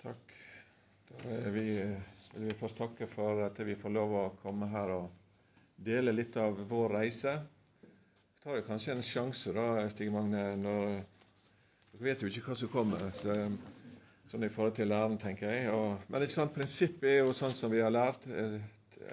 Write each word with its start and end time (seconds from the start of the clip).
Takk. 0.00 0.34
Vi, 1.52 1.64
vil 2.32 2.44
vi 2.46 2.54
først 2.56 2.78
takke 2.80 3.08
for 3.10 3.42
at 3.44 3.58
vi 3.66 3.74
får 3.76 3.92
lov 3.92 4.14
å 4.16 4.22
komme 4.40 4.68
her 4.72 4.92
og 4.94 5.10
dele 5.76 6.14
litt 6.14 6.38
av 6.40 6.56
vår 6.70 6.94
reise. 6.94 7.34
Vi 7.82 8.44
tar 8.44 8.56
jo 8.56 8.64
kanskje 8.64 8.94
en 8.94 9.04
sjanse, 9.04 9.52
da, 9.52 9.66
Stig 9.92 10.12
Magne, 10.14 10.44
når 10.56 10.86
Dere 11.90 12.06
vet 12.06 12.22
jo 12.24 12.30
ikke 12.30 12.46
hva 12.46 12.56
som 12.56 12.70
kommer. 12.72 13.02
Sånn 14.30 14.46
i 14.46 14.52
forhold 14.54 14.78
til 14.78 14.88
læren, 14.88 15.18
tenker 15.20 15.52
jeg. 15.52 15.68
Og, 15.74 16.06
men 16.08 16.24
et 16.24 16.32
sånt 16.32 16.54
prinsipp 16.54 17.04
er 17.04 17.18
jo 17.18 17.34
sånn 17.36 17.52
som 17.58 17.72
vi 17.74 17.82
har 17.84 17.92
lært, 17.92 18.24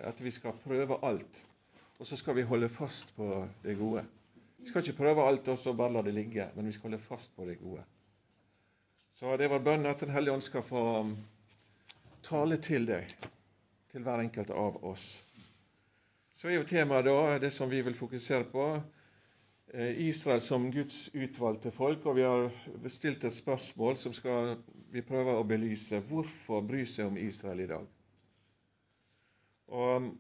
at 0.08 0.24
vi 0.24 0.32
skal 0.32 0.56
prøve 0.64 1.02
alt. 1.04 1.42
Og 1.98 2.08
så 2.08 2.16
skal 2.20 2.38
vi 2.38 2.48
holde 2.48 2.70
fast 2.72 3.12
på 3.18 3.42
det 3.66 3.76
gode. 3.80 4.06
Vi 4.62 4.72
skal 4.72 4.86
ikke 4.86 5.02
prøve 5.02 5.28
alt 5.28 5.52
og 5.52 5.60
så 5.60 5.76
bare 5.76 5.98
la 5.98 6.06
det 6.08 6.16
ligge, 6.16 6.48
men 6.56 6.70
vi 6.70 6.76
skal 6.78 6.92
holde 6.92 7.04
fast 7.04 7.36
på 7.36 7.50
det 7.50 7.58
gode. 7.60 7.84
Så 9.18 9.32
det 9.38 9.48
var 9.50 9.64
bønn 9.66 9.88
at 9.90 10.04
Den 10.04 10.12
hellige 10.14 10.34
ånd 10.38 10.44
skal 10.46 10.62
få 10.62 10.82
um, 11.02 11.16
tale 12.22 12.60
til 12.62 12.84
deg, 12.86 13.10
til 13.90 14.04
hver 14.06 14.22
enkelt 14.22 14.52
av 14.54 14.78
oss. 14.86 15.06
Så 16.38 16.52
er 16.52 16.60
jo 16.60 16.68
temaet 16.70 17.08
da 17.08 17.40
det 17.42 17.50
som 17.56 17.72
vi 17.72 17.80
vil 17.82 17.98
fokusere 17.98 18.46
på, 18.52 18.68
eh, 19.74 20.04
Israel 20.06 20.44
som 20.46 20.70
Guds 20.70 21.08
utvalgte 21.18 21.74
folk. 21.74 22.06
Og 22.06 22.20
vi 22.20 22.28
har 22.28 22.46
bestilt 22.84 23.26
et 23.26 23.34
spørsmål 23.34 23.98
som 23.98 24.14
skal 24.14 24.54
vi 24.94 25.02
prøve 25.02 25.34
å 25.34 25.50
belyse. 25.50 26.04
Hvorfor 26.14 26.62
bry 26.70 26.86
seg 26.86 27.10
om 27.10 27.18
Israel 27.18 27.66
i 27.66 27.70
dag? 27.74 27.90
Og 29.74 29.96
um, 29.98 30.14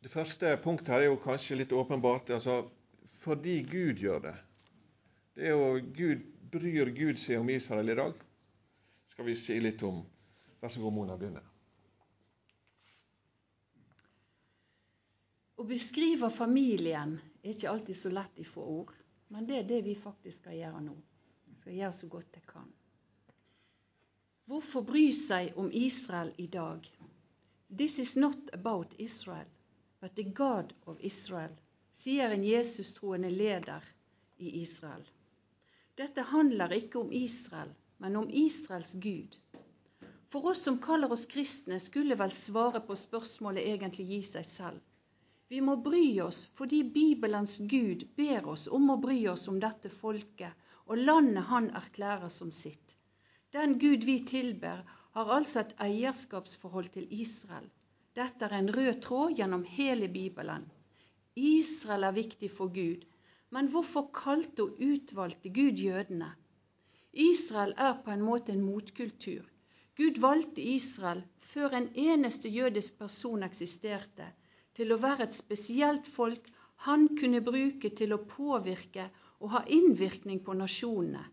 Det 0.00 0.10
første 0.10 0.56
punktet 0.64 0.94
her 0.96 1.04
er 1.04 1.12
jo 1.12 1.20
kanskje 1.28 1.60
litt 1.60 1.76
åpenbart. 1.76 2.32
altså 2.40 2.62
Fordi 3.20 3.60
Gud 3.68 4.00
gjør 4.00 4.30
det. 4.30 4.38
Det 5.36 5.50
er 5.50 5.58
jo 5.60 5.90
Gud 5.92 6.31
bryr 6.52 6.92
Gud 6.94 7.18
seg 7.18 7.40
om 7.40 7.50
Israel 7.50 7.90
i 7.90 7.98
dag? 7.98 8.28
skal 9.12 9.24
vi 9.24 9.34
si 9.36 9.60
litt 9.60 9.82
om. 9.82 9.98
Vær 10.60 10.70
så 10.72 10.80
god, 10.80 10.92
Mona, 10.96 11.16
begynne. 11.20 11.42
Å 15.60 15.66
beskrive 15.68 16.30
familien 16.32 17.18
er 17.42 17.52
ikke 17.52 17.70
alltid 17.70 17.98
så 17.98 18.12
lett 18.12 18.40
i 18.40 18.46
få 18.48 18.64
ord, 18.78 18.94
men 19.28 19.44
det 19.46 19.58
er 19.60 19.68
det 19.68 19.82
vi 19.84 19.98
faktisk 20.00 20.40
skal 20.40 20.56
gjøre 20.56 20.80
nå. 20.86 20.96
Jeg 21.50 21.60
skal 21.60 21.76
gjøre 21.76 21.98
så 21.98 22.08
godt 22.14 22.38
jeg 22.40 22.48
kan. 22.48 22.72
Hvorfor 24.48 24.88
bry 24.88 25.04
seg 25.14 25.60
om 25.60 25.68
Israel 25.70 26.32
i 26.40 26.48
dag? 26.50 26.88
This 27.68 27.98
is 28.00 28.16
not 28.16 28.48
about 28.56 28.96
Israel, 28.98 29.48
but 30.00 30.16
the 30.16 30.24
God 30.24 30.72
of 30.86 30.98
Israel, 31.00 31.52
sier 31.92 32.32
en 32.32 32.48
Jesus-troende 32.48 33.30
leder 33.30 33.84
i 34.40 34.56
Israel. 34.64 35.04
Dette 36.02 36.22
handler 36.32 36.72
ikke 36.74 36.98
om 36.98 37.12
Israel, 37.14 37.68
men 38.02 38.16
om 38.18 38.30
Israels 38.34 38.88
Gud. 39.04 39.36
For 40.34 40.48
oss 40.50 40.62
som 40.66 40.80
kaller 40.82 41.12
oss 41.14 41.28
kristne, 41.30 41.76
skulle 41.78 42.16
vel 42.18 42.32
svaret 42.34 42.88
på 42.88 42.96
spørsmålet 42.98 43.68
egentlig 43.70 44.06
gi 44.08 44.18
seg 44.32 44.48
selv. 44.48 44.80
Vi 45.52 45.60
må 45.62 45.76
bry 45.84 46.02
oss 46.24 46.40
fordi 46.58 46.80
Bibelens 46.96 47.54
Gud 47.70 48.02
ber 48.18 48.48
oss 48.54 48.64
om 48.78 48.90
å 48.90 48.98
bry 49.04 49.20
oss 49.30 49.46
om 49.52 49.60
dette 49.62 49.92
folket 50.00 50.72
og 50.88 51.04
landet 51.04 51.46
han 51.52 51.70
erklærer 51.82 52.34
som 52.34 52.50
sitt. 52.56 52.96
Den 53.54 53.78
Gud 53.78 54.08
vi 54.08 54.18
tilber, 54.32 54.82
har 55.14 55.32
altså 55.36 55.62
et 55.62 55.76
eierskapsforhold 55.86 56.90
til 56.96 57.06
Israel. 57.20 57.68
Dette 58.18 58.48
er 58.48 58.58
en 58.58 58.74
rød 58.74 58.94
tråd 59.06 59.38
gjennom 59.38 59.62
hele 59.76 60.10
Bibelen. 60.18 60.66
Israel 61.36 62.10
er 62.10 62.18
viktig 62.18 62.50
for 62.50 62.74
Gud, 62.74 63.06
men 63.52 63.68
hvorfor 63.72 64.08
kalte 64.16 64.64
og 64.66 64.80
utvalgte 64.80 65.52
Gud 65.52 65.80
jødene? 65.84 66.30
Israel 67.12 67.74
er 67.76 67.98
på 68.04 68.12
en 68.14 68.24
måte 68.24 68.54
en 68.54 68.64
motkultur. 68.64 69.44
Gud 69.96 70.20
valgte 70.24 70.62
Israel 70.74 71.20
før 71.52 71.76
en 71.76 71.90
eneste 71.94 72.48
jødisk 72.48 72.96
person 72.98 73.44
eksisterte, 73.44 74.30
til 74.72 74.94
å 74.94 75.00
være 75.02 75.26
et 75.28 75.36
spesielt 75.36 76.08
folk 76.08 76.48
han 76.86 77.04
kunne 77.18 77.42
bruke 77.44 77.90
til 77.98 78.16
å 78.16 78.22
påvirke 78.30 79.04
og 79.42 79.52
ha 79.56 79.60
innvirkning 79.68 80.40
på 80.46 80.56
nasjonene. 80.56 81.26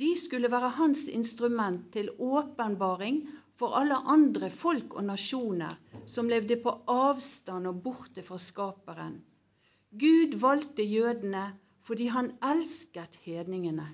De 0.00 0.08
skulle 0.18 0.50
være 0.50 0.72
hans 0.78 1.04
instrument 1.12 1.84
til 1.94 2.08
åpenbaring 2.18 3.20
for 3.60 3.76
alle 3.78 4.00
andre 4.16 4.48
folk 4.50 4.96
og 4.96 5.06
nasjoner 5.12 5.76
som 6.10 6.32
levde 6.32 6.56
på 6.64 6.72
avstand 6.90 7.68
og 7.70 7.84
borte 7.84 8.24
fra 8.26 8.40
Skaperen. 8.40 9.20
Gud 9.98 10.38
valgte 10.42 10.82
jødene 10.82 11.44
fordi 11.86 12.06
han 12.10 12.32
elsket 12.42 13.18
hedningene. 13.24 13.84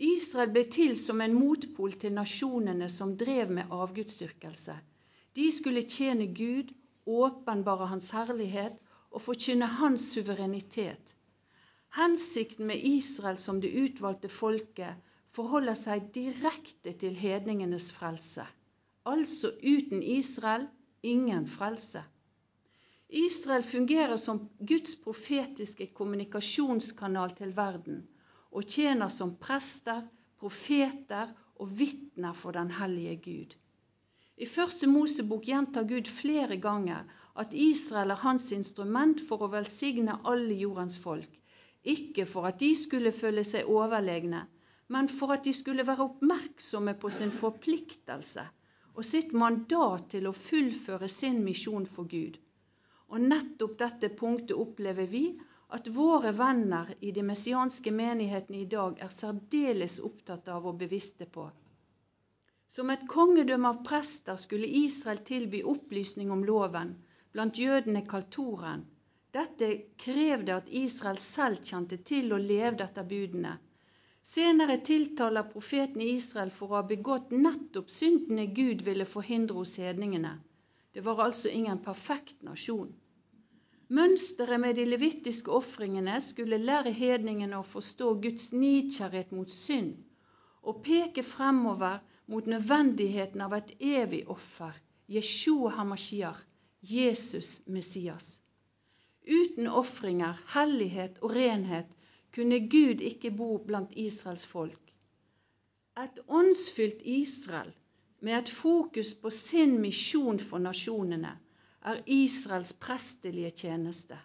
Israel 0.00 0.52
ble 0.54 0.62
til 0.72 0.94
som 0.96 1.20
en 1.20 1.34
motpol 1.36 1.92
til 2.00 2.14
nasjonene 2.16 2.88
som 2.88 3.16
drev 3.20 3.50
med 3.52 3.74
avgudsdyrkelse. 3.76 4.76
De 5.36 5.48
skulle 5.52 5.82
tjene 5.82 6.30
Gud, 6.38 6.70
åpenbare 7.06 7.86
Hans 7.90 8.08
herlighet 8.16 8.78
og 9.10 9.20
forkynne 9.26 9.66
Hans 9.66 10.06
suverenitet. 10.14 11.14
Hensikten 11.98 12.70
med 12.70 12.80
Israel 12.92 13.36
som 13.36 13.60
det 13.60 13.74
utvalgte 13.82 14.30
folket 14.32 14.96
forholder 15.36 15.76
seg 15.78 16.08
direkte 16.14 16.94
til 17.02 17.14
hedningenes 17.18 17.90
frelse. 17.92 18.46
Altså 19.04 19.52
uten 19.60 20.02
Israel 20.02 20.68
ingen 21.02 21.46
frelse. 21.46 22.02
Israel 23.10 23.62
fungerer 23.62 24.16
som 24.16 24.48
Guds 24.58 24.92
profetiske 25.02 25.86
kommunikasjonskanal 25.98 27.32
til 27.38 27.54
verden 27.56 28.04
og 28.50 28.68
tjener 28.70 29.10
som 29.10 29.32
prester, 29.42 30.04
profeter 30.38 31.32
og 31.58 31.72
vitner 31.80 32.36
for 32.38 32.54
den 32.54 32.70
hellige 32.70 33.16
Gud. 33.24 33.56
I 34.38 34.46
Første 34.46 34.86
Mosebok 34.86 35.42
gjentar 35.44 35.88
Gud 35.90 36.06
flere 36.20 36.56
ganger 36.56 37.08
at 37.42 37.54
Israel 37.54 38.14
er 38.14 38.22
hans 38.22 38.46
instrument 38.56 39.20
for 39.28 39.42
å 39.42 39.50
velsigne 39.52 40.14
alle 40.32 40.54
jordens 40.62 40.98
folk, 40.98 41.30
ikke 41.82 42.26
for 42.30 42.46
at 42.48 42.60
de 42.62 42.70
skulle 42.78 43.12
føle 43.12 43.44
seg 43.44 43.68
overlegne, 43.68 44.44
men 44.88 45.08
for 45.08 45.34
at 45.34 45.44
de 45.44 45.52
skulle 45.56 45.86
være 45.86 46.06
oppmerksomme 46.12 46.94
på 47.02 47.10
sin 47.18 47.34
forpliktelse 47.42 48.46
og 48.94 49.06
sitt 49.06 49.34
mandat 49.42 50.08
til 50.14 50.30
å 50.30 50.36
fullføre 50.46 51.08
sin 51.08 51.42
misjon 51.44 51.90
for 51.90 52.08
Gud. 52.10 52.38
Og 53.10 53.22
nettopp 53.30 53.78
dette 53.78 54.08
punktet 54.18 54.56
opplever 54.64 55.08
vi 55.12 55.22
at 55.76 55.88
våre 55.94 56.30
venner 56.40 56.92
i 57.00 57.10
de 57.16 57.22
messianske 57.26 57.90
menighetene 57.94 58.60
i 58.62 58.68
dag 58.74 59.00
er 59.06 59.12
særdeles 59.14 59.98
opptatt 60.08 60.48
av 60.56 60.66
og 60.70 60.78
bevisste 60.82 61.26
på. 61.36 61.48
Som 62.70 62.90
et 62.94 63.06
kongedømme 63.10 63.70
av 63.74 63.80
prester 63.86 64.38
skulle 64.38 64.70
Israel 64.82 65.22
tilby 65.30 65.62
opplysning 65.72 66.30
om 66.30 66.44
loven, 66.46 66.92
blant 67.34 67.58
jødene 67.58 68.04
kalt. 68.06 68.38
Dette 69.34 69.70
krevde 70.04 70.54
at 70.60 70.70
Israel 70.82 71.18
selv 71.22 71.66
kjente 71.66 71.98
til 72.12 72.32
og 72.34 72.46
levde 72.46 72.86
etter 72.86 73.06
budene. 73.14 73.56
Senere 74.22 74.76
tiltaler 74.86 75.46
profeten 75.50 76.02
Israel 76.02 76.50
for 76.54 76.70
å 76.70 76.80
ha 76.80 76.86
begått 76.86 77.30
nettopp 77.34 77.90
syndene 77.94 78.46
Gud 78.54 78.82
ville 78.86 79.06
forhindre 79.06 79.58
hos 79.62 79.76
hedningene. 79.82 80.32
Det 80.92 81.00
var 81.06 81.22
altså 81.24 81.48
ingen 81.48 81.78
perfekt 81.78 82.42
nasjon. 82.42 82.90
Mønsteret 83.90 84.60
med 84.62 84.76
de 84.78 84.84
levittiske 84.86 85.50
ofringene 85.50 86.16
skulle 86.22 86.58
lære 86.58 86.92
hedningene 86.94 87.58
å 87.58 87.66
forstå 87.66 88.12
Guds 88.22 88.50
nidkjærhet 88.52 89.32
mot 89.34 89.50
synd 89.50 89.96
og 90.62 90.82
peke 90.86 91.22
fremover 91.26 91.98
mot 92.30 92.46
nødvendigheten 92.46 93.40
av 93.42 93.56
et 93.56 93.72
evig 93.80 94.20
offer, 94.30 94.76
Jeshua 95.10 95.72
Hamashiach, 95.78 96.42
Jesus 96.82 97.60
Messias. 97.66 98.40
Uten 99.26 99.66
ofringer, 99.66 100.38
hellighet 100.54 101.18
og 101.22 101.34
renhet 101.34 101.90
kunne 102.34 102.60
Gud 102.70 103.02
ikke 103.02 103.32
bo 103.34 103.56
blant 103.66 103.96
Israels 103.98 104.46
folk. 104.46 104.94
Et 105.98 106.22
åndsfylt 106.28 107.02
Israel 107.04 107.74
med 108.20 108.38
et 108.38 108.50
fokus 108.52 109.14
på 109.14 109.30
sin 109.30 109.78
misjon 109.80 110.38
for 110.38 110.62
nasjonene, 110.62 111.32
er 111.80 112.02
Israels 112.06 112.72
prestelige 112.76 113.50
tjeneste. 113.64 114.18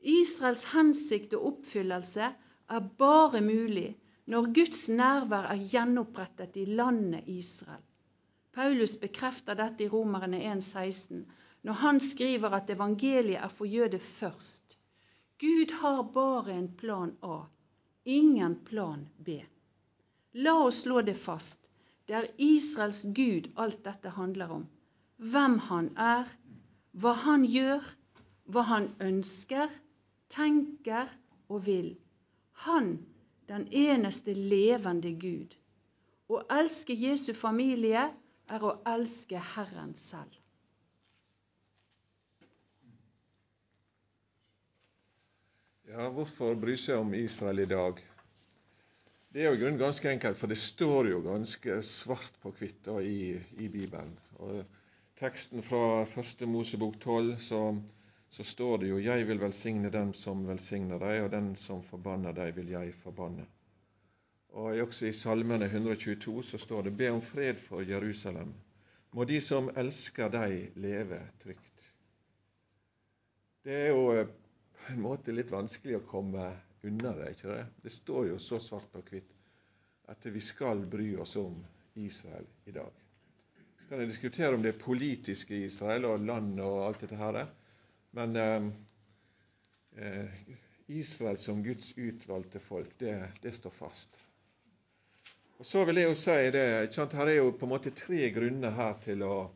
Israels 0.00 0.64
hensikt 0.72 1.34
og 1.36 1.46
oppfyllelse 1.54 2.30
er 2.70 2.88
bare 2.98 3.40
mulig 3.44 3.90
når 4.30 4.52
Guds 4.54 4.86
nærvær 4.88 5.50
er 5.50 5.64
gjenopprettet 5.72 6.56
i 6.56 6.64
landet 6.64 7.26
Israel. 7.26 7.82
Paulus 8.54 8.96
bekrefter 9.00 9.58
dette 9.58 9.84
i 9.84 9.90
Romerne 9.90 10.38
1,16 10.54 11.24
når 11.66 11.78
han 11.82 12.00
skriver 12.00 12.54
at 12.56 12.70
evangeliet 12.70 13.42
er 13.42 13.52
for 13.52 13.68
jøder 13.68 13.98
først. 13.98 14.76
Gud 15.40 15.72
har 15.82 16.02
bare 16.14 16.54
en 16.54 16.68
plan 16.76 17.16
A, 17.22 17.42
ingen 18.04 18.56
plan 18.64 19.08
B. 19.18 19.40
La 20.32 20.54
oss 20.64 20.82
slå 20.84 21.02
det 21.02 21.16
fast. 21.16 21.69
Det 22.10 22.16
er 22.18 22.26
Israels 22.42 23.04
Gud 23.14 23.44
alt 23.62 23.84
dette 23.86 24.10
handler 24.10 24.50
om. 24.50 24.62
Hvem 25.30 25.52
han 25.68 25.92
er, 25.94 26.26
hva 26.98 27.12
han 27.22 27.44
gjør, 27.46 27.86
hva 28.50 28.64
han 28.66 28.88
ønsker, 28.98 29.70
tenker 30.34 31.06
og 31.46 31.62
vil. 31.68 31.92
Han, 32.66 32.96
den 33.46 33.68
eneste 33.70 34.34
levende 34.34 35.14
Gud. 35.22 35.54
Å 36.26 36.42
elske 36.58 36.98
Jesu 36.98 37.30
familie 37.30 38.08
er 38.50 38.66
å 38.66 38.74
elske 38.90 39.38
Herren 39.54 39.94
selv. 39.94 40.34
Ja, 45.86 46.10
hvorfor 46.10 46.58
bry 46.58 46.74
seg 46.78 47.04
om 47.06 47.14
Israel 47.14 47.62
i 47.62 47.70
dag? 47.70 48.02
Det 49.30 49.44
er 49.44 49.46
jo 49.46 49.54
i 49.54 49.58
grunnen 49.60 49.78
ganske 49.78 50.10
enkelt, 50.10 50.38
for 50.38 50.50
det 50.50 50.58
står 50.58 51.06
jo 51.12 51.20
ganske 51.22 51.76
svart 51.86 52.38
på 52.42 52.50
hvitt 52.58 52.88
i, 52.98 53.36
i, 53.62 53.68
Bibelen. 53.70 54.16
Og 54.42 54.64
teksten 55.20 55.62
fra 55.62 56.02
første 56.10 56.48
Mosebok 56.50 56.96
12, 56.98 57.36
så, 57.38 57.60
så, 58.30 58.44
står 58.44 58.76
det 58.82 58.88
jo 58.88 58.98
'Jeg 58.98 59.28
vil 59.28 59.40
velsigne 59.40 59.90
dem 59.90 60.10
som 60.14 60.42
velsigner 60.48 60.98
deg, 60.98 61.22
og 61.22 61.30
den 61.30 61.54
som 61.56 61.82
forbanner 61.82 62.34
deg, 62.34 62.56
vil 62.56 62.72
jeg 62.74 62.94
forbanne'. 63.04 63.46
Og 64.50 64.80
også 64.82 65.06
i 65.06 65.12
Salmene 65.12 65.64
122 65.64 66.42
så 66.42 66.58
står 66.58 66.82
det 66.82 66.96
'Be 66.96 67.10
om 67.10 67.22
fred 67.22 67.54
for 67.54 67.86
Jerusalem'. 67.86 68.52
Må 69.12 69.24
de 69.24 69.40
som 69.40 69.70
elsker 69.76 70.28
deg, 70.28 70.72
leve 70.74 71.20
trygt. 71.38 71.92
Det 73.64 73.72
er 73.74 73.88
jo 73.88 74.10
eh, 74.12 74.26
på 74.74 74.92
en 74.92 75.00
måte 75.00 75.32
litt 75.32 75.50
vanskelig 75.50 75.96
å 76.00 76.06
komme 76.10 76.48
unna 76.82 77.12
det. 77.16 77.30
ikke 77.30 77.48
det? 77.48 77.66
Det 77.82 77.92
står 77.92 78.26
jo 78.32 78.38
så 78.38 78.60
svart 78.62 78.88
på 78.92 79.02
hvitt 79.10 79.36
at 80.10 80.26
vi 80.26 80.40
skal 80.42 80.86
bry 80.90 81.12
oss 81.22 81.36
om 81.36 81.60
Israel 81.94 82.46
i 82.64 82.72
dag. 82.74 82.90
Så 83.78 83.84
kan 83.88 84.00
jeg 84.00 84.10
diskutere 84.10 84.54
om 84.54 84.62
det 84.62 84.74
er 84.74 84.82
politiske 84.82 85.54
Israel 85.54 86.08
og 86.08 86.24
land 86.26 86.58
og 86.60 86.86
alt 86.86 87.04
dette 87.04 87.18
her, 87.18 87.44
men 88.18 88.36
eh, 88.40 90.32
Israel 90.90 91.38
som 91.38 91.62
Guds 91.62 91.92
utvalgte 91.96 92.58
folk, 92.58 92.98
det, 92.98 93.14
det, 93.42 93.52
står 93.52 93.70
fast. 93.70 94.18
Og 95.58 95.66
Så 95.66 95.84
vil 95.84 96.00
jeg 96.00 96.08
jo 96.10 96.18
si 96.18 96.50
det, 96.50 96.66
Her 96.96 97.26
er 97.28 97.36
jo 97.36 97.52
på 97.52 97.68
en 97.68 97.74
måte 97.76 97.94
tre 97.94 98.30
grunner 98.34 98.74
her 98.74 98.96
til 99.04 99.22
å, 99.22 99.50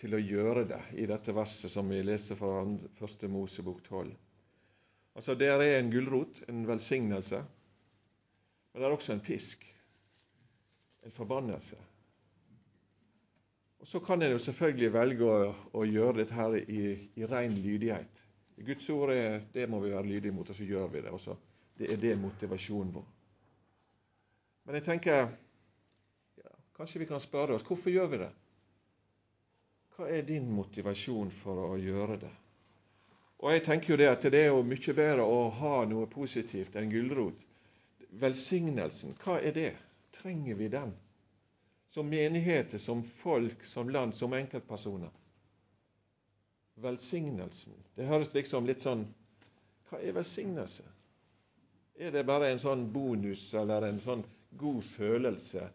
til 0.00 0.14
å 0.14 0.20
gjøre 0.20 0.66
det 0.68 0.82
i 1.00 1.06
dette 1.08 1.32
verset 1.32 1.72
som 1.72 1.88
vi 1.88 2.02
leser 2.04 2.36
fra 2.36 2.60
1. 2.66 3.28
Mosebok 3.32 3.80
12. 3.88 4.12
Altså, 5.14 5.34
Der 5.34 5.62
er 5.62 5.78
en 5.78 5.90
gulrot, 5.90 6.42
en 6.48 6.66
velsignelse, 6.68 7.44
men 8.72 8.82
det 8.82 8.88
er 8.88 8.92
også 8.92 9.12
en 9.12 9.20
pisk, 9.20 9.64
en 11.04 11.10
forbannelse. 11.10 11.76
Og 13.78 13.86
Så 13.86 14.00
kan 14.00 14.22
en 14.22 14.32
jo 14.32 14.38
selvfølgelig 14.38 14.92
velge 14.92 15.24
å, 15.24 15.54
å 15.72 15.84
gjøre 15.84 16.16
dette 16.22 16.34
her 16.34 16.54
i, 16.56 16.84
i 17.16 17.26
ren 17.28 17.52
lydighet. 17.52 18.22
Guds 18.66 18.88
ord 18.90 19.10
er 19.12 19.42
det 19.54 19.66
må 19.68 19.80
vi 19.82 19.90
være 19.92 20.06
lydige 20.06 20.32
mot, 20.32 20.48
og 20.48 20.56
så 20.56 20.64
gjør 20.64 20.86
vi 20.88 21.02
det. 21.02 21.10
Også. 21.10 21.36
Det 21.78 21.92
er 21.92 22.00
det 22.00 22.14
motivasjonen 22.18 22.94
vår. 22.94 23.04
Men 24.64 24.78
jeg 24.78 24.86
tenker 24.86 25.18
ja, 26.40 26.54
Kanskje 26.76 27.02
vi 27.02 27.10
kan 27.10 27.20
spørre 27.20 27.58
oss 27.58 27.66
hvorfor 27.66 27.92
gjør 27.92 28.08
vi 28.14 28.22
det? 28.22 28.30
Hva 29.94 30.08
er 30.10 30.24
din 30.26 30.48
motivasjon 30.50 31.30
for 31.30 31.74
å 31.74 31.76
gjøre 31.78 32.16
det? 32.24 32.32
Og 33.42 33.52
jeg 33.52 33.64
tenker 33.66 33.92
jo 33.92 33.98
det 34.00 34.08
at 34.08 34.26
det 34.30 34.44
er 34.44 34.52
jo 34.52 34.62
mye 34.66 34.94
bedre 34.96 35.24
å 35.26 35.48
ha 35.58 35.74
noe 35.88 36.06
positivt 36.10 36.76
enn 36.78 36.92
gulrot. 36.92 37.40
Velsignelsen, 38.20 39.16
hva 39.24 39.40
er 39.42 39.56
det? 39.56 39.72
Trenger 40.14 40.54
vi 40.54 40.68
den? 40.70 40.94
Som 41.90 42.08
menigheter, 42.10 42.78
som 42.78 43.02
folk, 43.02 43.64
som 43.66 43.90
land, 43.90 44.14
som 44.14 44.32
enkeltpersoner. 44.34 45.10
Velsignelsen. 46.82 47.74
Det 47.94 48.06
høres 48.06 48.32
liksom 48.34 48.66
litt 48.66 48.82
sånn 48.82 49.04
Hva 49.90 50.00
er 50.00 50.14
velsignelse? 50.16 50.86
Er 51.94 52.10
det 52.10 52.24
bare 52.26 52.48
en 52.50 52.58
sånn 52.58 52.88
bonus 52.90 53.52
eller 53.54 53.84
en 53.86 54.00
sånn 54.02 54.24
god 54.58 54.82
følelse 54.82 55.68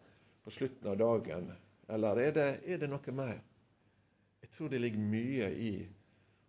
på 0.44 0.52
slutten 0.52 0.90
av 0.92 0.98
dagen? 1.00 1.46
Eller 1.88 2.20
er 2.26 2.34
det, 2.36 2.48
er 2.66 2.82
det 2.82 2.90
noe 2.90 3.14
mer? 3.16 3.38
Jeg 4.42 4.52
tror 4.56 4.68
det 4.68 4.82
ligger 4.82 5.08
mye 5.14 5.48
i 5.54 5.72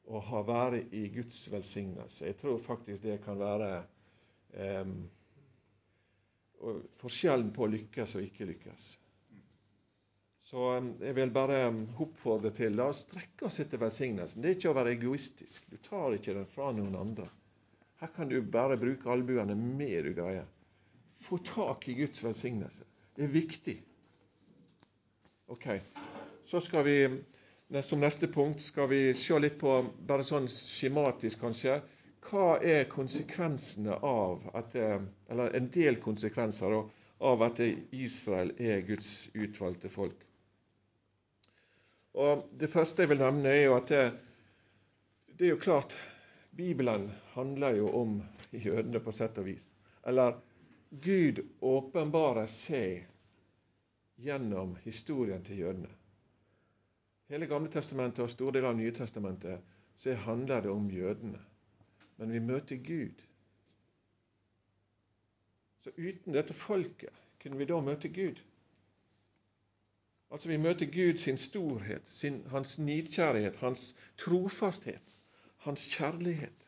å 0.09 0.21
ha 0.27 0.41
være 0.47 0.83
i 0.97 1.07
Guds 1.13 1.43
velsignelse. 1.51 2.25
Jeg 2.25 2.37
tror 2.41 2.61
faktisk 2.61 3.03
det 3.05 3.19
kan 3.23 3.39
være 3.39 3.69
um, 4.81 4.95
forskjellen 7.01 7.51
på 7.55 7.65
å 7.65 7.71
lykkes 7.75 8.17
og 8.17 8.25
ikke 8.25 8.49
lykkes. 8.49 8.87
Så 10.51 10.63
jeg 10.99 11.15
vil 11.15 11.31
bare 11.31 11.61
oppfordre 12.03 12.51
til 12.55 12.73
la 12.75 12.89
oss 12.91 13.05
strekke 13.05 13.45
oss 13.47 13.61
etter 13.63 13.79
velsignelsen. 13.79 14.41
Det 14.43 14.49
er 14.49 14.57
ikke 14.57 14.73
å 14.73 14.75
være 14.75 14.95
egoistisk. 14.97 15.69
Du 15.71 15.77
tar 15.85 16.17
ikke 16.17 16.35
den 16.35 16.49
fra 16.51 16.73
noen 16.75 16.97
andre. 16.99 17.29
Her 18.01 18.11
kan 18.11 18.27
du 18.27 18.41
bare 18.41 18.79
bruke 18.81 19.11
albuene 19.13 19.55
mer 19.55 20.09
du 20.09 20.15
greier. 20.17 20.49
Få 21.21 21.37
tak 21.45 21.87
i 21.87 21.95
Guds 22.01 22.23
velsignelse. 22.25 22.87
Det 23.15 23.27
er 23.27 23.31
viktig. 23.31 23.77
Ok, 25.51 25.67
så 26.47 26.59
skal 26.63 26.85
vi 26.87 26.97
som 27.79 27.99
neste 27.99 28.27
punkt 28.27 28.61
skal 28.61 28.89
vi 28.91 29.13
se 29.13 29.37
litt 29.39 29.59
på, 29.59 29.77
bare 30.07 30.25
sånn 30.27 30.49
skjematisk 30.51 31.39
kanskje, 31.39 31.77
hva 32.27 32.57
er 32.59 32.89
konsekvensene 32.91 33.95
av 34.05 34.43
at 34.53 34.75
Eller 34.75 35.55
en 35.57 35.69
del 35.71 35.95
konsekvenser 36.03 36.75
av 37.31 37.43
at 37.47 37.61
Israel 37.91 38.51
er 38.59 38.83
Guds 38.85 39.29
utvalgte 39.33 39.89
folk. 39.89 40.19
Og 42.13 42.43
Det 42.51 42.67
første 42.69 43.03
jeg 43.03 43.09
vil 43.13 43.23
nevne, 43.23 43.49
er 43.49 43.63
jo 43.65 43.77
at 43.77 43.87
det, 43.87 44.03
det 45.37 45.47
er 45.47 45.53
jo 45.55 45.63
klart 45.63 45.95
Bibelen 46.51 47.07
handler 47.33 47.79
jo 47.79 47.87
om 48.01 48.17
jødene 48.51 48.99
på 48.99 49.15
sett 49.15 49.39
og 49.39 49.47
vis. 49.47 49.71
Eller 50.03 50.35
Gud 50.91 51.39
åpenbarer 51.61 52.51
seg 52.51 53.07
gjennom 54.19 54.75
historien 54.83 55.41
til 55.47 55.63
jødene 55.63 56.00
hele 57.31 57.47
Gamle 57.47 57.71
testamentet 57.71 58.23
og 58.23 58.31
store 58.31 58.57
deler 58.57 58.73
av 58.73 58.77
Nye 58.79 58.91
testamentet 58.95 59.73
så 59.95 60.15
handler 60.25 60.65
det 60.65 60.71
om 60.71 60.89
jødene. 60.91 61.39
Men 62.17 62.31
vi 62.33 62.39
møter 62.43 62.75
Gud. 62.75 63.21
Så 65.81 65.93
uten 65.97 66.33
dette 66.35 66.53
folket 66.53 67.13
kunne 67.41 67.57
vi 67.57 67.67
da 67.69 67.79
møte 67.81 68.09
Gud? 68.13 68.41
Altså 70.31 70.47
Vi 70.47 70.57
møter 70.57 70.85
Gud 70.85 71.17
sin 71.17 71.37
storhet, 71.37 72.09
sin, 72.09 72.43
hans 72.47 72.77
nidkjærlighet, 72.79 73.55
hans 73.55 73.95
trofasthet, 74.17 75.15
hans 75.57 75.87
kjærlighet. 75.91 76.67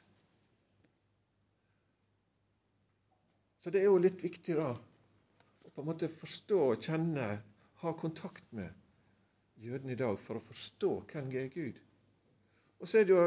Så 3.60 3.72
det 3.72 3.80
er 3.80 3.88
jo 3.88 4.02
litt 4.04 4.24
viktig 4.24 4.58
da 4.60 4.74
å 4.74 5.72
på 5.72 5.82
en 5.82 5.88
måte 5.88 6.10
forstå, 6.12 6.60
kjenne, 6.84 7.28
ha 7.84 7.94
kontakt 8.00 8.44
med 8.52 8.83
jødene 9.64 9.96
i 9.96 10.00
dag 10.00 10.20
for 10.20 10.40
å 10.40 10.46
forstå 10.48 10.92
hvem 11.12 11.32
er 11.40 11.50
Gud. 11.54 11.80
Og 12.82 12.90
så 12.90 13.00
er 13.00 13.08
det 13.08 13.16
jo 13.16 13.26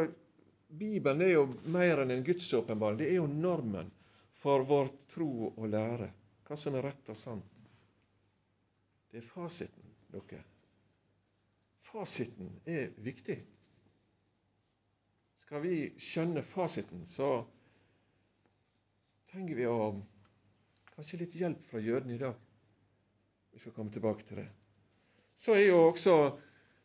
Bibelen 0.67 1.23
er 1.23 1.31
jo 1.31 1.45
mer 1.71 2.03
enn 2.03 2.11
en 2.11 2.25
gudsåpenbaring. 2.27 2.99
Det 2.99 3.09
er 3.11 3.21
jo 3.21 3.29
normen 3.31 3.91
for 4.43 4.65
vår 4.67 4.91
tro 5.13 5.29
og 5.53 5.69
lære. 5.71 6.09
Hva 6.47 6.59
som 6.59 6.75
er 6.75 6.89
rett 6.89 7.13
og 7.13 7.19
sant. 7.19 7.53
Det 9.11 9.23
er 9.23 9.29
fasiten, 9.29 9.93
dere. 10.11 10.43
Fasiten 11.87 12.51
er 12.67 12.91
viktig. 12.99 13.39
Skal 15.47 15.63
vi 15.63 15.77
skjønne 16.03 16.43
fasiten, 16.43 17.07
så 17.07 17.31
trenger 19.31 19.61
vi 19.63 19.71
å 19.71 19.79
kanskje 20.97 21.23
litt 21.23 21.39
hjelp 21.39 21.63
fra 21.71 21.81
jødene 21.81 22.19
i 22.19 22.23
dag. 22.27 22.35
Vi 23.55 23.63
skal 23.63 23.79
komme 23.79 23.95
tilbake 23.95 24.27
til 24.27 24.43
det 24.43 24.51
så 25.37 25.53
er 25.53 25.67
jo 25.69 25.83
også 25.91 26.17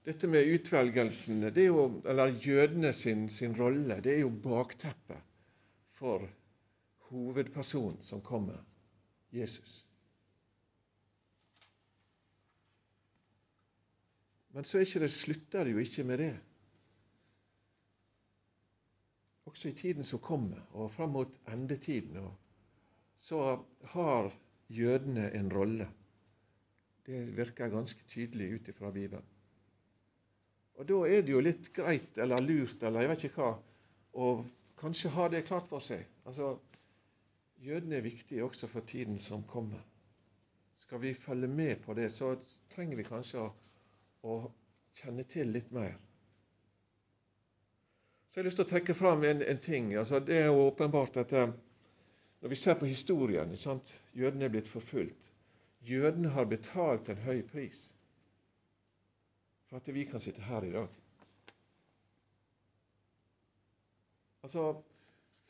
dette 0.05 0.27
med 0.27 0.49
utvelgelsen, 0.55 1.43
jo, 1.55 1.85
eller 2.05 2.33
jødene 2.41 2.93
sin, 2.93 3.29
sin 3.29 3.55
rolle, 3.59 4.01
det 4.03 4.15
er 4.15 4.23
jo 4.25 4.33
bakteppet 4.43 5.21
for 5.95 6.25
hovedpersonen 7.11 8.01
som 8.03 8.21
kommer, 8.21 8.59
Jesus. 9.31 9.85
Men 14.51 14.67
så 14.67 14.81
det, 14.83 15.11
slutter 15.11 15.63
det 15.63 15.71
jo 15.71 15.83
ikke 15.83 16.03
med 16.03 16.17
det. 16.17 16.33
Også 19.45 19.69
i 19.69 19.75
tiden 19.75 20.03
som 20.03 20.19
kommer, 20.19 20.59
og 20.71 20.91
fram 20.91 21.15
mot 21.15 21.39
endetiden, 21.47 22.27
så 23.17 23.61
har 23.93 24.31
jødene 24.69 25.31
en 25.35 25.53
rolle. 25.53 25.87
Det 27.05 27.21
virker 27.37 27.71
ganske 27.73 28.03
tydelig 28.09 28.49
ut 28.55 28.67
ifra 28.69 28.91
Bibelen. 28.91 29.25
Og 30.79 30.87
Da 30.87 30.97
er 31.07 31.21
det 31.21 31.33
jo 31.33 31.41
litt 31.43 31.73
greit 31.73 32.17
eller 32.17 32.41
lurt 32.41 32.83
eller 32.83 33.03
jeg 33.03 33.11
vet 33.11 33.23
ikke 33.27 33.45
hva, 33.45 33.53
å 34.13 34.27
kanskje 34.81 35.13
ha 35.13 35.27
det 35.29 35.45
klart 35.47 35.67
for 35.69 35.83
seg. 35.83 36.05
Altså, 36.25 36.55
Jødene 37.61 37.99
er 37.99 38.01
viktige 38.01 38.43
også 38.43 38.67
for 38.67 38.81
tiden 38.89 39.19
som 39.21 39.43
kommer. 39.45 39.81
Skal 40.81 41.01
vi 41.01 41.13
følge 41.13 41.47
med 41.47 41.83
på 41.85 41.93
det, 41.93 42.07
så 42.11 42.33
trenger 42.73 42.97
vi 42.97 43.05
kanskje 43.05 43.43
å, 43.43 43.51
å 44.25 44.37
kjenne 44.97 45.23
til 45.29 45.53
litt 45.53 45.69
mer. 45.71 45.93
Så 48.29 48.39
jeg 48.39 48.41
har 48.41 48.47
lyst 48.47 48.57
til 48.57 48.65
å 48.65 48.71
trekke 48.71 48.95
fram 48.97 49.23
en, 49.27 49.43
en 49.45 49.61
ting. 49.61 49.93
Altså, 49.99 50.19
det 50.25 50.39
er 50.39 50.49
jo 50.49 50.65
åpenbart 50.65 51.21
at 51.21 51.33
eh, 51.37 51.53
når 52.41 52.53
vi 52.55 52.57
ser 52.57 52.79
på 52.79 52.89
historien? 52.89 53.53
Jødene 54.17 54.47
er 54.47 54.53
blitt 54.55 54.71
forfulgt. 54.71 55.30
Jødene 55.87 56.29
har 56.29 56.45
betalt 56.45 57.09
en 57.09 57.23
høy 57.25 57.41
pris 57.47 57.81
for 59.69 59.79
at 59.79 59.87
vi 59.95 60.03
kan 60.05 60.21
sitte 60.21 60.43
her 60.43 60.65
i 60.67 60.73
dag. 60.73 60.87
Altså, 64.43 64.73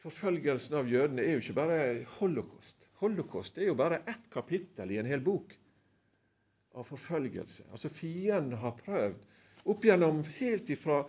Forfølgelsen 0.02 0.80
av 0.80 0.88
jødene 0.90 1.22
er 1.22 1.36
jo 1.36 1.42
ikke 1.44 1.58
bare 1.60 1.82
holocaust. 2.18 2.88
Holocaust 3.04 3.58
er 3.62 3.68
jo 3.70 3.76
bare 3.78 4.00
ett 4.10 4.24
kapittel 4.34 4.94
i 4.94 4.98
en 4.98 5.10
hel 5.10 5.22
bok 5.22 5.54
av 6.74 6.88
forfølgelse. 6.88 7.68
Altså 7.70 7.92
Fienden 7.94 8.58
har 8.64 8.80
prøvd 8.80 9.70
opp 9.70 9.86
gjennom 9.86 10.24
helt 10.40 10.72
ifra 10.74 11.04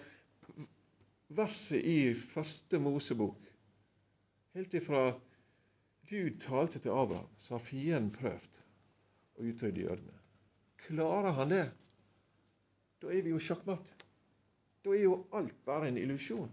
verset 1.33 1.81
i 1.89 2.13
første 2.13 2.81
Mosebok, 2.85 3.39
helt 4.59 4.75
ifra 4.77 5.07
Gud 6.11 6.37
talte 6.45 6.83
til 6.83 6.93
Abraham, 6.93 7.31
så 7.41 7.57
har 7.57 7.65
fienden 7.65 8.13
prøvd 8.13 8.61
å 9.39 9.47
utrydde 9.49 9.87
jødene. 9.87 10.19
Klarer 10.87 11.37
han 11.37 11.53
det, 11.53 11.67
da 13.03 13.11
er 13.11 13.23
vi 13.25 13.33
jo 13.33 13.41
sjakkmatt. 13.43 13.93
Da 14.83 14.95
er 14.95 15.05
jo 15.05 15.17
alt 15.35 15.59
bare 15.67 15.91
en 15.91 15.99
illusjon. 15.99 16.51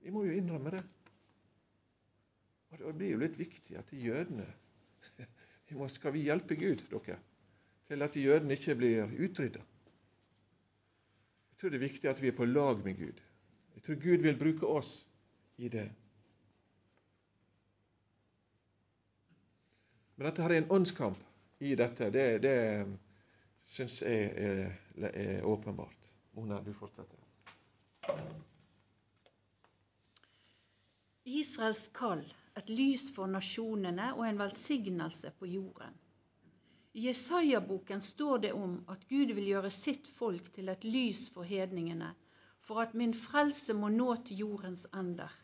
Vi 0.00 0.12
må 0.12 0.24
jo 0.24 0.36
innrømme 0.36 0.72
det. 0.72 0.82
Og 2.70 2.78
Det 2.78 2.94
blir 2.96 3.14
jo 3.14 3.20
litt 3.22 3.38
viktig 3.38 3.78
at 3.80 3.90
de 3.90 4.00
jødene 4.02 4.46
Skal 5.92 6.12
vi 6.12 6.26
hjelpe 6.26 6.56
Gud, 6.56 6.84
dere, 6.88 7.18
til 7.88 8.04
at 8.04 8.16
jødene 8.16 8.56
ikke 8.56 8.76
blir 8.76 9.10
utrydda? 9.24 9.60
Jeg 11.48 11.60
tror 11.60 11.72
det 11.72 11.78
er 11.80 11.86
viktig 11.86 12.08
at 12.08 12.20
vi 12.22 12.30
er 12.30 12.36
på 12.36 12.46
lag 12.48 12.84
med 12.84 12.96
Gud. 12.96 13.20
Jeg 13.74 13.82
tror 13.84 14.00
Gud 14.00 14.24
vil 14.24 14.38
bruke 14.38 14.66
oss 14.66 14.92
i 15.56 15.68
det. 15.68 15.88
Men 20.16 20.28
dette 20.28 20.42
her 20.42 20.54
er 20.54 20.62
en 20.62 20.72
åndskamp 20.78 21.27
i 21.58 21.74
dette, 21.74 22.10
det, 22.10 22.26
det 22.38 22.58
syns 23.66 24.02
jeg 24.02 24.28
er, 24.48 24.74
er 25.10 25.46
åpenbart. 25.46 26.10
Mona, 26.36 26.60
du 26.62 26.70
fortsetter. 26.74 27.18
Israels 31.28 31.88
kall, 31.92 32.22
et 32.56 32.70
lys 32.70 33.08
for 33.14 33.30
nasjonene 33.30 34.12
og 34.14 34.22
en 34.28 34.38
velsignelse 34.40 35.32
på 35.40 35.50
jorden. 35.50 35.98
I 36.94 37.08
Jesaja-boken 37.08 38.00
står 38.02 38.38
det 38.46 38.52
om 38.56 38.78
at 38.88 39.04
Gud 39.10 39.34
vil 39.36 39.50
gjøre 39.50 39.70
sitt 39.70 40.08
folk 40.18 40.48
til 40.54 40.70
et 40.72 40.86
lys 40.86 41.26
for 41.34 41.46
hedningene, 41.46 42.14
for 42.64 42.80
at 42.82 42.94
min 42.94 43.12
frelse 43.14 43.74
må 43.74 43.90
nå 43.92 44.14
til 44.28 44.44
jordens 44.46 44.86
ender. 44.94 45.34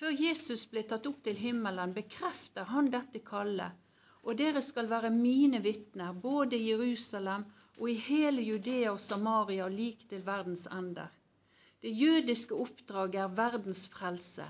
Før 0.00 0.16
Jesus 0.16 0.66
ble 0.72 0.82
tatt 0.90 1.06
opp 1.06 1.22
til 1.24 1.38
himmelen, 1.38 1.94
bekrefter 1.94 2.68
han 2.72 2.90
dette 2.92 3.22
kallet, 3.30 3.78
og 4.22 4.38
dere 4.38 4.62
skal 4.62 4.90
være 4.90 5.10
mine 5.10 5.62
vitner, 5.64 6.12
både 6.12 6.56
i 6.56 6.70
Jerusalem 6.70 7.44
og 7.78 7.90
i 7.90 7.94
hele 7.94 8.42
Judea 8.42 8.90
og 8.90 9.00
Samaria 9.00 9.64
og 9.64 9.76
like 9.76 10.08
til 10.08 10.26
verdens 10.26 10.66
ender. 10.66 11.08
Det 11.82 11.92
jødiske 12.00 12.54
oppdraget 12.54 13.14
er 13.22 13.36
verdens 13.36 13.88
frelse. 13.88 14.44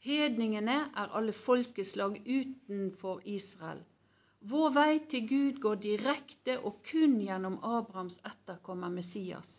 Hedningene 0.00 0.78
er 0.96 1.16
alle 1.18 1.32
folkeslag 1.32 2.22
utenfor 2.24 3.20
Israel. 3.24 3.82
Vår 4.40 4.70
vei 4.72 5.00
til 5.12 5.26
Gud 5.28 5.58
går 5.60 5.74
direkte 5.82 6.54
og 6.64 6.78
kun 6.90 7.18
gjennom 7.20 7.58
Abrahams 7.62 8.16
etterkommer 8.24 8.88
Messias. 8.88 9.50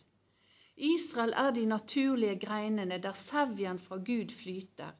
Israel 0.75 1.34
er 1.38 1.51
de 1.53 1.65
naturlige 1.70 2.39
greinene 2.41 2.98
der 3.03 3.13
sevjen 3.13 3.80
fra 3.80 3.98
Gud 3.98 4.34
flyter. 4.34 4.96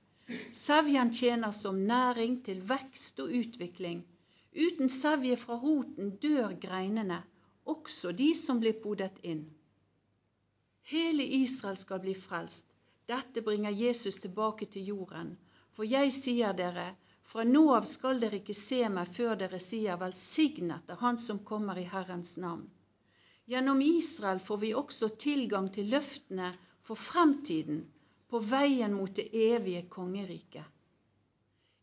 Sevjen 0.54 1.10
tjener 1.14 1.52
som 1.52 1.82
næring 1.90 2.44
til 2.46 2.62
vekst 2.70 3.20
og 3.20 3.34
utvikling. 3.42 4.04
Uten 4.54 4.90
savje 4.90 5.38
fra 5.40 5.56
roten 5.56 6.16
dør 6.24 6.58
greinene, 6.60 7.22
også 7.64 8.12
de 8.12 8.34
som 8.36 8.60
blir 8.60 8.76
podet 8.84 9.22
inn. 9.24 9.46
Hele 10.92 11.24
Israel 11.24 11.78
skal 11.78 12.02
bli 12.04 12.16
frelst. 12.18 12.68
Dette 13.08 13.42
bringer 13.42 13.72
Jesus 13.72 14.20
tilbake 14.20 14.66
til 14.66 14.90
jorden. 14.92 15.38
For 15.72 15.88
jeg 15.88 16.12
sier 16.12 16.54
dere, 16.58 16.90
fra 17.32 17.46
nå 17.48 17.64
av 17.74 17.88
skal 17.88 18.20
dere 18.20 18.42
ikke 18.42 18.56
se 18.58 18.82
meg 18.92 19.14
før 19.16 19.38
dere 19.40 19.60
sier 19.64 20.00
velsignet 20.02 20.90
er 20.92 21.00
Han 21.00 21.20
som 21.20 21.40
kommer 21.48 21.80
i 21.80 21.88
Herrens 21.88 22.36
navn. 22.38 22.66
Gjennom 23.48 23.80
Israel 23.82 24.40
får 24.40 24.58
vi 24.66 24.74
også 24.76 25.14
tilgang 25.16 25.72
til 25.72 25.90
løftene 25.94 26.52
for 26.84 27.00
fremtiden 27.00 27.86
på 28.28 28.44
veien 28.52 28.94
mot 28.96 29.16
det 29.16 29.30
evige 29.32 29.88
kongeriket. 29.96 30.68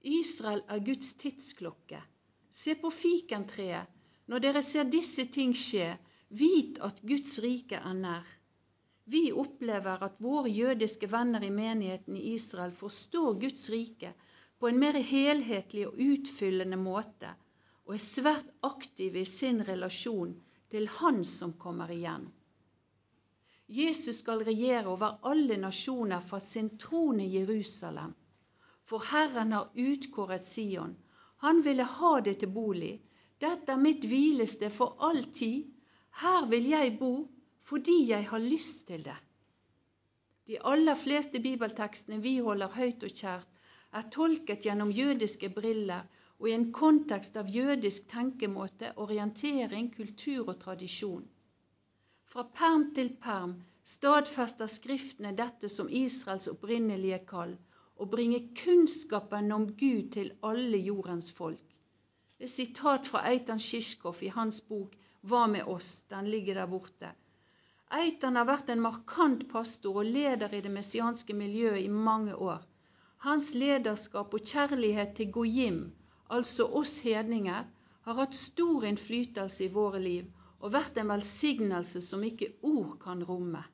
Israel 0.02 0.62
er 0.68 0.84
Guds 0.84 1.14
tidsklokke. 1.14 2.00
Se 2.58 2.74
på 2.74 2.90
fikentreet. 2.90 3.86
Når 4.28 4.42
dere 4.44 4.62
ser 4.66 4.88
disse 4.92 5.24
ting 5.32 5.54
skje, 5.56 5.92
vit 6.28 6.80
at 6.84 6.98
Guds 7.06 7.38
rike 7.44 7.78
er 7.78 7.94
nær. 7.96 8.26
Vi 9.08 9.30
opplever 9.32 10.02
at 10.04 10.18
våre 10.20 10.50
jødiske 10.52 11.08
venner 11.12 11.44
i 11.46 11.52
menigheten 11.54 12.16
i 12.18 12.34
Israel 12.34 12.74
forstår 12.76 13.38
Guds 13.44 13.70
rike 13.72 14.10
på 14.58 14.68
en 14.68 14.80
mer 14.82 14.98
helhetlig 15.10 15.86
og 15.88 16.02
utfyllende 16.08 16.76
måte, 16.82 17.30
og 17.86 17.94
er 17.96 18.04
svært 18.04 18.50
aktive 18.68 19.22
i 19.22 19.30
sin 19.30 19.62
relasjon 19.64 20.34
til 20.68 20.90
Han 20.98 21.22
som 21.24 21.54
kommer 21.62 21.94
igjen. 21.94 22.26
Jesus 23.68 24.20
skal 24.20 24.44
regjere 24.44 24.88
over 24.92 25.18
alle 25.30 25.56
nasjoner 25.62 26.20
fra 26.20 26.40
sin 26.40 26.74
trone 26.80 27.24
i 27.24 27.36
Jerusalem. 27.38 28.12
For 28.84 29.04
Herren 29.12 29.52
har 29.52 29.72
utkåret 29.76 30.44
Sion. 30.44 30.96
Han 31.45 31.62
ville 31.62 31.87
ha 31.99 32.12
det 32.21 32.38
til 32.40 32.50
bolig. 32.54 32.95
Dette 33.40 33.73
er 33.73 33.83
mitt 33.83 34.04
hvilested 34.11 34.75
for 34.75 34.97
all 35.09 35.23
tid. 35.35 35.68
Her 36.23 36.47
vil 36.50 36.71
jeg 36.73 36.97
bo 36.99 37.12
fordi 37.68 37.99
jeg 38.09 38.25
har 38.30 38.40
lyst 38.40 38.87
til 38.88 39.04
det. 39.04 39.16
De 40.49 40.57
aller 40.64 40.97
fleste 40.97 41.40
bibeltekstene 41.45 42.18
vi 42.25 42.38
holder 42.40 42.73
høyt 42.73 43.02
og 43.04 43.12
kjært, 43.12 43.49
er 43.92 44.07
tolket 44.14 44.64
gjennom 44.64 44.90
jødiske 44.97 45.50
briller 45.52 46.07
og 46.38 46.49
i 46.49 46.54
en 46.57 46.71
kontekst 46.73 47.37
av 47.37 47.50
jødisk 47.52 48.09
tenkemåte, 48.09 48.95
orientering, 48.97 49.90
kultur 49.95 50.49
og 50.49 50.59
tradisjon. 50.62 51.26
Fra 52.25 52.45
perm 52.61 52.88
til 52.97 53.12
perm 53.21 53.59
stadfester 53.85 54.68
Skriftene 54.68 55.35
dette 55.37 55.68
som 55.73 55.88
Israels 55.88 56.49
opprinnelige 56.52 57.21
kall, 57.28 57.54
å 57.98 58.06
bringe 58.14 58.40
kunnskapen 58.62 59.52
om 59.54 59.64
Gud 59.82 60.12
til 60.16 60.30
alle 60.50 60.78
jordens 60.88 61.30
folk. 61.38 61.64
Det 62.38 62.46
er 62.46 62.52
sitat 62.54 63.08
fra 63.10 63.24
Eitan 63.30 63.58
Shishkov 63.58 64.22
i 64.22 64.32
hans 64.34 64.60
bok 64.68 64.94
Hva 65.30 65.46
med 65.50 65.66
oss? 65.76 65.88
Den 66.12 66.30
ligger 66.30 66.60
der 66.60 66.70
borte. 66.70 67.10
Eitan 68.00 68.36
har 68.38 68.46
vært 68.46 68.68
en 68.70 68.84
markant 68.84 69.46
pastor 69.50 70.02
og 70.02 70.10
leder 70.16 70.54
i 70.54 70.60
det 70.66 70.70
messianske 70.74 71.34
miljøet 71.34 71.82
i 71.82 71.96
mange 72.08 72.36
år. 72.36 72.62
Hans 73.26 73.54
lederskap 73.54 74.34
og 74.38 74.44
kjærlighet 74.52 75.16
til 75.18 75.32
Gojim, 75.34 75.80
altså 76.30 76.68
oss 76.80 76.98
hedninger, 77.02 77.64
har 78.06 78.20
hatt 78.20 78.36
stor 78.36 78.84
innflytelse 78.88 79.64
i 79.66 79.72
våre 79.72 79.98
liv 80.04 80.28
og 80.60 80.72
vært 80.76 81.00
en 81.00 81.10
velsignelse 81.14 82.00
som 82.04 82.22
ikke 82.24 82.52
ord 82.62 82.94
kan 83.02 83.24
romme. 83.26 83.64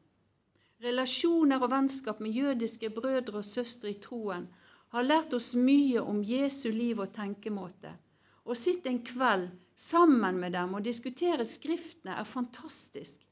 Relasjoner 0.84 1.62
og 1.64 1.70
vennskap 1.72 2.18
med 2.20 2.36
jødiske 2.36 2.90
brødre 2.92 3.38
og 3.40 3.46
søstre 3.48 3.88
i 3.94 4.00
troen 4.06 4.42
har 4.94 5.06
lært 5.06 5.32
oss 5.36 5.54
mye 5.56 6.02
om 6.12 6.18
Jesu 6.28 6.66
liv 6.70 6.98
og 7.00 7.14
tenkemåte. 7.14 7.92
Å 8.44 8.56
sitte 8.58 8.90
en 8.90 8.98
kveld 9.06 9.46
sammen 9.80 10.36
med 10.42 10.52
dem 10.52 10.74
og 10.76 10.84
diskutere 10.84 11.46
Skriftene 11.48 12.18
er 12.20 12.28
fantastisk. 12.28 13.22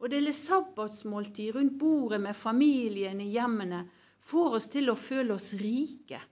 Å 0.00 0.08
dele 0.14 0.32
sabbatsmåltid 0.38 1.52
rundt 1.54 1.76
bordet 1.82 2.22
med 2.24 2.40
familien 2.40 3.20
i 3.20 3.28
hjemmene 3.34 3.82
får 4.30 4.56
oss 4.58 4.70
til 4.72 4.88
å 4.88 4.96
føle 4.96 5.36
oss 5.36 5.50
rike. 5.60 6.22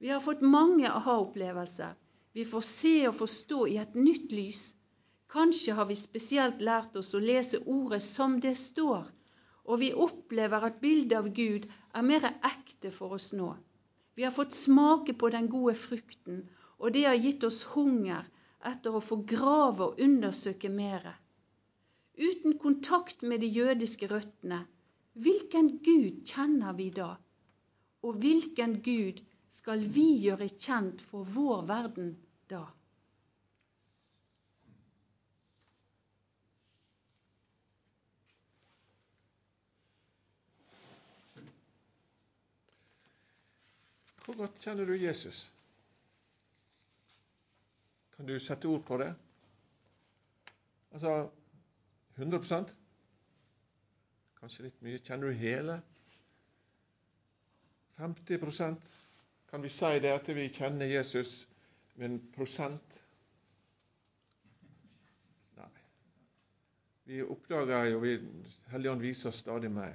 Vi 0.00 0.08
har 0.08 0.24
fått 0.24 0.40
mange 0.56 0.88
aha-opplevelser. 0.88 1.92
Vi 2.32 2.48
får 2.48 2.64
se 2.70 2.94
og 3.10 3.18
forstå 3.20 3.60
i 3.74 3.76
et 3.84 3.94
nytt 3.96 4.32
lys. 4.32 4.64
Kanskje 5.32 5.76
har 5.76 5.86
vi 5.92 6.00
spesielt 6.00 6.64
lært 6.64 6.96
oss 6.96 7.12
å 7.14 7.20
lese 7.20 7.60
ordet 7.76 8.02
som 8.04 8.40
det 8.40 8.56
står, 8.60 9.06
og 9.66 9.80
vi 9.82 9.92
opplever 9.92 10.66
at 10.68 10.80
bildet 10.82 11.18
av 11.18 11.28
Gud 11.34 11.66
er 11.94 12.06
mer 12.06 12.26
ekte 12.30 12.92
for 12.94 13.18
oss 13.18 13.32
nå. 13.34 13.52
Vi 14.16 14.24
har 14.24 14.32
fått 14.32 14.56
smake 14.56 15.16
på 15.18 15.30
den 15.34 15.50
gode 15.52 15.74
frukten, 15.76 16.44
og 16.78 16.94
det 16.94 17.04
har 17.08 17.20
gitt 17.20 17.44
oss 17.44 17.64
hunger 17.74 18.24
etter 18.66 18.96
å 18.96 19.04
få 19.04 19.20
grave 19.28 19.90
og 19.90 20.02
undersøke 20.02 20.70
mere 20.72 21.16
uten 22.16 22.58
kontakt 22.58 23.22
med 23.22 23.40
de 23.40 23.48
jødiske 23.52 24.08
røttene, 24.08 24.62
hvilken 25.12 25.68
Gud 25.84 26.22
kjenner 26.28 26.76
vi 26.76 26.90
da? 26.90 27.16
Og 28.04 28.20
hvilken 28.22 28.78
Gud 28.84 29.20
skal 29.52 29.84
vi 29.92 30.06
gjøre 30.24 30.48
kjent 30.48 31.02
for 31.04 31.28
vår 31.36 31.66
verden 31.68 32.14
da? 32.50 32.64
Hvor 44.26 44.36
godt 44.36 44.58
kjenner 44.58 44.84
du 44.84 44.96
Jesus? 44.98 45.52
Kan 48.16 48.26
du 48.26 48.38
sette 48.42 48.66
ord 48.66 48.82
på 48.82 48.96
det? 48.98 49.12
Altså 50.90 51.28
100% 52.16 52.72
Kanskje 54.40 54.64
litt 54.66 54.82
mye. 54.82 54.98
Kjenner 54.98 55.30
du 55.30 55.38
hele? 55.38 55.76
50% 58.00 58.90
Kan 59.50 59.62
vi 59.62 59.70
si 59.70 59.92
det 60.02 60.10
at 60.16 60.28
vi 60.34 60.48
kjenner 60.50 60.90
Jesus 60.90 61.36
med 61.94 62.10
en 62.10 62.18
prosent? 62.34 62.98
Nei. 65.56 65.70
Vi 67.04 67.22
oppdager 67.22 67.92
jo 67.92 68.02
Helligånd 68.72 69.06
viser 69.06 69.30
oss 69.30 69.44
stadig 69.46 69.70
mer. 69.70 69.94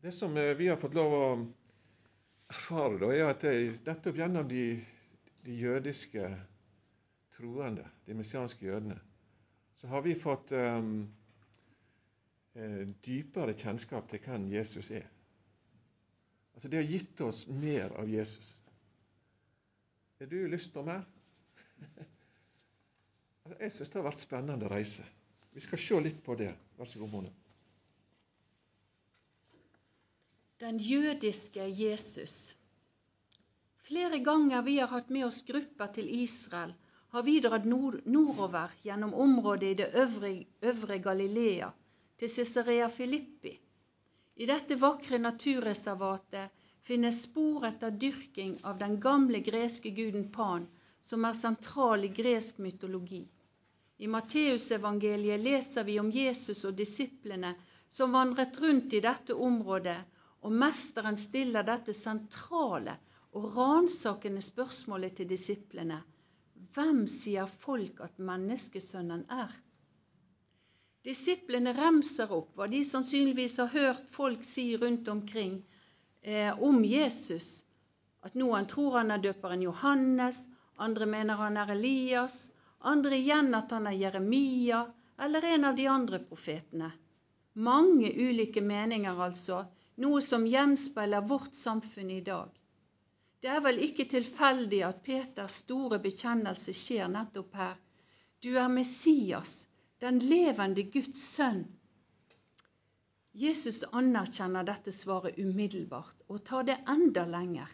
Det 0.00 0.12
som 0.12 0.36
eh, 0.36 0.54
vi 0.54 0.68
har 0.68 0.76
fått 0.80 0.94
lov 0.96 1.12
å 1.12 1.24
erfare, 2.48 2.96
da, 3.02 3.10
er 3.12 3.26
at 3.28 3.44
nettopp 3.84 4.16
gjennom 4.16 4.46
de, 4.48 4.64
de 5.44 5.56
jødiske 5.60 6.24
troende, 7.36 7.84
de 8.06 8.16
messianske 8.16 8.64
jødene, 8.64 8.96
så 9.76 9.90
har 9.92 10.04
vi 10.04 10.14
fått 10.16 10.52
um, 10.52 11.04
dypere 13.04 13.54
kjennskap 13.56 14.08
til 14.10 14.24
hvem 14.24 14.48
Jesus 14.52 14.90
er. 14.92 15.06
Altså 16.56 16.68
Det 16.68 16.80
har 16.80 16.88
gitt 16.88 17.20
oss 17.24 17.44
mer 17.48 17.92
av 18.00 18.08
Jesus. 18.08 18.50
Har 20.20 20.32
du 20.32 20.40
lyst 20.52 20.72
på 20.72 20.84
mer? 20.84 21.04
altså, 23.44 23.56
jeg 23.60 23.76
syns 23.76 23.92
det 23.92 24.00
har 24.00 24.08
vært 24.10 24.24
spennende 24.24 24.72
reise. 24.72 25.06
Vi 25.52 25.64
skal 25.64 25.80
se 25.80 26.02
litt 26.08 26.20
på 26.24 26.36
det. 26.40 26.52
Vær 26.76 26.88
så 26.88 27.00
god, 27.00 27.14
Mone. 27.14 27.32
Den 30.60 30.78
jødiske 30.78 31.64
Jesus. 31.72 32.56
Flere 33.80 34.18
ganger 34.24 34.62
vi 34.62 34.74
har 34.76 34.90
hatt 34.92 35.08
med 35.08 35.24
oss 35.24 35.38
grupper 35.48 35.88
til 35.94 36.10
Israel, 36.16 36.74
har 37.14 37.24
vi 37.24 37.38
dratt 37.40 37.64
nord 37.64 37.96
nordover 38.04 38.74
gjennom 38.82 39.14
området 39.24 39.70
i 39.70 39.78
det 39.78 39.86
øvre, 40.02 40.32
øvre 40.72 40.98
Galilea, 41.06 41.70
til 42.18 42.32
Cesarea 42.34 42.90
Filippi. 42.92 43.54
I 44.36 44.50
dette 44.52 44.76
vakre 44.84 45.22
naturreservatet 45.24 46.52
finnes 46.90 47.22
spor 47.24 47.64
etter 47.70 47.96
dyrking 48.04 48.58
av 48.60 48.76
den 48.84 49.00
gamle 49.00 49.40
greske 49.48 49.96
guden 49.96 50.28
Pan, 50.36 50.68
som 51.00 51.24
er 51.24 51.40
sentral 51.40 52.04
i 52.04 52.12
gresk 52.22 52.60
mytologi. 52.60 53.24
I 53.96 54.12
Matteusevangeliet 54.12 55.40
leser 55.40 55.88
vi 55.88 55.98
om 56.04 56.12
Jesus 56.20 56.66
og 56.68 56.76
disiplene 56.84 57.56
som 57.88 58.12
vandret 58.12 58.60
rundt 58.60 58.92
i 58.92 59.06
dette 59.08 59.32
området, 59.50 60.00
og 60.40 60.52
mesteren 60.62 61.18
stiller 61.20 61.66
dette 61.66 61.94
sentrale 61.96 62.96
og 63.36 63.52
ransakende 63.56 64.42
spørsmålet 64.44 65.20
til 65.20 65.28
disiplene 65.30 66.00
hvem 66.74 67.06
sier 67.10 67.48
folk 67.62 68.00
at 68.04 68.18
menneskesønnen 68.30 69.22
er? 69.34 69.52
Disiplene 71.08 71.72
remser 71.76 72.32
opp 72.36 72.52
hva 72.58 72.68
de 72.70 72.82
sannsynligvis 72.84 73.56
har 73.62 73.70
hørt 73.72 74.10
folk 74.12 74.44
si 74.44 74.66
rundt 74.82 75.08
omkring 75.08 75.56
eh, 76.22 76.52
om 76.68 76.82
Jesus. 76.84 77.48
At 78.22 78.36
noen 78.36 78.68
tror 78.68 78.98
han 78.98 79.10
er 79.14 79.22
døperen 79.24 79.64
Johannes, 79.64 80.42
andre 80.76 81.08
mener 81.08 81.40
han 81.40 81.56
er 81.56 81.72
Elias, 81.74 82.50
andre 82.92 83.16
igjen 83.16 83.54
at 83.56 83.72
han 83.72 83.88
er 83.88 83.96
Jeremia 83.96 84.84
eller 85.20 85.48
en 85.54 85.64
av 85.70 85.80
de 85.80 85.88
andre 85.88 86.20
profetene. 86.28 86.92
Mange 87.54 88.12
ulike 88.12 88.60
meninger, 88.62 89.16
altså, 89.16 89.64
noe 90.00 90.20
som 90.24 90.46
gjenspeiler 90.48 91.26
vårt 91.28 91.54
samfunn 91.54 92.10
i 92.10 92.20
dag. 92.24 92.48
Det 93.40 93.48
er 93.48 93.60
vel 93.64 93.80
ikke 93.84 94.04
tilfeldig 94.12 94.80
at 94.84 95.02
Peters 95.04 95.60
store 95.62 95.98
bekjennelse 96.02 96.74
skjer 96.76 97.08
nettopp 97.08 97.54
her. 97.56 97.76
Du 98.40 98.52
er 98.56 98.68
Messias, 98.72 99.68
den 100.00 100.20
levende 100.24 100.84
Guds 100.92 101.20
sønn. 101.36 101.64
Jesus 103.32 103.82
anerkjenner 103.96 104.66
dette 104.66 104.92
svaret 104.92 105.38
umiddelbart 105.38 106.24
og 106.28 106.42
tar 106.48 106.66
det 106.68 106.80
enda 106.90 107.24
lenger. 107.28 107.68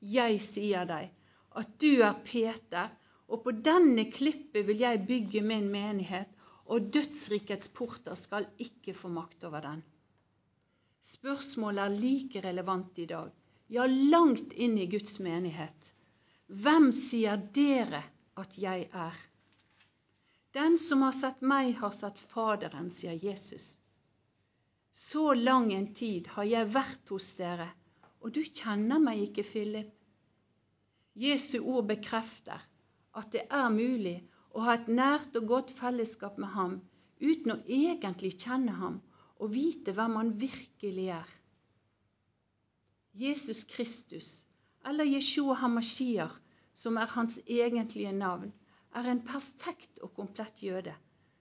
Jeg 0.00 0.40
sier 0.42 0.88
deg 0.88 1.12
at 1.56 1.76
du 1.80 2.02
er 2.04 2.16
Peter, 2.26 2.90
og 3.32 3.42
på 3.44 3.52
denne 3.64 4.04
klippet 4.12 4.66
vil 4.68 4.82
jeg 4.82 5.04
bygge 5.08 5.42
min 5.42 5.70
menighet, 5.72 6.28
og 6.66 6.90
dødsrikets 6.92 7.70
porter 7.72 8.18
skal 8.18 8.48
ikke 8.58 8.94
få 8.94 9.08
makt 9.12 9.46
over 9.48 9.64
den. 9.64 9.84
Spørsmålet 11.06 11.84
er 11.84 11.98
like 12.02 12.42
relevant 12.42 12.98
i 12.98 13.06
dag 13.10 13.30
ja, 13.68 13.86
langt 13.86 14.52
inn 14.52 14.78
i 14.78 14.86
Guds 14.86 15.18
menighet. 15.18 15.92
Hvem 16.46 16.92
sier 16.94 17.40
dere 17.54 18.02
at 18.38 18.58
jeg 18.58 18.86
er? 18.92 19.16
Den 20.54 20.78
som 20.78 21.02
har 21.02 21.14
sett 21.16 21.42
meg, 21.42 21.74
har 21.80 21.92
sett 21.94 22.18
Faderen, 22.18 22.90
sier 22.90 23.18
Jesus. 23.22 23.74
Så 24.92 25.34
lang 25.34 25.72
en 25.74 25.90
tid 25.94 26.30
har 26.36 26.46
jeg 26.48 26.72
vært 26.72 27.10
hos 27.12 27.26
dere, 27.36 27.68
og 28.22 28.32
du 28.32 28.40
kjenner 28.46 29.02
meg 29.02 29.26
ikke, 29.26 29.44
Philip. 29.44 29.92
Jesu 31.16 31.58
ord 31.60 31.88
bekrefter 31.90 32.62
at 33.16 33.32
det 33.32 33.46
er 33.50 33.68
mulig 33.72 34.18
å 34.56 34.64
ha 34.64 34.76
et 34.76 34.88
nært 34.88 35.36
og 35.38 35.50
godt 35.52 35.72
fellesskap 35.76 36.38
med 36.40 36.52
ham 36.54 36.78
uten 37.20 37.54
å 37.54 37.62
egentlig 37.66 38.34
kjenne 38.40 38.74
ham 38.80 38.98
og 39.36 39.52
vite 39.52 39.92
hvem 39.96 40.16
han 40.16 40.32
virkelig 40.40 41.08
er. 41.16 41.36
Jesus 43.16 43.64
Kristus, 43.64 44.44
eller 44.84 45.08
Jeshua 45.08 45.54
Hamashiach, 45.60 46.34
som 46.74 46.96
er 46.96 47.12
hans 47.16 47.38
egentlige 47.46 48.12
navn, 48.12 48.52
er 48.94 49.08
en 49.10 49.22
perfekt 49.24 49.98
og 50.04 50.12
komplett 50.16 50.62
jøde, 50.62 50.94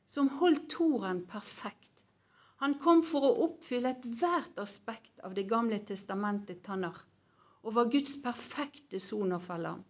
som 0.05 0.29
holdt 0.39 0.69
Toren 0.71 1.25
perfekt. 1.27 2.05
Han 2.63 2.77
kom 2.79 3.03
for 3.03 3.27
å 3.27 3.33
oppfylle 3.49 3.91
ethvert 3.95 4.59
aspekt 4.63 5.19
av 5.27 5.35
Det 5.35 5.43
gamle 5.49 5.79
testamentet 5.83 6.63
Tannar, 6.63 7.01
og 7.63 7.75
var 7.75 7.91
Guds 7.91 8.15
perfekte 8.23 8.99
sonofferlam. 9.03 9.83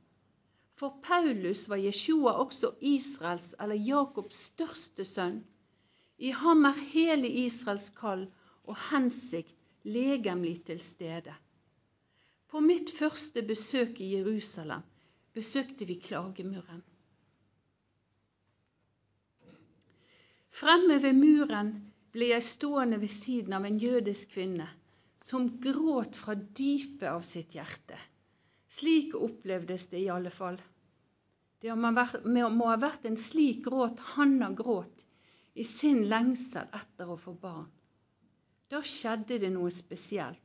For 0.76 0.98
Paulus 1.06 1.68
var 1.70 1.80
Jeshua 1.80 2.34
også 2.41 2.74
Israels 2.82 3.54
eller 3.60 3.80
Jakobs 3.80 4.41
største 4.50 5.06
sønn. 5.06 5.44
I 6.17 6.32
ham 6.32 6.65
er 6.65 6.78
hele 6.93 7.28
Israels 7.28 7.89
kall 7.97 8.25
og 8.63 8.78
hensikt 8.89 9.56
legemlig 9.84 10.62
til 10.67 10.80
stede. 10.80 11.34
På 12.47 12.62
mitt 12.63 12.91
første 12.95 13.43
besøk 13.43 13.99
i 13.99 14.13
Jerusalem 14.15 14.84
besøkte 15.36 15.86
vi 15.89 15.97
klagemuren. 15.99 16.84
Fremme 20.56 21.01
ved 21.04 21.17
muren 21.19 21.73
ble 22.15 22.30
jeg 22.32 22.45
stående 22.47 23.01
ved 23.01 23.12
siden 23.12 23.58
av 23.58 23.65
en 23.67 23.80
jødisk 23.82 24.38
kvinne 24.38 24.69
som 25.25 25.49
gråt 25.60 26.15
fra 26.15 26.38
dypet 26.38 27.10
av 27.12 27.25
sitt 27.28 27.58
hjerte. 27.58 27.97
Slik 28.71 29.17
opplevdes 29.19 29.89
det 29.91 30.06
i 30.06 30.12
alle 30.13 30.32
fall. 30.32 30.62
Det 31.60 31.75
må 31.75 32.69
ha 32.69 32.78
vært 32.80 33.10
en 33.10 33.19
slik 33.19 33.65
gråt 33.67 33.99
Hanna 34.15 34.54
gråt 34.56 35.05
i 35.56 35.63
sin 35.63 36.04
lengsel 36.12 36.68
etter 36.76 37.12
å 37.12 37.18
få 37.20 37.34
barn. 37.39 37.68
Da 38.70 38.82
skjedde 38.84 39.38
det 39.39 39.52
noe 39.54 39.72
spesielt. 39.72 40.41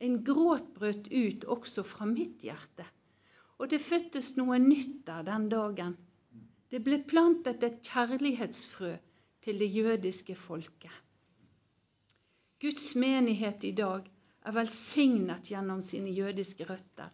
En 0.00 0.16
gråt 0.24 0.70
brøt 0.74 1.10
ut 1.12 1.44
også 1.54 1.84
fra 1.84 2.06
mitt 2.08 2.42
hjerte, 2.46 2.86
og 3.60 3.68
det 3.70 3.82
fødtes 3.84 4.32
noe 4.38 4.58
nytt 4.62 5.02
der 5.06 5.26
den 5.26 5.48
dagen. 5.52 5.96
Det 6.72 6.80
ble 6.86 7.02
plantet 7.04 7.62
et 7.66 7.82
kjærlighetsfrø 7.84 8.94
til 9.44 9.60
det 9.60 9.68
jødiske 9.74 10.36
folket. 10.38 10.94
Guds 12.60 12.94
menighet 12.94 13.64
i 13.64 13.72
dag 13.76 14.08
er 14.44 14.56
velsignet 14.56 15.50
gjennom 15.52 15.82
sine 15.84 16.12
jødiske 16.16 16.64
røtter, 16.68 17.10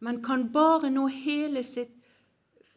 men 0.00 0.22
kan 0.22 0.48
bare 0.52 0.90
nå, 0.90 1.08
sitt, 1.62 1.92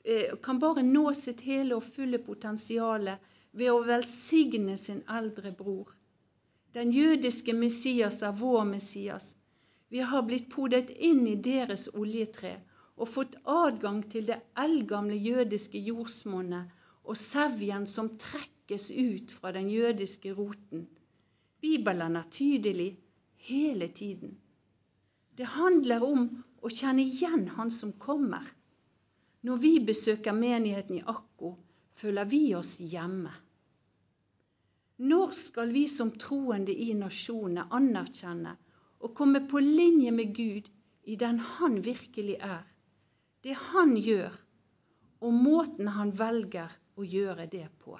eh, 0.04 0.34
kan 0.44 0.60
bare 0.60 0.84
nå 0.84 1.14
sitt 1.14 1.42
hele 1.42 1.76
og 1.76 1.84
fulle 1.84 2.20
potensial 2.20 3.14
ved 3.54 3.72
å 3.72 3.84
velsigne 3.88 4.78
sin 4.82 5.04
eldre 5.20 5.52
bror. 5.58 5.94
Den 6.74 6.92
jødiske 6.92 7.54
Messias 7.54 8.22
er 8.26 8.34
vår 8.38 8.64
Messias, 8.76 9.36
vi 9.94 10.02
har 10.02 10.24
blitt 10.26 10.48
podet 10.50 10.90
inn 10.90 11.20
i 11.30 11.36
deres 11.48 11.84
oljetre 11.94 12.56
og 12.98 13.10
fått 13.14 13.36
adgang 13.56 14.00
til 14.10 14.26
det 14.26 14.40
eldgamle 14.58 15.20
jødiske 15.22 15.78
jordsmonnet 15.88 16.72
og 17.04 17.20
sevjen 17.20 17.86
som 17.92 18.10
trekkes 18.24 18.88
ut 18.90 19.34
fra 19.38 19.52
den 19.54 19.70
jødiske 19.70 20.34
roten. 20.34 20.88
Bibelen 21.62 22.18
er 22.18 22.26
tydelig 22.34 22.90
hele 23.50 23.92
tiden. 24.00 24.34
Det 25.38 25.52
handler 25.60 26.08
om 26.10 26.26
å 26.62 26.74
kjenne 26.74 27.06
igjen 27.06 27.48
Han 27.58 27.70
som 27.72 27.94
kommer. 27.94 28.50
Når 29.46 29.62
vi 29.62 29.74
besøker 29.92 30.34
menigheten 30.34 31.04
i 31.04 31.06
Akko, 31.06 31.54
føler 32.00 32.30
vi 32.30 32.44
oss 32.56 32.76
hjemme. 32.80 33.32
Når 35.04 35.34
skal 35.36 35.74
vi 35.74 35.88
som 35.90 36.14
troende 36.20 36.74
i 36.74 36.94
nasjonene 36.98 37.66
anerkjenne 37.74 38.54
og 39.04 39.16
komme 39.18 39.44
på 39.50 39.60
linje 39.60 40.14
med 40.16 40.36
Gud 40.36 40.70
i 41.04 41.16
den 41.20 41.40
han 41.40 41.82
virkelig 41.86 42.38
er. 42.40 42.64
det 43.44 43.56
han 43.60 43.98
gjør, 43.98 44.32
og 45.20 45.34
måten 45.34 45.88
han 45.88 46.14
velger 46.16 46.72
å 46.96 47.04
gjøre 47.04 47.46
det 47.52 47.66
på. 47.84 47.98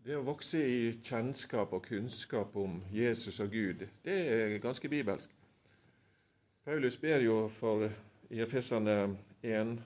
Det 0.00 0.16
å 0.16 0.24
vokse 0.24 0.62
i 0.64 0.94
kjennskap 1.04 1.74
og 1.76 1.84
kunnskap 1.84 2.56
om 2.56 2.78
Jesus 2.96 3.42
og 3.44 3.52
Gud, 3.52 3.84
det 4.04 4.16
er 4.32 4.56
ganske 4.64 4.88
bibelsk. 4.88 5.28
Paulus 6.64 6.96
ber 6.96 7.20
jo 7.20 7.42
for 7.58 7.90
i 8.30 8.40
Efesene 8.40 9.16
1, 9.42 9.76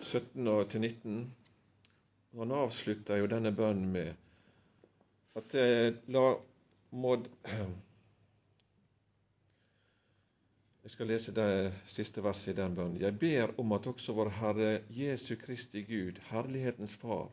17-19. 0.00 1.26
Han 2.36 2.52
avslutter 2.56 3.20
jo 3.20 3.26
denne 3.28 3.52
bønnen 3.52 3.90
med 3.92 4.12
at 5.36 5.54
eh, 5.54 5.94
la 6.12 6.22
må 6.92 7.12
Jeg 10.82 10.90
skal 10.96 11.06
lese 11.12 11.32
det 11.36 11.50
siste 11.86 12.24
verset 12.24 12.54
i 12.54 12.58
den 12.58 12.74
bønnen. 12.74 12.98
Jeg 13.00 13.14
ber 13.20 13.52
om 13.62 13.72
at 13.76 13.86
også 13.86 14.16
vår 14.16 14.32
Herre 14.40 14.70
Jesu 14.90 15.36
Kristi 15.38 15.84
Gud, 15.86 16.18
Herlighetens 16.32 16.96
Far, 16.98 17.28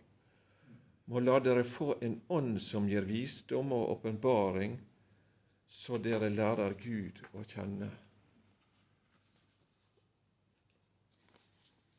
må 1.09 1.23
la 1.23 1.39
dere 1.41 1.63
få 1.65 1.95
en 2.05 2.19
ånd 2.29 2.59
som 2.61 2.85
gir 2.91 3.07
visdom 3.09 3.71
og 3.73 3.89
åpenbaring, 3.95 4.77
så 5.65 5.97
dere 5.97 6.29
lærer 6.29 6.75
Gud 6.83 7.23
å 7.33 7.41
kjenne. 7.49 7.89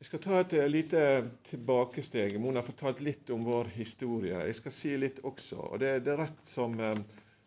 Jeg 0.01 0.07
skal 0.07 0.21
ta 0.23 0.37
et 0.41 0.53
lite 0.73 1.01
tilbakesteg. 1.45 2.33
Mona 2.41 2.63
har 2.63 2.65
fortalt 2.65 3.03
litt 3.05 3.29
om 3.29 3.43
vår 3.45 3.67
historie. 3.75 4.33
Jeg 4.47 4.55
skal 4.57 4.73
si 4.73 4.95
litt 4.97 5.19
også. 5.29 5.59
og 5.61 5.75
Det, 5.83 5.91
det 6.07 6.15
er 6.15 6.23
rett 6.23 6.39
som, 6.49 6.73
eh, 6.81 7.01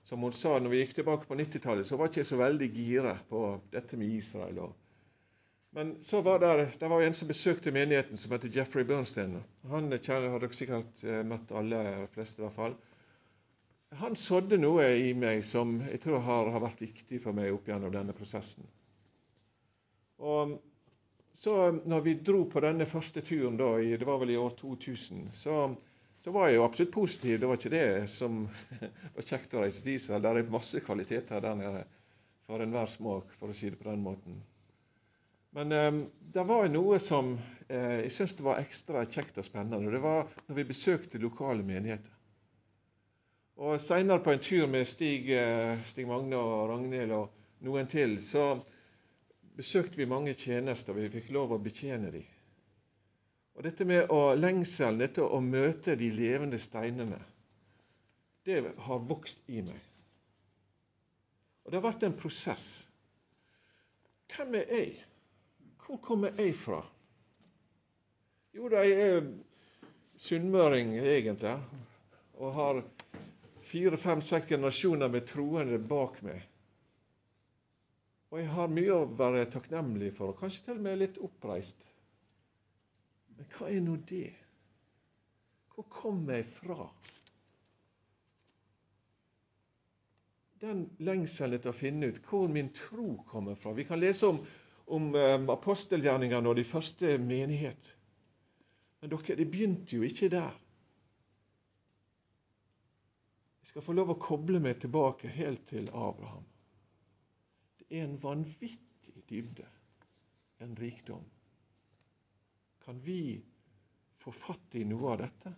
som, 0.06 0.22
hun 0.22 0.34
sa, 0.36 0.52
når 0.62 0.70
vi 0.70 0.82
gikk 0.84 0.92
tilbake 1.00 1.26
på 1.26 1.34
90-tallet, 1.40 1.88
så 1.88 1.96
var 1.98 2.06
jeg 2.06 2.12
ikke 2.14 2.28
så 2.28 2.36
veldig 2.38 2.68
gira 2.76 3.14
på 3.26 3.40
dette 3.72 3.98
med 3.98 4.12
Israel. 4.20 4.60
Men 5.74 5.90
så 6.06 6.20
var 6.22 6.38
det, 6.44 6.52
der 6.78 6.92
var 6.92 7.02
en 7.02 7.16
som 7.18 7.32
besøkte 7.32 7.72
menigheten, 7.74 8.20
som 8.22 8.36
heter 8.36 8.52
Jeffrey 8.54 8.86
Bernstein. 8.86 9.34
Han 9.72 9.90
kjenner, 9.96 10.28
har 10.36 10.44
dere 10.44 10.54
sikkert 10.54 11.02
eh, 11.02 11.24
møtt 11.26 11.50
alle, 11.50 11.80
de 12.04 12.12
fleste 12.14 12.38
i 12.38 12.44
hvert 12.44 12.58
fall. 12.60 12.76
Han 14.04 14.14
sådde 14.14 14.60
noe 14.62 14.86
i 15.02 15.10
meg 15.18 15.42
som 15.42 15.80
jeg 15.88 16.04
tror 16.06 16.22
har, 16.22 16.52
har 16.54 16.62
vært 16.68 16.86
viktig 16.86 17.18
for 17.26 17.34
meg 17.34 17.50
opp 17.56 17.66
gjennom 17.66 17.90
denne 17.98 18.14
prosessen. 18.14 18.70
Og 20.22 20.54
så 21.34 21.72
når 21.72 22.00
vi 22.00 22.14
dro 22.14 22.44
på 22.46 22.62
denne 22.62 22.86
første 22.86 23.22
turen, 23.26 23.56
da, 23.58 23.72
i, 23.82 23.96
det 23.98 24.06
var 24.06 24.20
vel 24.22 24.30
i 24.30 24.38
år 24.38 24.52
2000, 24.54 25.32
så, 25.34 25.56
så, 26.22 26.30
var 26.30 26.46
jeg 26.46 26.60
jo 26.60 26.66
absolutt 26.66 26.92
positiv. 26.94 27.40
Det 27.40 27.48
var 27.50 27.58
ikke 27.58 27.72
det 27.72 27.86
som 28.12 28.44
var 29.16 29.26
kjekt 29.26 29.56
å 29.56 29.64
reise 29.64 29.82
til 29.82 29.96
Israel. 29.96 30.22
Det 30.22 30.30
er 30.30 30.52
masse 30.54 30.82
kvaliteter 30.86 31.42
der 31.42 31.56
nede 31.58 31.82
for 32.46 32.62
enhver 32.62 32.86
smak, 32.92 33.32
for 33.40 33.50
å 33.50 33.56
si 33.56 33.72
det 33.72 33.80
på 33.80 33.88
den 33.88 34.04
måten. 34.04 34.38
Men 35.58 35.74
um, 35.74 35.98
det 36.34 36.44
var 36.46 36.70
noe 36.70 37.00
som 37.02 37.34
uh, 37.34 37.96
jeg 38.04 38.12
syns 38.14 38.36
var 38.38 38.62
ekstra 38.62 39.02
kjekt 39.02 39.40
og 39.42 39.46
spennende. 39.46 39.90
Det 39.90 40.02
var 40.04 40.30
når 40.46 40.60
vi 40.60 40.66
besøkte 40.70 41.22
lokale 41.22 41.66
menigheter. 41.66 42.12
Og 43.58 43.78
Seinere 43.82 44.22
på 44.22 44.34
en 44.34 44.42
tur 44.42 44.70
med 44.70 44.86
Stig, 44.86 45.26
uh, 45.34 45.82
Stig 45.86 46.06
Magne 46.10 46.38
og 46.38 46.70
Ragnhild 46.70 47.14
og 47.18 47.66
noen 47.66 47.90
til, 47.90 48.20
så 48.22 48.52
besøkte 49.56 50.00
vi 50.00 50.06
mange 50.10 50.34
tjenester, 50.34 50.96
vi 50.96 51.10
fikk 51.12 51.30
lov 51.34 51.54
å 51.54 51.60
betjene 51.62 52.10
dem. 52.14 52.26
Og 53.54 53.62
dette 53.62 53.86
med 53.86 54.10
å 54.10 54.34
lengselen 54.34 55.04
etter 55.06 55.30
å 55.30 55.38
møte 55.42 55.94
de 55.98 56.08
levende 56.10 56.58
steinene, 56.58 57.20
det 58.44 58.60
har 58.86 59.04
vokst 59.08 59.46
i 59.48 59.62
meg. 59.64 59.78
Og 61.64 61.70
det 61.70 61.78
har 61.78 61.86
vært 61.86 62.02
en 62.08 62.16
prosess. 62.18 62.66
Hvem 64.34 64.58
er 64.58 64.66
jeg? 64.74 64.90
Hvor 65.84 66.00
kommer 66.02 66.34
jeg 66.40 66.56
fra? 66.58 66.82
Jo 68.54 68.68
da, 68.72 68.82
jeg 68.86 69.06
er 69.18 69.30
sunnmøring 70.20 70.96
egentlig, 70.98 71.54
og 72.38 72.52
har 72.58 72.82
fire, 73.70 73.96
fem, 73.98 74.22
seks 74.22 74.50
generasjoner 74.50 75.10
med 75.10 75.26
troende 75.30 75.78
bak 75.78 76.20
meg. 76.26 76.42
Og 78.32 78.40
jeg 78.40 78.50
har 78.50 78.70
mye 78.72 78.94
å 78.94 79.10
være 79.18 79.44
takknemlig 79.52 80.14
for, 80.16 80.32
og 80.32 80.40
kanskje 80.40 80.64
til 80.68 80.78
og 80.80 80.86
med 80.86 81.00
litt 81.02 81.18
oppreist. 81.22 81.82
Men 83.36 83.50
hva 83.54 83.68
er 83.70 83.82
nå 83.84 83.96
det? 84.08 84.30
Hvor 85.74 85.86
kommer 85.90 86.38
jeg 86.38 86.48
fra? 86.54 86.88
Den 90.62 90.84
lengselen 91.04 91.58
etter 91.58 91.72
å 91.72 91.76
finne 91.76 92.08
ut 92.08 92.20
hvor 92.28 92.48
min 92.50 92.70
tro 92.74 93.18
kommer 93.28 93.58
fra. 93.60 93.74
Vi 93.76 93.84
kan 93.86 94.00
lese 94.00 94.30
om, 94.30 94.38
om 94.86 95.10
um, 95.12 95.50
apostelgjerningene 95.52 96.48
og 96.48 96.56
de 96.58 96.64
første 96.66 97.16
menighet. 97.20 97.90
Men 99.02 99.12
dere, 99.12 99.36
det 99.36 99.50
begynte 99.52 99.98
jo 99.98 100.06
ikke 100.06 100.30
der. 100.32 100.54
Jeg 103.60 103.74
skal 103.74 103.84
få 103.84 103.94
lov 103.98 104.14
å 104.14 104.18
koble 104.20 104.62
meg 104.62 104.80
tilbake 104.80 105.28
helt 105.38 105.66
til 105.68 105.90
Abraham 105.92 106.46
er 107.90 108.04
en 108.04 108.16
vanvittig 108.20 109.24
dybde, 109.28 109.66
en 110.64 110.76
rikdom. 110.76 111.24
Kan 112.84 113.00
vi 113.04 113.42
få 114.20 114.32
fatt 114.32 114.74
i 114.78 114.84
noe 114.88 115.12
av 115.12 115.20
dette? 115.24 115.52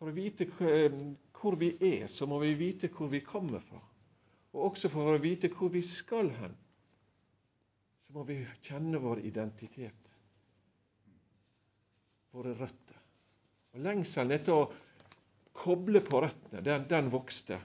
For 0.00 0.08
å 0.08 0.16
vite 0.16 0.46
hvor 0.48 1.56
vi 1.60 1.74
er, 1.76 2.06
så 2.08 2.24
må 2.28 2.38
vi 2.40 2.54
vite 2.56 2.88
hvor 2.92 3.10
vi 3.12 3.20
kommer 3.24 3.60
fra. 3.64 3.80
Og 4.54 4.70
også 4.70 4.90
for 4.92 5.12
å 5.12 5.20
vite 5.20 5.50
hvor 5.52 5.70
vi 5.72 5.82
skal 5.86 6.32
hen, 6.40 6.54
så 8.00 8.16
må 8.16 8.24
vi 8.26 8.40
kjenne 8.64 8.98
vår 8.98 9.20
identitet, 9.28 10.14
våre 12.32 12.56
røtter. 12.58 12.96
Og 13.70 13.84
Lengselen 13.84 14.34
etter 14.34 14.56
å 14.56 14.70
koble 15.60 16.02
på 16.02 16.24
røttene, 16.24 16.64
den, 16.64 16.88
den 16.90 17.10
vokste. 17.12 17.60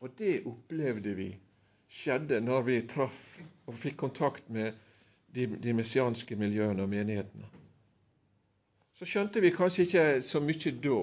Og 0.00 0.10
det 0.18 0.42
opplevde 0.46 1.14
vi 1.18 1.28
skjedde 1.88 2.40
når 2.44 2.66
vi 2.66 2.80
traff 2.90 3.22
og 3.66 3.74
fikk 3.74 3.96
kontakt 4.04 4.50
med 4.52 4.76
de, 5.34 5.46
de 5.46 5.74
messianske 5.74 6.36
miljøene 6.36 6.84
og 6.84 6.90
menighetene. 6.92 7.48
Så 8.94 9.06
skjønte 9.06 9.42
vi 9.42 9.54
kanskje 9.54 9.86
ikke 9.86 10.04
så 10.26 10.40
mye 10.42 10.72
da, 10.82 11.00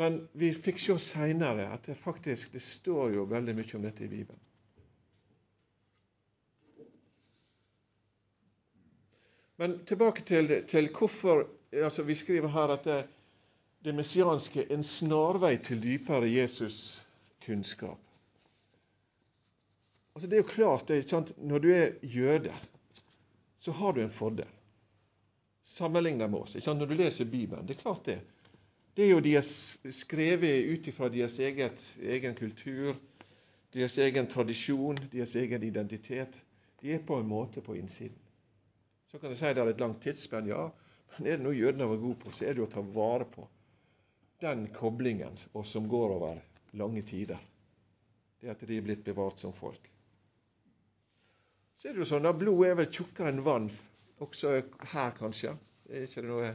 men 0.00 0.18
vi 0.36 0.50
fikk 0.52 0.80
se 0.82 0.96
seinere 1.00 1.68
at 1.72 1.86
det 1.88 1.96
faktisk 1.96 2.52
det 2.52 2.62
står 2.62 3.14
jo 3.14 3.28
veldig 3.30 3.54
mye 3.56 3.76
om 3.78 3.86
dette 3.86 4.04
i 4.04 4.10
Bibelen. 4.10 4.40
Men 9.56 9.78
tilbake 9.86 10.24
til, 10.26 10.50
til 10.66 10.90
hvorfor 10.90 11.46
altså 11.72 12.02
Vi 12.02 12.14
skriver 12.14 12.48
her 12.48 12.72
at 12.74 12.84
det, 12.84 13.06
det 13.84 13.94
messianske 13.94 14.66
en 14.72 14.82
snarvei 14.82 15.56
til 15.62 15.82
dypere 15.82 16.28
Jesus 16.30 16.93
kunnskap. 17.44 18.00
Altså 20.14 20.28
Det 20.28 20.36
er 20.36 20.42
jo 20.42 20.48
klart 20.48 20.88
det 20.88 21.34
Når 21.38 21.58
du 21.58 21.70
er 21.72 21.92
jøde, 22.02 22.52
så 23.58 23.72
har 23.72 23.92
du 23.92 24.00
en 24.00 24.10
fordel 24.10 24.50
sammenlignet 25.64 26.30
med 26.30 26.38
oss. 26.38 26.66
Når 26.66 26.86
du 26.86 26.94
leser 26.94 27.24
Bibelen. 27.24 27.66
Det 27.66 27.76
er 27.76 27.82
klart 27.82 28.04
det. 28.06 28.20
Det 28.96 29.04
er 29.04 29.10
jo 29.10 29.20
de 29.20 29.34
er 29.36 29.46
skrevet 29.90 30.68
ut 30.70 30.86
ifra 30.86 31.08
deres 31.08 31.38
eget, 31.38 31.96
egen 32.02 32.34
kultur, 32.34 32.94
deres 33.74 33.98
egen 33.98 34.26
tradisjon, 34.30 34.98
deres 35.12 35.34
egen 35.36 35.62
identitet. 35.62 36.44
De 36.80 36.92
er 36.92 37.02
på 37.02 37.18
en 37.18 37.26
måte 37.26 37.60
på 37.60 37.74
innsiden. 37.74 38.18
Så 39.10 39.18
kan 39.18 39.32
jeg 39.32 39.38
si 39.38 39.50
det 39.54 39.62
er 39.62 39.72
et 39.72 39.80
langt 39.80 40.02
tidsspenn, 40.02 40.48
ja. 40.50 40.68
Men 41.16 41.26
er 41.26 41.38
det 41.38 41.46
noe 41.46 41.56
jødene 41.56 41.88
var 41.88 42.02
gode 42.02 42.20
på, 42.22 42.30
så 42.34 42.46
er 42.46 42.54
det 42.54 42.64
å 42.64 42.70
ta 42.70 42.82
vare 42.82 43.26
på 43.30 43.48
den 44.42 44.66
koblingen 44.74 45.38
og 45.52 45.66
som 45.66 45.86
går 45.88 46.16
over 46.16 46.42
lange 46.78 47.02
tider. 47.06 47.40
Det 48.40 48.52
at 48.52 48.64
de 48.66 48.78
er 48.78 48.84
blitt 48.84 49.04
bevart 49.06 49.40
som 49.40 49.54
folk. 49.56 49.90
Så 51.76 51.88
er 51.88 51.94
det 51.94 52.04
jo 52.04 52.10
sånn 52.14 52.28
at 52.28 52.38
Blod 52.38 52.66
er 52.66 52.76
vel 52.78 52.90
tjukkere 52.92 53.32
enn 53.32 53.42
vann, 53.44 53.70
også 54.24 54.58
her 54.94 55.16
kanskje. 55.18 55.56
Er 55.90 56.06
ikke 56.06 56.22
det 56.22 56.30
noe 56.30 56.52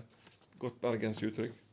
godt 0.61 0.79
bergensuttrykk? 0.83 1.65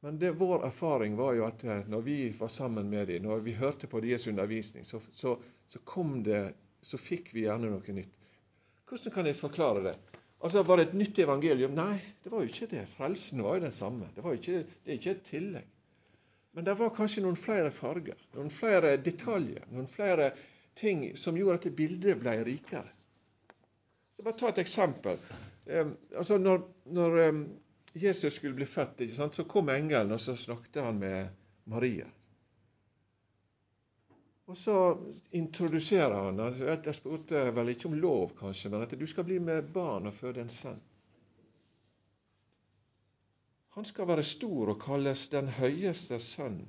Men 0.00 0.18
det, 0.18 0.30
vår 0.38 0.66
erfaring 0.66 1.16
var 1.18 1.32
jo 1.34 1.46
at 1.48 1.64
eh, 1.64 1.80
når 1.90 2.02
vi 2.06 2.18
var 2.38 2.48
sammen 2.48 2.90
med 2.90 3.08
dem, 3.10 3.24
når 3.26 3.42
vi 3.42 3.56
hørte 3.58 3.90
på 3.90 4.00
deres 4.00 4.26
undervisning, 4.30 4.84
så, 4.86 5.00
så, 5.12 5.34
så, 5.66 5.80
det, 6.24 6.42
så 6.82 7.00
fikk 7.02 7.32
vi 7.34 7.48
gjerne 7.48 7.72
noe 7.72 7.94
nytt. 7.96 8.14
Hvordan 8.88 9.12
kan 9.12 9.26
jeg 9.26 9.36
forklare 9.36 9.82
det? 9.88 9.96
Altså, 10.38 10.62
Var 10.62 10.76
det 10.76 10.86
et 10.88 10.94
nytt 10.94 11.18
evangelium? 11.18 11.74
Nei, 11.74 11.98
det 12.22 12.30
var 12.32 12.44
jo 12.44 12.52
ikke 12.52 12.70
det. 12.70 12.84
Frelsen 12.94 13.42
var 13.42 13.58
jo 13.58 13.66
den 13.66 13.74
samme. 13.74 14.10
Det, 14.14 14.22
ikke, 14.22 14.62
det 14.84 14.92
er 14.92 15.00
ikke 15.00 15.16
et 15.16 15.26
tillegg. 15.26 15.74
Men 16.56 16.66
det 16.66 16.74
var 16.78 16.94
kanskje 16.94 17.22
noen 17.22 17.38
flere 17.38 17.70
farger, 17.70 18.18
noen 18.34 18.50
flere 18.50 18.96
detaljer, 19.02 19.66
noen 19.70 19.86
flere 19.90 20.32
ting 20.78 21.04
som 21.18 21.36
gjorde 21.38 21.60
at 21.60 21.76
bildet 21.76 22.18
ble 22.18 22.36
rikere. 22.46 22.90
Så 24.16 24.24
Bare 24.26 24.38
ta 24.38 24.50
et 24.50 24.62
eksempel. 24.62 25.18
Eh, 25.66 25.90
altså 26.16 26.38
når, 26.38 26.62
når 26.96 27.18
eh, 27.22 27.42
Jesus 27.94 28.38
skulle 28.38 28.58
bli 28.58 28.66
født, 28.66 29.04
så 29.10 29.44
kom 29.46 29.70
engelen 29.74 30.14
og 30.14 30.22
så 30.22 30.34
snakket 30.38 30.82
han 30.82 30.98
med 31.02 31.28
Maria. 31.70 32.06
Og 34.48 34.56
så 34.56 34.74
introduserer 35.36 36.14
han 36.14 36.38
Jeg 36.40 36.94
spurte 36.96 37.40
vel 37.54 37.68
ikke 37.74 37.88
om 37.90 37.96
lov, 38.00 38.30
kanskje, 38.38 38.70
men 38.72 38.82
at 38.86 38.94
du 39.00 39.06
skal 39.06 39.26
bli 39.28 39.38
med 39.38 39.72
barn 39.74 40.08
og 40.08 40.14
føde 40.16 40.40
en 40.40 40.52
sønn. 40.52 40.80
Han 43.76 43.84
skal 43.84 44.08
være 44.08 44.24
stor 44.24 44.72
og 44.72 44.80
kalles 44.82 45.26
den 45.28 45.50
høyeste 45.58 46.16
sønn, 46.18 46.62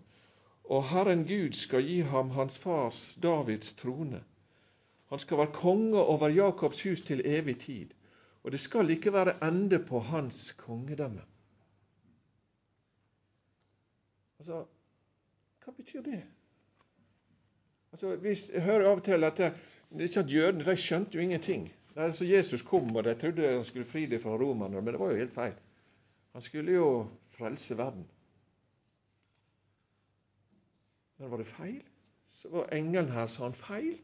og 0.69 0.83
Herren 0.91 1.23
Gud 1.25 1.55
skal 1.57 1.87
gi 1.87 2.01
ham 2.05 2.29
hans 2.35 2.57
fars 2.59 2.99
Davids 3.23 3.71
trone. 3.79 4.19
Han 5.09 5.19
skal 5.19 5.39
være 5.39 5.53
konge 5.55 6.03
over 6.03 6.29
Jakobs 6.29 6.83
hus 6.83 7.01
til 7.01 7.23
evig 7.25 7.55
tid, 7.63 7.95
og 8.43 8.51
det 8.51 8.59
skal 8.59 8.89
ikke 8.89 9.13
være 9.13 9.37
ende 9.47 9.79
på 9.79 9.99
hans 9.99 10.51
kongedømme. 10.51 11.23
Altså, 14.39 14.65
hva 15.63 15.73
betyr 15.79 16.03
det? 16.05 16.21
Altså, 17.99 18.15
vi 18.15 18.61
hører 18.61 18.85
av 18.87 19.01
og 19.01 19.03
til 19.03 19.27
at 19.27 19.39
det, 19.41 19.47
er 19.91 20.05
ikke 20.05 20.21
at 20.21 20.29
jødene 20.31 20.63
de 20.63 20.75
skjønte 20.79 21.17
jo 21.17 21.23
ingenting. 21.23 21.65
Altså, 21.99 22.23
Jesus 22.25 22.61
kom, 22.63 22.95
og 22.95 23.03
de 23.03 23.15
trodde 23.19 23.49
han 23.49 23.65
skulle 23.67 23.87
fri 23.89 24.05
dem 24.05 24.21
fra 24.23 24.37
romerne, 24.39 24.79
men 24.79 24.93
det 24.93 25.01
var 25.01 25.11
jo 25.11 25.17
helt 25.19 25.33
feil. 25.35 25.57
Han 26.31 26.45
skulle 26.45 26.77
jo 26.77 27.09
frelse 27.33 27.77
verden. 27.77 28.07
Men 31.17 31.31
var 31.31 31.43
det 31.43 31.49
feil? 31.51 31.83
Så 32.25 32.53
var 32.55 32.71
engelen 32.71 33.11
her, 33.11 33.27
sa 33.27 33.49
han 33.49 33.59
feil? 33.67 33.99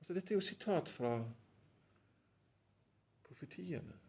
Altså, 0.00 0.18
dette 0.18 0.34
er 0.34 0.40
jo 0.40 0.48
sitat 0.48 0.90
fra 0.90 1.20
profetiene. 3.28 4.00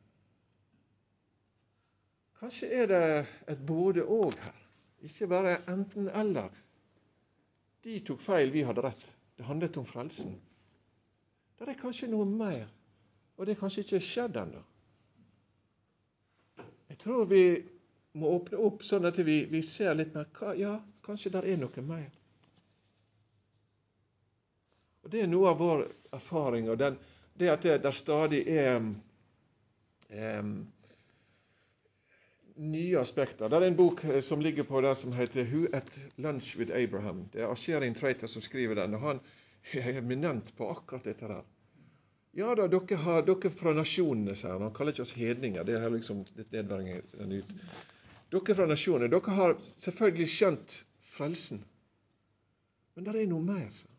Kanskje 2.40 2.74
er 2.82 2.90
det 2.90 3.04
et 3.54 3.68
både-og 3.68 4.34
her, 4.42 4.57
ikke 5.06 5.28
bare 5.30 5.60
enten-eller. 5.70 6.50
De 7.84 8.00
tok 8.06 8.22
feil, 8.22 8.52
vi 8.52 8.64
hadde 8.66 8.82
rett. 8.82 9.04
Det 9.38 9.46
handlet 9.46 9.78
om 9.78 9.86
frelsen. 9.86 10.34
Det 11.58 11.68
er 11.70 11.78
kanskje 11.78 12.10
noe 12.10 12.26
mer, 12.26 12.66
og 13.38 13.46
det 13.46 13.56
er 13.56 13.60
kanskje 13.62 13.84
ikke 13.86 14.02
skjedd 14.06 14.38
ennå. 14.42 14.62
Jeg 16.90 17.00
tror 17.02 17.26
vi 17.30 17.42
må 18.18 18.32
åpne 18.38 18.60
opp 18.66 18.86
sånn 18.86 19.06
at 19.10 19.18
vi, 19.26 19.44
vi 19.50 19.62
ser 19.66 19.98
litt 19.98 20.16
mer 20.18 20.56
Ja, 20.58 20.78
kanskje 21.06 21.34
det 21.36 21.44
er 21.46 21.60
noe 21.62 21.84
mer. 21.86 22.10
Og 25.04 25.12
Det 25.14 25.22
er 25.24 25.30
noe 25.32 25.52
av 25.54 25.60
vår 25.62 25.86
erfaring. 26.18 26.70
og 26.70 26.78
den, 26.78 26.98
Det 27.34 27.50
at 27.50 27.62
det 27.62 27.78
der 27.84 27.92
stadig 27.92 28.42
er 28.48 28.78
um, 28.82 30.68
nye 32.58 33.00
aspekter. 33.00 33.50
Det 33.50 33.58
er 33.58 33.68
en 33.68 33.78
bok 33.78 34.04
eh, 34.04 34.22
som 34.22 34.42
ligger 34.42 34.64
på 34.64 34.82
det 34.82 34.96
som 34.96 35.14
heter 35.14 35.46
'Who 35.46 35.68
at 35.74 36.00
Lunch 36.16 36.58
with 36.58 36.72
Abraham'. 36.72 37.26
Det 37.34 37.42
er 37.42 37.52
Asherin 37.52 37.94
Traiter 37.94 38.28
som 38.28 38.42
skriver 38.42 38.76
den. 38.76 38.94
og 38.94 39.00
Han 39.00 39.20
er 39.74 39.98
eminent 39.98 40.56
på 40.58 40.70
akkurat 40.70 41.04
dette 41.04 41.28
der. 41.28 41.44
Ja 42.38 42.56
da, 42.56 42.68
dere, 42.68 42.96
har, 42.96 43.22
dere 43.26 43.50
fra 43.50 43.74
nasjonene, 43.74 44.36
sier 44.36 44.52
han. 44.52 44.62
Han 44.62 44.74
kaller 44.74 44.94
ikke 44.94 45.02
oss 45.02 45.14
hedninger. 45.18 45.64
Det 45.64 45.76
er 45.76 45.90
liksom 45.90 46.26
litt 46.36 46.52
nedværingen 46.52 47.32
ut. 47.34 47.54
Dere 48.32 48.56
fra 48.56 48.68
nasjonene, 48.70 49.10
dere 49.10 49.38
har 49.40 49.56
selvfølgelig 49.78 50.28
skjønt 50.30 50.86
frelsen. 51.00 51.64
Men 52.96 53.06
det 53.06 53.16
er 53.16 53.32
noe 53.32 53.46
mer, 53.46 53.70
sa 53.74 53.88
han. 53.88 53.96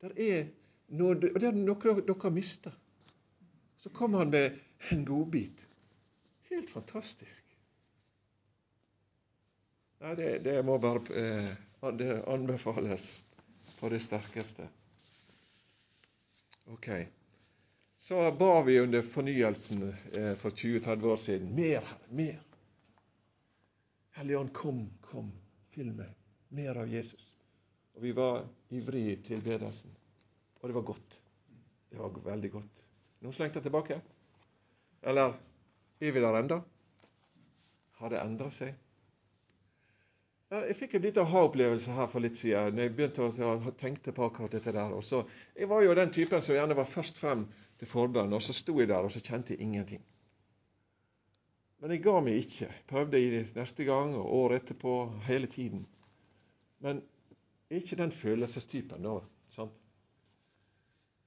Der 0.00 0.12
er 0.22 0.44
noe, 0.88 1.16
og 1.16 1.40
det 1.40 1.48
er 1.48 1.56
noe 1.56 1.96
dere 2.00 2.20
har 2.22 2.34
mista. 2.34 2.72
Så 3.78 3.90
kommer 3.94 4.18
han 4.18 4.30
med 4.30 4.58
en 4.92 5.04
godbit. 5.04 5.67
Helt 6.48 6.70
fantastisk. 6.70 7.44
Nei, 9.98 10.14
det, 10.14 10.38
det 10.46 10.62
må 10.62 10.78
bare 10.78 11.02
eh, 11.18 11.92
det 11.98 12.22
anbefales 12.30 13.24
på 13.80 13.88
det 13.88 14.00
sterkeste. 14.00 14.68
Ok. 16.70 16.88
Så 17.98 18.20
ba 18.38 18.62
vi 18.62 18.80
under 18.80 19.02
fornyelsen 19.02 19.82
eh, 20.12 20.34
for 20.34 20.50
20-30 20.50 21.04
år 21.04 21.16
siden 21.16 21.54
mer, 21.54 21.88
mer. 22.08 22.38
Hellige 24.14 24.48
kom, 24.54 24.84
kom, 25.02 25.32
fyll 25.74 25.90
meg. 25.92 26.14
Mer 26.48 26.78
av 26.78 26.88
Jesus. 26.88 27.24
Og 27.94 28.02
vi 28.02 28.12
var 28.14 28.44
ivrige 28.70 29.12
i 29.12 29.22
tilbedelsen. 29.26 29.90
Og 30.60 30.68
det 30.68 30.74
var 30.74 30.86
godt. 30.86 31.18
Det 31.90 31.98
var 31.98 32.22
veldig 32.24 32.50
godt. 32.52 32.80
Noen 33.22 33.34
slengte 33.34 33.62
tilbake? 33.62 33.98
Eller 35.02 35.34
er 36.00 36.12
vi 36.14 36.20
der 36.22 36.38
enda? 36.38 36.60
Har 37.98 38.12
det 38.12 38.20
endra 38.22 38.50
seg? 38.54 38.76
Jeg 40.48 40.76
fikk 40.78 40.94
en 40.96 41.02
liten 41.04 41.26
aha-opplevelse 41.26 41.92
her 41.92 42.06
for 42.08 42.24
litt 42.24 42.38
siden 42.40 42.76
når 42.76 42.86
jeg 42.86 42.92
begynte 42.96 43.26
å 43.28 43.72
tenke 43.76 44.14
på 44.16 44.28
akkurat 44.30 44.54
dette 44.56 44.72
der. 44.72 44.94
Og 44.96 45.04
så, 45.04 45.20
jeg 45.58 45.68
var 45.68 45.82
jo 45.84 45.96
den 45.98 46.12
typen 46.14 46.44
som 46.44 46.56
gjerne 46.56 46.76
var 46.78 46.88
først 46.88 47.20
frem 47.20 47.44
til 47.78 47.90
forbønn, 47.90 48.32
og 48.32 48.40
så 48.42 48.56
sto 48.56 48.78
jeg 48.80 48.88
der 48.88 49.04
og 49.04 49.12
så 49.12 49.20
kjente 49.20 49.52
jeg 49.52 49.66
ingenting. 49.66 50.00
Men 51.78 51.94
jeg 51.94 52.02
ga 52.06 52.16
meg 52.24 52.40
ikke. 52.40 52.70
Prøvde 52.90 53.20
i 53.20 53.42
neste 53.54 53.84
gang 53.86 54.16
og 54.16 54.32
året 54.38 54.64
etterpå, 54.64 54.94
hele 55.28 55.50
tiden. 55.52 55.84
Men 56.82 57.02
er 57.68 57.82
ikke 57.82 58.00
den 58.00 58.14
følelsestypen, 58.14 59.04
da. 59.04 59.18
sant? 59.52 59.76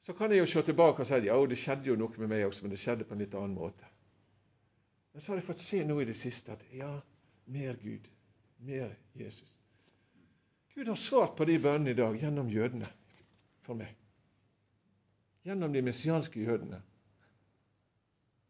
Så 0.02 0.18
kan 0.18 0.34
jeg 0.34 0.42
jo 0.42 0.50
se 0.50 0.66
tilbake 0.66 1.04
og 1.04 1.08
si 1.08 1.14
at 1.14 1.28
ja, 1.28 1.38
det 1.46 1.60
skjedde 1.62 1.92
jo 1.92 1.96
noe 2.00 2.18
med 2.18 2.32
meg 2.34 2.48
også, 2.48 2.66
men 2.66 2.74
det 2.74 2.82
skjedde 2.82 3.06
på 3.06 3.14
en 3.14 3.22
litt 3.22 3.38
annen 3.38 3.54
måte. 3.54 3.86
Men 5.12 5.22
så 5.22 5.32
har 5.32 5.42
jeg 5.42 5.48
fått 5.48 5.64
se 5.64 5.82
nå 5.86 5.98
i 6.02 6.08
det 6.08 6.16
siste 6.18 6.54
at 6.56 6.64
ja, 6.76 6.92
mer 7.52 7.80
Gud. 7.82 8.08
Mer 8.64 8.94
Jesus. 9.18 9.58
Gud 10.76 10.88
har 10.88 10.96
svart 10.96 11.36
på 11.36 11.46
de 11.46 11.58
bønnene 11.60 11.92
i 11.92 11.98
dag 11.98 12.16
gjennom 12.20 12.50
jødene 12.50 12.88
for 13.66 13.76
meg. 13.76 13.92
Gjennom 15.44 15.74
de 15.74 15.82
messianske 15.84 16.40
jødene 16.40 16.80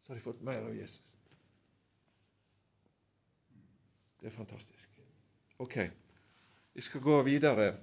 så 0.02 0.12
har 0.12 0.20
de 0.20 0.26
fått 0.26 0.44
mer 0.46 0.62
av 0.68 0.76
Jesus. 0.76 1.08
Det 4.22 4.30
er 4.30 4.36
fantastisk. 4.36 4.90
Ok. 5.58 5.78
Vi 6.74 6.82
skal 6.82 7.02
gå 7.02 7.22
videre. 7.26 7.74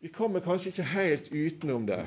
Vi 0.00 0.08
kommer 0.08 0.40
kanskje 0.40 0.72
ikke 0.72 0.92
helt 0.94 1.32
utenom 1.32 1.86
det 1.86 2.04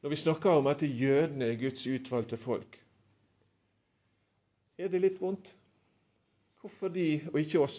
når 0.00 0.10
vi 0.10 0.16
snakker 0.16 0.50
om 0.60 0.66
at 0.70 0.82
jødene 0.82 1.44
er 1.50 1.56
Guds 1.58 1.86
utvalgte 1.86 2.36
folk. 2.38 2.78
Er 4.78 4.88
det 4.92 5.00
litt 5.02 5.18
vondt? 5.20 5.48
Hvorfor 6.62 6.90
de 6.94 7.06
og 7.32 7.38
ikke 7.40 7.62
oss? 7.64 7.78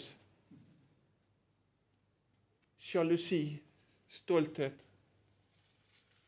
Sjalusi, 2.79 3.59
stolthet. 4.07 4.83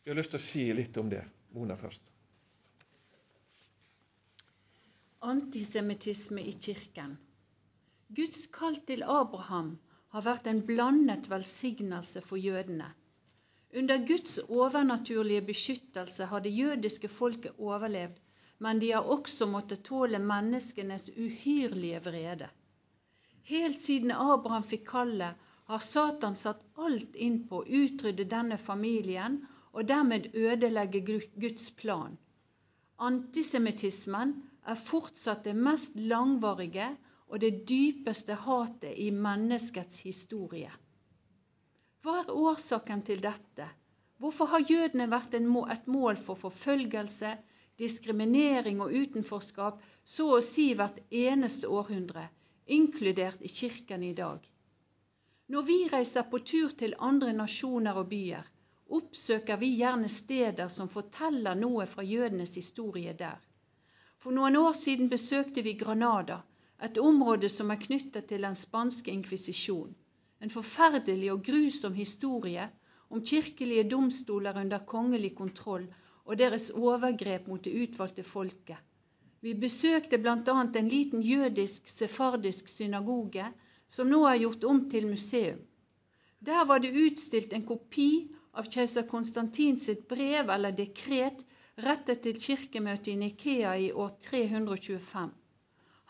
Vi 0.04 0.12
har 0.12 0.18
lyst 0.20 0.34
til 0.34 0.40
å 0.40 0.46
si 0.46 0.64
litt 0.76 0.98
om 0.98 1.12
det. 1.12 1.22
Mona 1.52 1.76
først. 1.76 2.04
Antisemittisme 5.28 6.42
i 6.48 6.56
kirken. 6.56 7.18
Guds 8.16 8.48
kall 8.56 8.80
til 8.88 9.04
Abraham 9.04 9.76
har 10.16 10.26
vært 10.26 10.48
en 10.52 10.64
blandet 10.68 11.28
velsignelse 11.32 12.24
for 12.26 12.40
jødene. 12.42 12.88
Under 13.78 14.02
Guds 14.08 14.40
overnaturlige 14.48 15.44
beskyttelse 15.48 16.26
har 16.32 16.44
det 16.44 16.52
jødiske 16.56 17.08
folket 17.08 17.60
overlevd, 17.60 18.18
men 18.62 18.80
de 18.80 18.91
har 18.93 19.08
også 19.13 19.47
måttet 19.50 19.82
tåle 19.88 20.19
menneskenes 20.21 21.08
uhyrlige 21.10 22.02
vrede. 22.06 22.50
Helt 23.50 23.80
siden 23.82 24.12
Abraham 24.13 24.63
fikk 24.74 24.84
kallet, 24.91 25.39
har 25.71 25.82
Satan 25.82 26.36
satt 26.38 26.62
alt 26.86 27.15
inn 27.15 27.39
på 27.50 27.63
å 27.63 27.80
utrydde 27.80 28.28
denne 28.34 28.60
familien 28.62 29.39
og 29.71 29.88
dermed 29.89 30.30
ødelegge 30.36 31.02
Guds 31.41 31.71
plan. 31.82 32.13
Antisemittismen 33.02 34.36
er 34.69 34.84
fortsatt 34.91 35.47
det 35.50 35.58
mest 35.58 35.97
langvarige 35.97 36.91
og 37.32 37.41
det 37.41 37.63
dypeste 37.69 38.38
hatet 38.45 38.93
i 38.93 39.10
menneskets 39.15 40.04
historie. 40.06 40.69
Hva 42.06 42.19
er 42.21 42.34
årsaken 42.34 43.02
til 43.10 43.26
dette? 43.26 43.71
Hvorfor 44.21 44.54
har 44.54 44.69
jødene 44.69 45.10
vært 45.10 45.34
et 45.34 45.88
mål 45.89 46.21
for 46.28 46.38
forfølgelse, 46.38 47.32
diskriminering 47.82 48.82
og 48.86 48.94
utenforskap 48.94 49.82
så 50.15 50.28
å 50.36 50.41
si 50.46 50.67
hvert 50.78 51.00
eneste 51.10 51.70
århundre, 51.80 52.28
inkludert 52.78 53.41
i 53.41 53.50
kirken 53.50 54.04
i 54.06 54.13
dag? 54.17 54.39
Når 55.52 55.63
vi 55.67 55.78
reiser 55.91 56.28
på 56.32 56.39
tur 56.52 56.76
til 56.82 56.94
andre 57.10 57.34
nasjoner 57.36 57.98
og 58.02 58.10
byer, 58.13 58.46
oppsøker 58.98 59.60
vi 59.60 59.72
gjerne 59.80 60.12
steder 60.12 60.70
som 60.72 60.91
forteller 60.94 61.58
noe 61.60 61.88
fra 61.88 62.06
jødenes 62.08 62.56
historie 62.60 63.15
der. 63.20 63.39
For 64.22 64.36
noen 64.36 64.56
år 64.60 64.76
siden 64.78 65.10
besøkte 65.12 65.63
vi 65.65 65.74
Granada, 65.80 66.41
et 66.88 66.98
område 67.02 67.50
som 67.50 67.72
er 67.74 67.82
knyttet 67.82 68.28
til 68.30 68.46
den 68.46 68.58
spanske 68.58 69.12
inkvisisjon. 69.12 69.91
En 70.41 70.54
forferdelig 70.54 71.32
og 71.34 71.44
grusom 71.46 71.98
historie 71.98 72.67
om 73.10 73.24
kirkelige 73.26 73.89
domstoler 73.89 74.58
under 74.63 74.86
kongelig 74.94 75.34
kontroll 75.38 75.88
og 76.26 76.38
deres 76.38 76.70
overgrep 76.72 77.48
mot 77.48 77.64
det 77.64 77.74
utvalgte 77.84 78.24
folket. 78.24 78.78
Vi 79.42 79.54
besøkte 79.58 80.20
bl.a. 80.22 80.36
en 80.80 80.90
liten 80.90 81.22
jødisk 81.26 81.88
sefardisk 81.90 82.70
synagoge 82.70 83.48
som 83.90 84.10
nå 84.10 84.22
er 84.30 84.44
gjort 84.44 84.64
om 84.70 84.84
til 84.90 85.08
museum. 85.10 85.60
Der 86.40 86.66
var 86.66 86.80
det 86.80 86.94
utstilt 86.94 87.54
en 87.54 87.66
kopi 87.66 88.30
av 88.54 88.70
keiser 88.70 89.08
Konstantin 89.10 89.78
sitt 89.78 90.08
brev 90.10 90.50
eller 90.50 90.76
dekret 90.78 91.42
rettet 91.82 92.22
til 92.26 92.38
kirkemøtet 92.38 93.14
i 93.14 93.18
Nikea 93.20 93.76
i 93.88 93.92
år 93.92 94.16
325. 94.22 95.32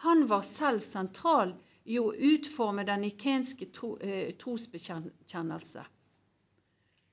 Han 0.05 0.27
var 0.27 0.41
selv 0.47 0.81
sentral 0.83 1.55
i 1.85 1.99
å 1.99 2.11
utforme 2.11 2.85
den 2.85 3.03
nikenske 3.05 3.67
tro, 3.73 3.95
eh, 3.97 4.33
trosbekjennelse. 4.37 5.85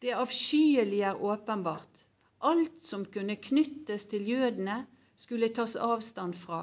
Det 0.00 0.14
avskyelige 0.14 1.10
er 1.10 1.22
åpenbart. 1.22 2.04
Alt 2.40 2.84
som 2.86 3.04
kunne 3.04 3.36
knyttes 3.36 4.04
til 4.06 4.28
jødene, 4.28 4.86
skulle 5.16 5.48
tas 5.54 5.74
avstand 5.76 6.34
fra, 6.38 6.60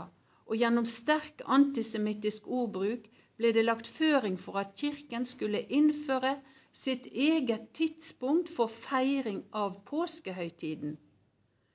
og 0.47 0.55
gjennom 0.55 0.85
sterk 0.87 1.41
antisemittisk 1.51 2.47
ordbruk 2.47 3.09
ble 3.37 3.51
det 3.57 3.65
lagt 3.65 3.87
føring 3.91 4.37
for 4.39 4.61
at 4.61 4.71
Kirken 4.79 5.25
skulle 5.27 5.65
innføre 5.79 6.37
sitt 6.71 7.09
eget 7.11 7.67
tidspunkt 7.75 8.49
for 8.55 8.71
feiring 8.71 9.41
av 9.51 9.75
påskehøytiden, 9.89 10.95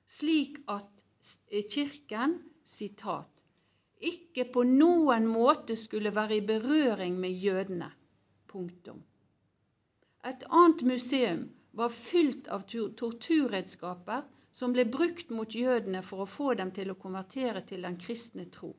slik 0.09 0.57
at 0.67 0.89
Kirken 1.69 2.39
sitat, 2.65 3.29
ikke 4.01 4.47
på 4.53 4.65
noen 4.65 5.27
måte 5.29 5.77
skulle 5.77 6.13
være 6.15 6.39
i 6.39 6.45
berøring 6.45 7.19
med 7.21 7.37
jødene. 7.37 7.91
Punktum. 8.49 9.03
Et 10.25 10.41
annet 10.49 10.81
museum 10.83 11.43
var 11.71 11.89
fylt 11.89 12.47
av 12.47 12.63
torturredskaper 12.97 14.23
som 14.51 14.73
ble 14.75 14.85
brukt 14.85 15.29
mot 15.29 15.55
jødene 15.55 16.01
for 16.03 16.23
å 16.23 16.31
få 16.31 16.53
dem 16.59 16.71
til 16.75 16.91
å 16.91 16.97
konvertere 16.99 17.61
til 17.67 17.85
den 17.87 17.97
kristne 17.99 18.45
tro. 18.51 18.73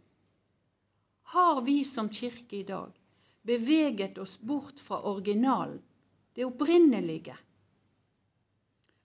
Har 1.33 1.63
vi 1.65 1.79
som 1.89 2.11
kirke 2.13 2.59
i 2.59 2.67
dag 2.69 2.93
beveget 3.49 4.19
oss 4.19 4.37
bort 4.41 4.81
fra 4.81 5.01
originalen, 5.09 5.81
det 6.35 6.45
opprinnelige? 6.45 7.37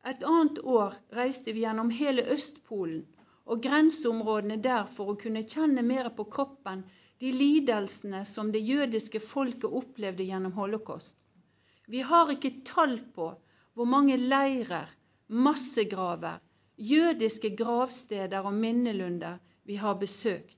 Et 0.07 0.23
annet 0.23 0.59
år 0.59 0.93
reiste 1.15 1.53
vi 1.55 1.63
gjennom 1.63 1.89
hele 1.91 2.27
Østpolen 2.35 3.05
og 3.47 3.63
grenseområdene 3.63 4.59
der 4.63 4.87
for 4.97 5.13
å 5.13 5.19
kunne 5.19 5.45
kjenne 5.47 5.83
mer 5.83 6.09
på 6.15 6.27
kroppen 6.35 6.83
de 7.23 7.31
lidelsene 7.31 8.25
som 8.27 8.51
det 8.51 8.61
jødiske 8.67 9.19
folket 9.23 9.71
opplevde 9.79 10.27
gjennom 10.27 10.53
holocaust. 10.59 11.15
Vi 11.87 12.03
har 12.03 12.31
ikke 12.31 12.59
tall 12.67 12.99
på 13.15 13.31
hvor 13.77 13.85
mange 13.85 14.15
leirer, 14.17 14.89
massegraver, 15.27 16.39
jødiske 16.81 17.51
gravsteder 17.55 18.47
og 18.49 18.53
minnelunder 18.53 19.37
vi 19.69 19.75
har 19.77 19.99
besøkt. 20.01 20.57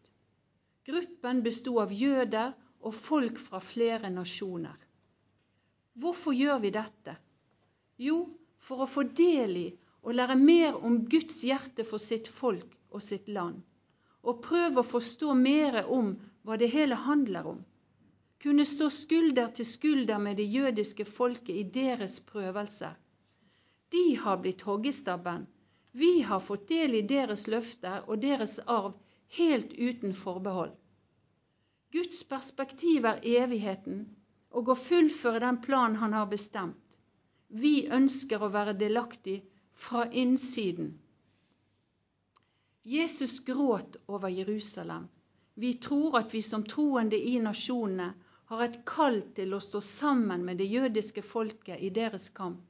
Gruppen 0.88 1.42
bestod 1.44 1.82
av 1.84 1.92
jøder 1.92 2.54
og 2.80 2.94
folk 2.96 3.42
fra 3.44 3.60
flere 3.60 4.08
nasjoner. 4.14 4.78
Hvorfor 6.00 6.32
gjør 6.32 6.62
vi 6.64 6.72
dette? 6.78 7.18
Jo, 8.00 8.22
for 8.64 8.86
å 8.86 8.88
få 8.88 9.04
del 9.20 9.58
i 9.66 9.68
og 10.00 10.16
lære 10.16 10.40
mer 10.40 10.80
om 10.80 11.02
Guds 11.12 11.42
hjerte 11.44 11.84
for 11.84 12.00
sitt 12.00 12.32
folk 12.32 12.72
og 12.96 13.04
sitt 13.04 13.28
land, 13.28 13.60
og 14.24 14.40
prøve 14.48 14.80
å 14.80 14.92
forstå 14.94 15.36
mer 15.36 15.82
om 15.92 16.14
hva 16.48 16.56
det 16.56 16.72
hele 16.72 16.96
handler 17.10 17.52
om. 17.52 17.60
Kunne 18.40 18.64
stå 18.64 18.88
skulder 18.96 19.52
til 19.52 19.68
skulder 19.68 20.24
med 20.24 20.40
det 20.40 20.48
jødiske 20.48 21.04
folket 21.04 21.56
i 21.60 21.68
deres 21.82 22.22
prøvelser. 22.32 22.96
De 23.90 24.16
har 24.24 24.38
blitt 24.38 24.62
hoggestabben 24.62 25.48
vi 25.92 26.22
har 26.22 26.40
fått 26.40 26.68
del 26.68 26.96
i 26.96 27.02
deres 27.02 27.48
løfter 27.48 28.04
og 28.08 28.22
deres 28.22 28.60
arv 28.66 28.94
helt 29.38 29.72
uten 29.74 30.14
forbehold. 30.14 30.76
Guds 31.92 32.22
perspektiv 32.30 33.08
er 33.10 33.24
evigheten 33.26 34.04
og 34.54 34.70
å 34.70 34.78
fullføre 34.78 35.42
den 35.46 35.58
planen 35.66 35.98
han 36.02 36.14
har 36.14 36.30
bestemt. 36.30 37.00
Vi 37.48 37.88
ønsker 38.00 38.44
å 38.46 38.52
være 38.54 38.78
delaktig 38.78 39.40
fra 39.74 40.06
innsiden. 40.24 40.94
Jesus 42.86 43.40
gråt 43.46 43.98
over 44.08 44.30
Jerusalem. 44.30 45.08
Vi 45.54 45.74
tror 45.82 46.20
at 46.22 46.34
vi 46.34 46.42
som 46.46 46.64
troende 46.64 47.18
i 47.18 47.40
nasjonene 47.42 48.14
har 48.54 48.62
et 48.66 48.80
kall 48.86 49.24
til 49.36 49.54
å 49.54 49.62
stå 49.62 49.82
sammen 49.82 50.46
med 50.46 50.62
det 50.62 50.70
jødiske 50.70 51.26
folket 51.26 51.82
i 51.82 51.90
deres 51.90 52.30
kamp. 52.30 52.62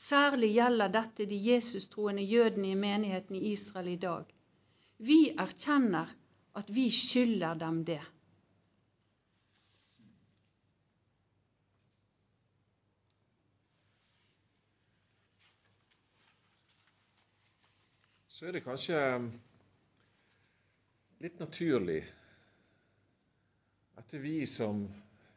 Særlig 0.00 0.54
gjelder 0.54 0.88
dette 0.88 1.26
de 1.28 1.36
Jesus-troende 1.44 2.22
jødene 2.24 2.70
i 2.70 2.78
menigheten 2.78 3.36
i 3.36 3.52
Israel 3.52 3.88
i 3.92 3.98
dag. 4.00 4.24
Vi 4.98 5.18
erkjenner 5.38 6.08
at 6.56 6.70
vi 6.74 6.86
skylder 6.90 7.54
dem 7.60 7.84
det. 7.84 8.00
Så 18.28 18.46
er 18.48 18.56
det 18.56 18.62
kanskje 18.64 19.00
litt 21.20 21.42
naturlig 21.42 21.98
at 24.00 24.14
vi 24.22 24.46
som 24.48 24.86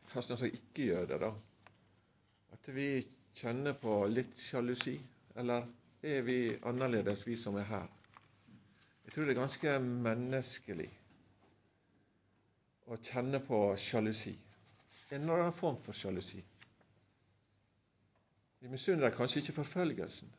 først 0.08 0.32
ikke 0.48 0.86
gjør 0.88 1.10
det, 1.12 1.20
da, 1.26 1.34
at 2.56 2.72
vi 2.72 2.88
kjenner 3.34 3.74
på 3.74 3.98
litt 4.12 4.38
sjalusi? 4.40 4.98
Eller 5.36 5.68
er 6.02 6.22
vi 6.22 6.38
annerledes, 6.70 7.26
vi 7.28 7.38
som 7.40 7.58
er 7.58 7.68
her? 7.70 7.88
Jeg 9.06 9.14
tror 9.16 9.26
det 9.28 9.34
er 9.36 9.42
ganske 9.42 9.78
menneskelig 9.84 10.90
å 12.92 12.98
kjenne 13.00 13.40
på 13.44 13.60
sjalusi. 13.80 14.34
En 15.14 15.22
eller 15.22 15.46
annen 15.46 15.56
form 15.56 15.80
for 15.86 15.96
sjalusi. 15.98 16.42
Vi 18.64 18.72
misunner 18.72 19.12
kanskje 19.12 19.42
ikke 19.42 19.58
forfølgelsen, 19.58 20.30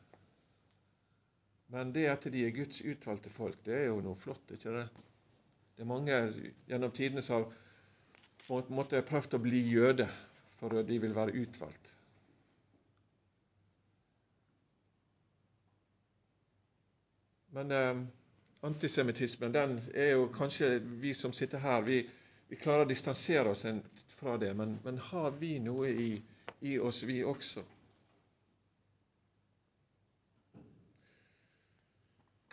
men 1.73 1.91
det 1.93 2.07
at 2.09 2.25
de 2.33 2.41
er 2.45 2.53
Guds 2.55 2.81
utvalgte 2.81 3.29
folk, 3.29 3.57
det 3.65 3.75
er 3.77 3.85
jo 3.89 3.99
noe 4.01 4.17
flott, 4.17 4.53
ikke 4.53 4.73
det? 4.73 4.85
Det 5.75 5.83
er 5.83 5.89
mange 5.89 6.17
gjennom 6.69 6.93
tidene 6.95 7.21
som 7.25 7.43
har 7.43 7.51
på 8.47 8.59
en 8.61 8.75
måte 8.77 9.01
prøvd 9.05 9.37
å 9.37 9.41
bli 9.43 9.61
jøde, 9.69 10.07
for 10.59 10.73
de 10.87 10.97
vil 11.01 11.15
være 11.15 11.35
utvalgt. 11.41 11.91
Men 17.55 17.71
eh, 17.71 18.01
antisemittismen, 18.67 19.51
den 19.51 19.77
er 19.93 20.09
jo 20.11 20.27
kanskje 20.35 20.73
vi 20.99 21.13
som 21.15 21.33
sitter 21.33 21.61
her, 21.63 21.85
vi, 21.87 22.01
vi 22.49 22.57
klarer 22.59 22.83
å 22.83 22.89
distansere 22.89 23.53
oss 23.55 23.63
fra 24.19 24.35
det. 24.41 24.51
Men, 24.59 24.73
men 24.83 24.99
har 25.11 25.31
vi 25.39 25.53
noe 25.63 25.87
i, 25.87 26.09
i 26.59 26.75
oss, 26.79 26.99
vi 27.07 27.21
også? 27.23 27.63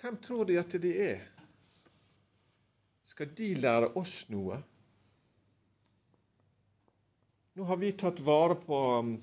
Hvem 0.03 0.23
tror 0.23 0.47
de 0.47 0.61
at 0.63 0.79
de 0.87 0.95
er? 1.09 1.27
Skal 3.11 3.35
de 3.43 3.53
lære 3.59 3.91
oss 3.99 4.21
noe? 4.31 4.63
Nå 7.59 7.67
har 7.69 7.83
vi 7.83 7.91
tatt 7.99 8.23
vare 8.25 8.55
på 8.63 8.79
um, 9.03 9.17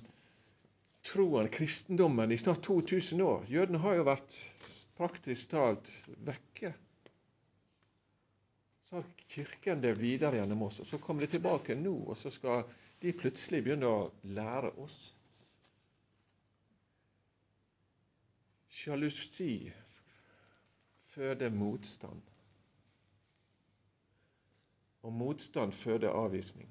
troen, 1.07 1.47
kristendommen, 1.51 2.31
i 2.31 2.37
snart 2.37 2.61
2000 2.67 3.23
år. 3.25 3.47
Jødene 3.49 3.81
har 3.87 3.95
jo 3.97 4.05
vært 4.11 4.43
praktisk 4.99 5.53
talt 5.53 5.89
vekke. 6.27 6.73
Så 8.89 8.95
har 8.95 9.05
Kirken 9.29 9.81
det 9.81 9.93
videre 9.99 10.41
gjennom 10.41 10.65
oss, 10.65 10.79
og 10.83 10.87
så 10.89 10.97
kommer 10.99 11.23
de 11.23 11.29
tilbake 11.37 11.75
nå, 11.77 11.93
og 12.09 12.17
så 12.17 12.31
skal 12.33 12.65
de 12.99 13.13
plutselig 13.15 13.61
begynne 13.63 13.87
å 13.87 14.09
lære 14.35 14.73
oss. 14.83 14.97
Sjalusi 18.79 19.69
føder 21.13 21.53
motstand. 21.53 22.25
Og 25.07 25.15
motstand 25.15 25.71
føder 25.79 26.11
avvisning. 26.11 26.67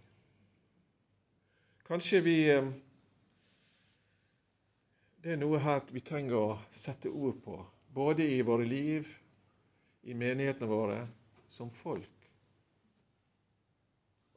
Kanskje 1.88 2.20
vi 2.20 2.36
eh, 2.52 2.68
Det 5.18 5.32
er 5.34 5.40
noe 5.40 5.58
her 5.58 5.80
vi 5.90 6.00
trenger 6.04 6.36
å 6.36 6.58
sette 6.70 7.10
ord 7.10 7.40
på 7.42 7.56
både 7.94 8.26
i 8.26 8.42
våre 8.42 8.64
liv, 8.64 9.08
i 10.02 10.14
menighetene 10.14 10.70
våre, 10.70 10.98
som 11.48 11.70
folk. 11.70 12.28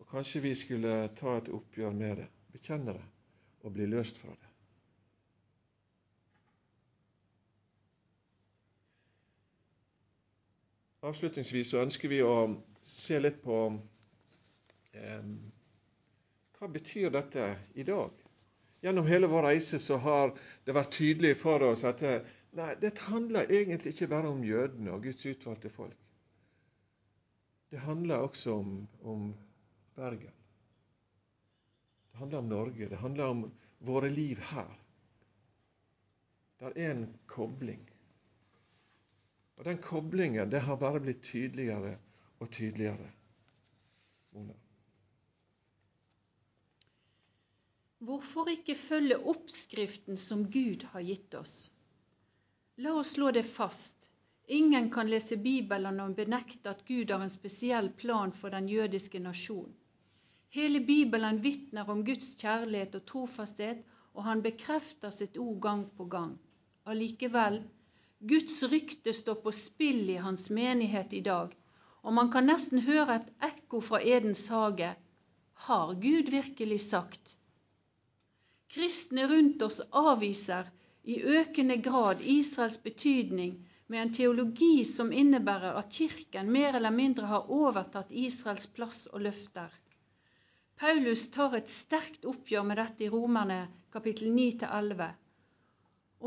Og 0.02 0.08
kanskje 0.12 0.42
vi 0.44 0.54
skulle 0.56 0.96
ta 1.20 1.38
et 1.38 1.52
oppgjør 1.54 1.94
med 1.96 2.24
det, 2.24 2.30
bekjenne 2.56 2.96
det 2.98 3.08
og 3.62 3.76
bli 3.76 3.86
løst 3.86 4.18
fra 4.18 4.34
det. 4.34 4.48
Avslutningsvis 11.02 11.72
så 11.74 11.82
ønsker 11.82 12.12
vi 12.12 12.20
å 12.22 12.34
se 12.86 13.18
litt 13.22 13.40
på 13.42 13.56
eh, 14.94 15.32
hva 16.58 16.68
betyr 16.70 17.10
dette 17.16 17.48
i 17.74 17.86
dag. 17.88 18.12
Gjennom 18.86 19.08
hele 19.10 19.30
vår 19.30 19.48
reise 19.50 19.80
så 19.82 19.98
har 20.02 20.34
det 20.66 20.76
vært 20.78 20.94
tydelig 20.94 21.36
for 21.42 21.62
oss 21.66 21.84
at 21.90 22.04
Nei, 22.52 22.74
dette 22.84 23.08
handler 23.08 23.52
egentlig 23.52 23.94
ikke 23.94 24.10
bare 24.12 24.32
om 24.32 24.42
jødene 24.44 24.92
og 24.92 25.06
Guds 25.06 25.24
utvalgte 25.26 25.72
folk. 25.72 25.98
Det 27.72 27.80
handler 27.80 28.26
også 28.26 28.58
om, 28.60 28.88
om 29.08 29.30
Bergen. 29.96 30.36
Det 32.12 32.20
handler 32.20 32.38
om 32.38 32.50
Norge. 32.52 32.90
Det 32.90 32.98
handler 33.00 33.26
om 33.26 33.46
våre 33.80 34.10
liv 34.10 34.42
her. 34.52 34.74
Det 36.60 36.74
er 36.76 36.92
en 36.92 37.08
kobling. 37.28 37.88
Og 39.58 39.66
Den 39.66 39.78
koblingen 39.78 40.52
det 40.52 40.62
har 40.68 40.76
bare 40.76 41.00
blitt 41.00 41.24
tydeligere 41.24 41.96
og 42.40 42.52
tydeligere. 42.52 43.08
Mona. 44.32 44.54
Hvorfor 48.02 48.50
ikke 48.50 48.76
følge 48.76 49.18
oppskriften 49.18 50.18
som 50.18 50.48
Gud 50.52 50.84
har 50.92 51.06
gitt 51.06 51.36
oss? 51.38 51.72
La 52.78 52.94
oss 52.94 53.12
slå 53.12 53.32
det 53.32 53.44
fast. 53.44 54.12
Ingen 54.48 54.90
kan 54.92 55.10
lese 55.10 55.38
Bibelen 55.38 56.00
og 56.00 56.16
benekte 56.16 56.72
at 56.72 56.86
Gud 56.88 57.12
har 57.12 57.24
en 57.24 57.34
spesiell 57.34 57.90
plan 57.90 58.32
for 58.32 58.50
den 58.50 58.70
jødiske 58.70 59.20
nasjon. 59.20 59.74
Hele 60.56 60.80
Bibelen 60.80 61.44
vitner 61.44 61.90
om 61.90 62.06
Guds 62.06 62.34
kjærlighet 62.40 62.96
og 62.96 63.06
trofasthet, 63.12 63.84
og 64.14 64.24
han 64.24 64.42
bekrefter 64.44 65.12
sitt 65.12 65.38
ord 65.38 65.60
gang 65.64 65.86
på 65.98 66.08
gang. 66.16 66.34
Allikevel, 66.86 67.62
Guds 68.20 68.58
rykte 68.72 69.14
står 69.14 69.40
på 69.44 69.52
spill 69.56 70.10
i 70.10 70.20
hans 70.24 70.50
menighet 70.50 71.14
i 71.14 71.22
dag, 71.28 71.56
og 72.04 72.14
man 72.14 72.32
kan 72.32 72.48
nesten 72.48 72.84
høre 72.88 73.20
et 73.20 73.32
ekko 73.52 73.80
fra 73.84 74.02
Edens 74.04 74.48
hage. 74.52 74.92
Har 75.68 75.96
Gud 76.04 76.32
virkelig 76.34 76.82
sagt? 76.88 77.38
Kristne 78.72 79.28
rundt 79.32 79.64
oss 79.64 79.80
avviser 79.92 80.72
i 81.04 81.22
økende 81.40 81.78
grad 81.78 82.22
Israels 82.22 82.78
betydning 82.84 83.54
med 83.88 84.02
en 84.02 84.14
teologi 84.14 84.84
som 84.86 85.10
innebærer 85.12 85.80
at 85.80 85.90
Kirken 85.96 86.52
mer 86.52 86.76
eller 86.78 86.94
mindre 86.98 87.30
har 87.32 87.50
overtatt 87.52 88.12
Israels 88.26 88.68
plass 88.76 89.08
og 89.12 89.26
løfter. 89.26 89.72
Paulus 90.82 91.26
tar 91.34 91.58
et 91.58 91.70
sterkt 91.70 92.30
oppgjør 92.34 92.64
med 92.70 92.80
dette 92.82 93.08
i 93.08 93.10
Romerne 93.16 93.58
kapittel 93.94 94.32
9-11. 94.38 95.10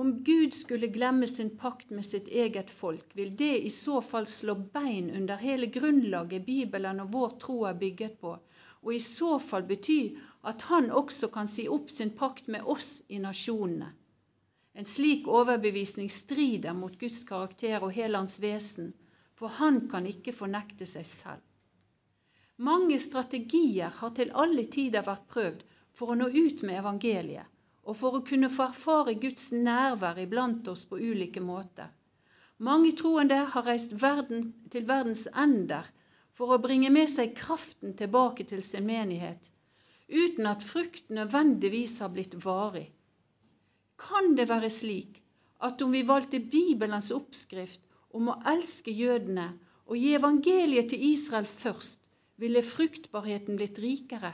Om 0.02 0.12
Gud 0.26 0.58
skulle 0.58 0.90
glemme 0.98 1.26
sin 1.30 1.54
pakt 1.56 1.90
med 1.94 2.06
sitt 2.10 2.28
eget 2.28 2.70
folk, 2.70 3.14
vil 3.14 3.32
det 3.38 3.52
i 3.62 3.70
så 3.70 4.00
fall 4.02 4.26
slå 4.26 4.58
bein 4.76 5.10
under 5.14 5.38
hele 5.38 5.70
grunnlaget 5.78 6.46
Bibelen 6.46 7.00
og 7.00 7.12
vår 7.14 7.36
tro 7.46 7.60
er 7.70 7.78
bygget 7.78 8.18
på, 8.20 8.36
og 8.82 8.94
i 8.94 8.98
så 8.98 9.38
fall 9.38 9.66
bety 9.68 10.00
at 10.52 10.66
han 10.70 10.90
også 10.90 11.30
kan 11.36 11.48
si 11.48 11.68
opp 11.68 11.94
sin 11.94 12.10
pakt 12.18 12.50
med 12.50 12.66
oss 12.76 12.96
i 13.08 13.22
nasjonene. 13.22 13.94
En 14.74 14.86
slik 14.90 15.28
overbevisning 15.30 16.08
strider 16.10 16.74
mot 16.74 16.94
Guds 16.98 17.20
karakter 17.28 17.84
og 17.86 17.92
hele 17.94 18.18
hans 18.18 18.40
vesen, 18.42 18.88
for 19.38 19.52
han 19.60 19.76
kan 19.90 20.06
ikke 20.10 20.34
fornekte 20.34 20.86
seg 20.90 21.06
selv. 21.06 21.42
Mange 22.68 22.98
strategier 23.02 23.94
har 24.00 24.10
til 24.16 24.32
alle 24.44 24.64
tider 24.76 25.06
vært 25.06 25.28
prøvd 25.30 25.62
for 25.98 26.10
å 26.10 26.16
nå 26.18 26.26
ut 26.34 26.64
med 26.66 26.80
evangeliet, 26.80 27.46
og 27.86 27.98
for 28.00 28.18
å 28.18 28.24
kunne 28.26 28.50
få 28.56 28.66
erfare 28.72 29.14
Guds 29.22 29.52
nærvær 29.54 30.18
iblant 30.24 30.68
oss 30.72 30.84
på 30.90 30.98
ulike 30.98 31.42
måter. 31.42 31.90
Mange 32.58 32.92
troende 32.98 33.40
har 33.54 33.66
reist 33.66 33.94
verden, 34.02 34.52
til 34.74 34.86
verdens 34.90 35.26
ender 35.46 35.86
for 36.34 36.54
å 36.54 36.60
bringe 36.66 36.90
med 36.90 37.10
seg 37.14 37.34
kraften 37.38 37.94
tilbake 37.98 38.46
til 38.50 38.62
sin 38.66 38.86
menighet, 38.90 39.50
uten 40.08 40.50
at 40.50 40.66
frukt 40.66 41.10
nødvendigvis 41.10 41.98
har 42.02 42.14
blitt 42.14 42.34
varig. 42.44 42.88
Kan 44.00 44.34
det 44.38 44.48
være 44.50 44.70
slik 44.70 45.20
at 45.66 45.82
om 45.82 45.92
vi 45.94 46.02
valgte 46.06 46.40
Bibelens 46.52 47.10
oppskrift 47.14 47.80
om 48.14 48.30
å 48.32 48.38
elske 48.54 48.94
jødene 48.94 49.46
og 49.86 49.98
gi 50.00 50.14
evangeliet 50.18 50.90
til 50.92 51.04
Israel 51.12 51.46
først, 51.50 52.00
ville 52.42 52.64
fruktbarheten 52.66 53.58
blitt 53.60 53.78
rikere? 53.78 54.32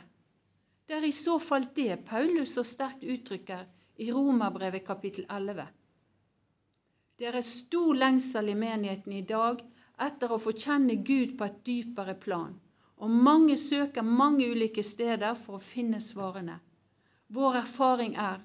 Det 0.89 0.97
er 0.97 1.07
i 1.07 1.13
så 1.15 1.37
fall 1.39 1.69
det 1.77 2.01
Paulus 2.09 2.57
så 2.57 2.65
sterkt 2.67 3.05
uttrykker 3.05 3.67
i 4.01 4.09
Romerbrevet 4.11 4.87
kapittel 4.87 5.27
11. 5.29 5.67
Det 7.21 7.29
er 7.29 7.45
stor 7.45 7.93
lengsel 8.01 8.49
i 8.49 8.57
menigheten 8.57 9.13
i 9.13 9.27
dag 9.29 9.61
etter 10.07 10.33
å 10.33 10.41
få 10.41 10.55
kjenne 10.57 10.97
Gud 11.05 11.37
på 11.39 11.47
et 11.47 11.59
dypere 11.69 12.15
plan, 12.17 12.55
og 12.97 13.19
mange 13.29 13.59
søker 13.61 14.03
mange 14.03 14.49
ulike 14.49 14.83
steder 14.83 15.37
for 15.45 15.59
å 15.59 15.67
finne 15.73 16.01
svarene. 16.01 16.57
Vår 17.29 17.61
erfaring 17.61 18.17
er 18.17 18.41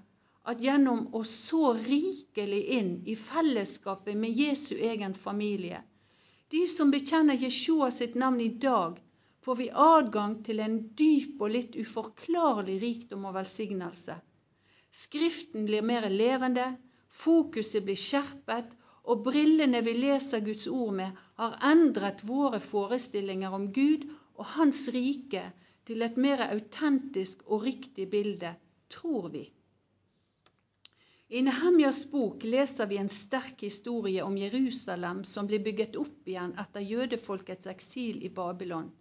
at 0.51 0.61
gjennom 0.61 1.07
å 1.17 1.23
så 1.27 1.73
rikelig 1.73 2.61
inn 2.77 2.91
i 3.09 3.15
fellesskapet 3.17 4.17
med 4.17 4.37
Jesu 4.37 4.75
egen 4.77 5.15
familie, 5.17 5.81
de 6.53 6.67
som 6.69 6.91
bekjenner 6.93 7.39
Jeshua 7.41 7.89
sitt 7.91 8.15
navn 8.15 8.41
i 8.41 8.51
dag, 8.67 8.99
får 9.45 9.55
vi 9.55 9.69
adgang 9.87 10.35
til 10.45 10.61
en 10.61 10.77
dyp 10.97 11.41
og 11.41 11.51
litt 11.53 11.75
uforklarlig 11.77 12.77
rikdom 12.81 13.25
og 13.29 13.35
velsignelse. 13.39 14.15
Skriften 14.95 15.65
blir 15.67 15.85
mer 15.85 16.07
levende, 16.09 16.67
fokuset 17.09 17.85
blir 17.85 17.99
skjerpet, 17.99 18.69
og 19.05 19.21
brillene 19.25 19.81
vi 19.85 19.93
leser 19.97 20.41
Guds 20.45 20.65
ord 20.67 20.95
med, 20.97 21.17
har 21.41 21.57
endret 21.71 22.23
våre 22.25 22.61
forestillinger 22.61 23.53
om 23.53 23.67
Gud 23.73 24.07
og 24.37 24.45
Hans 24.55 24.85
rike 24.93 25.43
til 25.85 26.01
et 26.01 26.17
mer 26.17 26.41
autentisk 26.47 27.43
og 27.45 27.67
riktig 27.67 28.07
bilde, 28.13 28.55
tror 28.89 29.29
vi. 29.33 29.43
I 31.27 31.41
Nehemjas 31.41 32.11
bok 32.11 32.43
leser 32.43 32.85
vi 32.85 32.97
en 33.01 33.09
sterk 33.09 33.61
historie 33.61 34.21
om 34.21 34.37
Jerusalem 34.37 35.23
som 35.23 35.47
blir 35.47 35.63
bygget 35.65 35.95
opp 35.97 36.27
igjen 36.29 36.51
etter 36.61 36.85
jødefolkets 36.85 37.65
eksil 37.71 38.19
i 38.23 38.29
Babylon. 38.29 38.91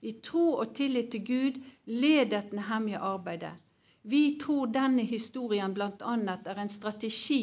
I 0.00 0.12
tro 0.28 0.42
og 0.58 0.74
tillit 0.74 1.12
til 1.12 1.22
Gud 1.28 1.60
ledet 1.86 2.50
Nehemja 2.52 2.98
arbeidet. 3.12 3.54
Vi 4.02 4.38
tror 4.42 4.72
denne 4.74 5.04
historien 5.06 5.74
bl.a. 5.74 6.16
er 6.34 6.58
en 6.64 6.72
strategi 6.72 7.42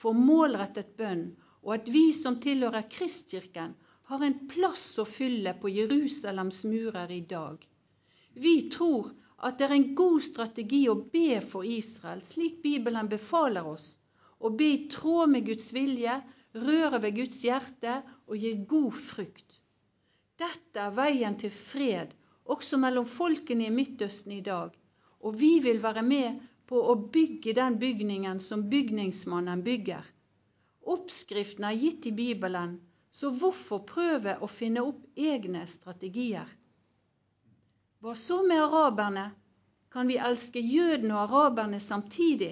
for 0.00 0.16
målrettet 0.16 0.96
bønn 0.96 1.26
og 1.64 1.74
at 1.76 1.92
vi 1.92 2.06
som 2.12 2.40
tilhører 2.40 2.88
Kristkirken, 2.92 3.76
har 4.08 4.24
en 4.24 4.40
plass 4.48 4.98
å 5.00 5.04
fylle 5.08 5.54
på 5.60 5.70
Jerusalems 5.72 6.64
murer 6.68 7.12
i 7.12 7.22
dag. 7.28 7.60
Vi 8.34 8.54
tror 8.72 9.12
at 9.44 9.58
det 9.58 9.66
er 9.66 9.74
en 9.76 9.90
god 9.98 10.22
strategi 10.24 10.84
å 10.88 10.96
be 11.12 11.40
for 11.44 11.68
Israel, 11.68 12.22
slik 12.24 12.62
Bibelen 12.64 13.10
befaler 13.12 13.66
oss, 13.68 13.90
å 14.40 14.48
be 14.48 14.70
i 14.72 14.78
tråd 14.92 15.32
med 15.34 15.44
Guds 15.48 15.68
vilje, 15.76 16.14
røre 16.54 17.00
ved 17.04 17.18
Guds 17.18 17.42
hjerte 17.44 17.98
og 18.26 18.38
gi 18.40 18.54
god 18.70 18.96
frukt. 19.10 19.58
Dette 20.40 20.80
er 20.80 20.96
veien 20.96 21.36
til 21.40 21.52
fred 21.54 22.14
også 22.54 22.78
mellom 22.80 23.06
folkene 23.08 23.68
i 23.68 23.74
Midtøsten 23.74 24.32
i 24.36 24.42
dag, 24.44 24.72
og 25.20 25.36
vi 25.40 25.58
vil 25.64 25.80
være 25.84 26.02
med 26.04 26.40
på 26.68 26.80
å 26.80 26.96
bygge 27.12 27.54
den 27.56 27.78
bygningen 27.80 28.40
som 28.40 28.64
bygningsmannen 28.72 29.62
bygger. 29.64 30.04
Oppskriften 30.94 31.68
er 31.68 31.78
gitt 31.80 32.08
i 32.08 32.16
Bibelen, 32.16 32.78
så 33.14 33.30
hvorfor 33.30 33.84
prøve 33.88 34.38
å 34.42 34.48
finne 34.50 34.82
opp 34.84 35.04
egne 35.16 35.64
strategier? 35.70 36.48
Hva 38.04 38.12
så 38.14 38.42
med 38.44 38.60
araberne? 38.60 39.30
Kan 39.88 40.08
vi 40.10 40.18
elske 40.20 40.60
jødene 40.60 41.14
og 41.16 41.22
araberne 41.22 41.78
samtidig? 41.80 42.50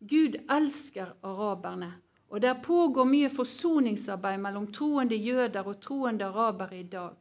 Gud 0.00 0.38
elsker 0.50 1.12
araberne, 1.22 1.92
og 2.28 2.42
der 2.42 2.58
pågår 2.64 3.06
mye 3.06 3.30
forsoningsarbeid 3.30 4.42
mellom 4.42 4.66
troende 4.74 5.14
jøder 5.14 5.62
og 5.62 5.78
troende 5.86 6.26
arabere 6.32 6.80
i 6.80 6.82
dag. 6.82 7.14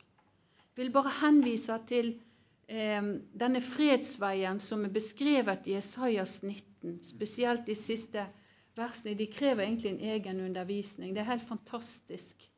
Jeg 0.74 0.84
vil 0.84 0.92
bare 0.98 1.14
henvise 1.22 1.78
til 1.88 2.14
eh, 2.66 3.14
denne 3.44 3.62
fredsveien 3.62 4.60
som 4.60 4.88
er 4.90 4.96
beskrevet 4.98 5.70
i 5.70 5.78
Esaias 5.78 6.40
19, 6.42 7.04
spesielt 7.04 7.70
de 7.70 7.76
siste 7.78 8.26
versene 8.80 9.14
de 9.14 9.30
krever 9.38 9.68
egentlig 9.68 9.94
en 9.94 10.06
egen 10.16 10.42
undervisning. 10.50 11.14
Det 11.14 11.22
er 11.22 11.36
helt 11.36 11.52
fantastisk. 11.52 12.50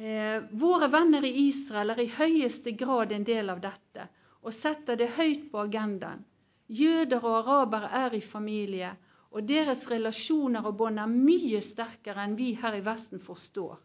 Eh, 0.00 0.42
våre 0.50 0.88
venner 0.88 1.24
i 1.24 1.32
Israel 1.48 1.92
er 1.92 1.98
i 2.00 2.12
høyeste 2.14 2.72
grad 2.72 3.10
en 3.12 3.24
del 3.28 3.50
av 3.52 3.58
dette 3.60 4.06
og 4.40 4.54
setter 4.56 4.96
det 4.96 5.10
høyt 5.18 5.42
på 5.52 5.58
agendaen. 5.60 6.22
Jøder 6.72 7.20
og 7.20 7.34
arabere 7.42 7.90
er 7.98 8.14
i 8.16 8.22
familie, 8.24 8.94
og 9.30 9.44
deres 9.50 9.82
relasjoner 9.90 10.64
og 10.70 10.78
bånd 10.78 11.02
er 11.02 11.10
mye 11.12 11.60
sterkere 11.66 12.24
enn 12.24 12.38
vi 12.38 12.54
her 12.62 12.78
i 12.78 12.84
Vesten 12.86 13.20
forstår. 13.20 13.76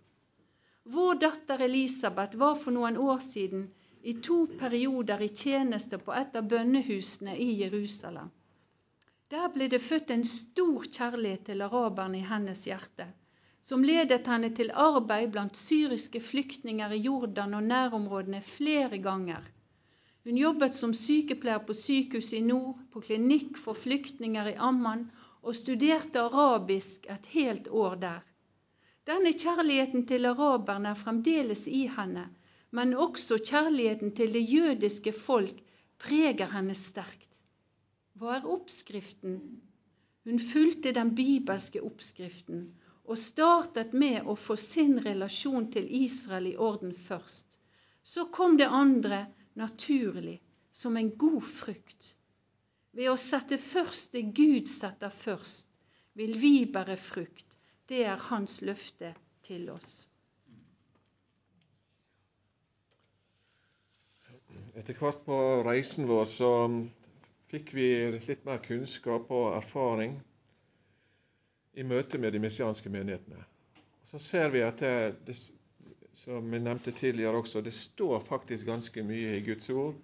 Vår 0.96 1.20
datter 1.26 1.66
Elisabeth 1.68 2.40
var 2.40 2.56
for 2.64 2.78
noen 2.78 3.02
år 3.10 3.20
siden 3.26 3.68
i 4.08 4.16
to 4.30 4.46
perioder 4.62 5.20
i 5.26 5.32
tjeneste 5.44 6.00
på 6.00 6.16
et 6.16 6.40
av 6.40 6.48
bønnehusene 6.48 7.36
i 7.36 7.50
Jerusalem. 7.66 8.32
Der 9.34 9.52
ble 9.52 9.68
det 9.68 9.84
født 9.84 10.16
en 10.16 10.24
stor 10.32 10.88
kjærlighet 10.88 11.48
til 11.52 11.68
araberne 11.68 12.22
i 12.22 12.28
hennes 12.32 12.64
hjerte, 12.70 13.12
som 13.66 13.82
ledet 13.82 14.28
henne 14.30 14.52
til 14.54 14.70
arbeid 14.78 15.32
blant 15.34 15.58
syriske 15.58 16.20
flyktninger 16.22 16.92
i 16.94 17.00
Jordan 17.08 17.56
og 17.58 17.64
nærområdene 17.66 18.44
flere 18.46 19.00
ganger. 19.02 19.42
Hun 20.26 20.38
jobbet 20.38 20.78
som 20.78 20.94
sykepleier 20.94 21.64
på 21.66 21.74
sykehus 21.80 22.30
i 22.38 22.44
nord, 22.46 22.78
på 22.94 23.02
klinikk 23.08 23.58
for 23.62 23.78
flyktninger 23.78 24.52
i 24.52 24.56
Amman 24.70 25.08
og 25.42 25.58
studerte 25.58 26.22
arabisk 26.28 27.10
et 27.16 27.32
helt 27.34 27.72
år 27.86 27.98
der. 28.06 28.22
Denne 29.10 29.34
kjærligheten 29.34 30.06
til 30.10 30.30
araberne 30.30 30.94
er 30.94 31.02
fremdeles 31.02 31.66
i 31.68 31.88
henne, 31.98 32.30
men 32.70 32.94
også 32.94 33.42
kjærligheten 33.50 34.14
til 34.18 34.34
det 34.34 34.46
jødiske 34.46 35.14
folk 35.26 35.58
preger 36.02 36.54
henne 36.54 36.78
sterkt. 36.78 37.42
Hva 38.14 38.38
er 38.38 38.50
oppskriften? 38.50 39.38
Hun 40.26 40.42
fulgte 40.54 40.94
den 40.94 41.16
bibelske 41.18 41.82
oppskriften 41.86 42.68
og 43.06 43.20
startet 43.22 43.94
med 43.94 44.26
å 44.26 44.36
få 44.40 44.56
sin 44.58 44.98
relasjon 45.06 45.68
til 45.74 45.86
Israel 46.04 46.50
i 46.50 46.56
orden 46.58 46.94
først. 47.08 47.60
Så 48.04 48.28
kom 48.34 48.58
det 48.58 48.68
andre 48.68 49.26
naturlig, 49.54 50.40
som 50.72 50.98
en 50.98 51.12
god 51.18 51.44
frukt. 51.46 52.16
Ved 52.96 53.12
å 53.12 53.18
sette 53.20 53.58
først 53.62 54.14
det 54.16 54.26
Gud 54.38 54.70
setter 54.72 55.14
først, 55.14 55.68
vil 56.16 56.36
vi 56.40 56.66
bære 56.66 56.98
frukt. 56.98 57.58
Det 57.88 58.04
er 58.08 58.22
Hans 58.30 58.62
løfte 58.66 59.14
til 59.46 59.70
oss. 59.70 60.06
Etter 64.76 64.98
hvert 65.00 65.22
på 65.24 65.36
reisen 65.64 66.08
vår 66.10 66.26
så 66.28 66.52
fikk 67.52 67.76
vi 67.78 67.90
litt 68.16 68.42
mer 68.48 68.60
kunnskap 68.64 69.30
og 69.32 69.54
erfaring 69.56 70.18
i 71.76 71.84
møte 71.84 72.18
med 72.22 72.34
de 72.34 72.42
messianske 72.44 72.90
menighetene. 72.90 73.44
Så 74.06 74.20
ser 74.22 74.50
vi 74.54 74.62
at 74.64 74.80
det, 74.80 74.94
det, 75.28 75.36
som 76.16 76.52
vi 76.52 76.60
nevnte 76.60 76.94
tidligere 76.96 77.42
også, 77.42 77.62
det 77.62 77.74
står 77.74 78.20
faktisk 78.28 78.66
ganske 78.70 79.04
mye 79.04 79.36
i 79.38 79.44
Guds 79.46 79.70
ord 79.70 79.96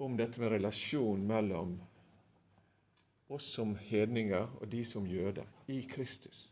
om 0.00 0.16
dette 0.16 0.40
med 0.40 0.54
relasjon 0.54 1.26
mellom 1.28 1.76
oss 3.30 3.46
som 3.54 3.76
hedninger 3.90 4.48
og 4.60 4.68
de 4.72 4.84
som 4.84 5.06
jøder 5.06 5.46
i 5.70 5.82
Kristus. 5.90 6.48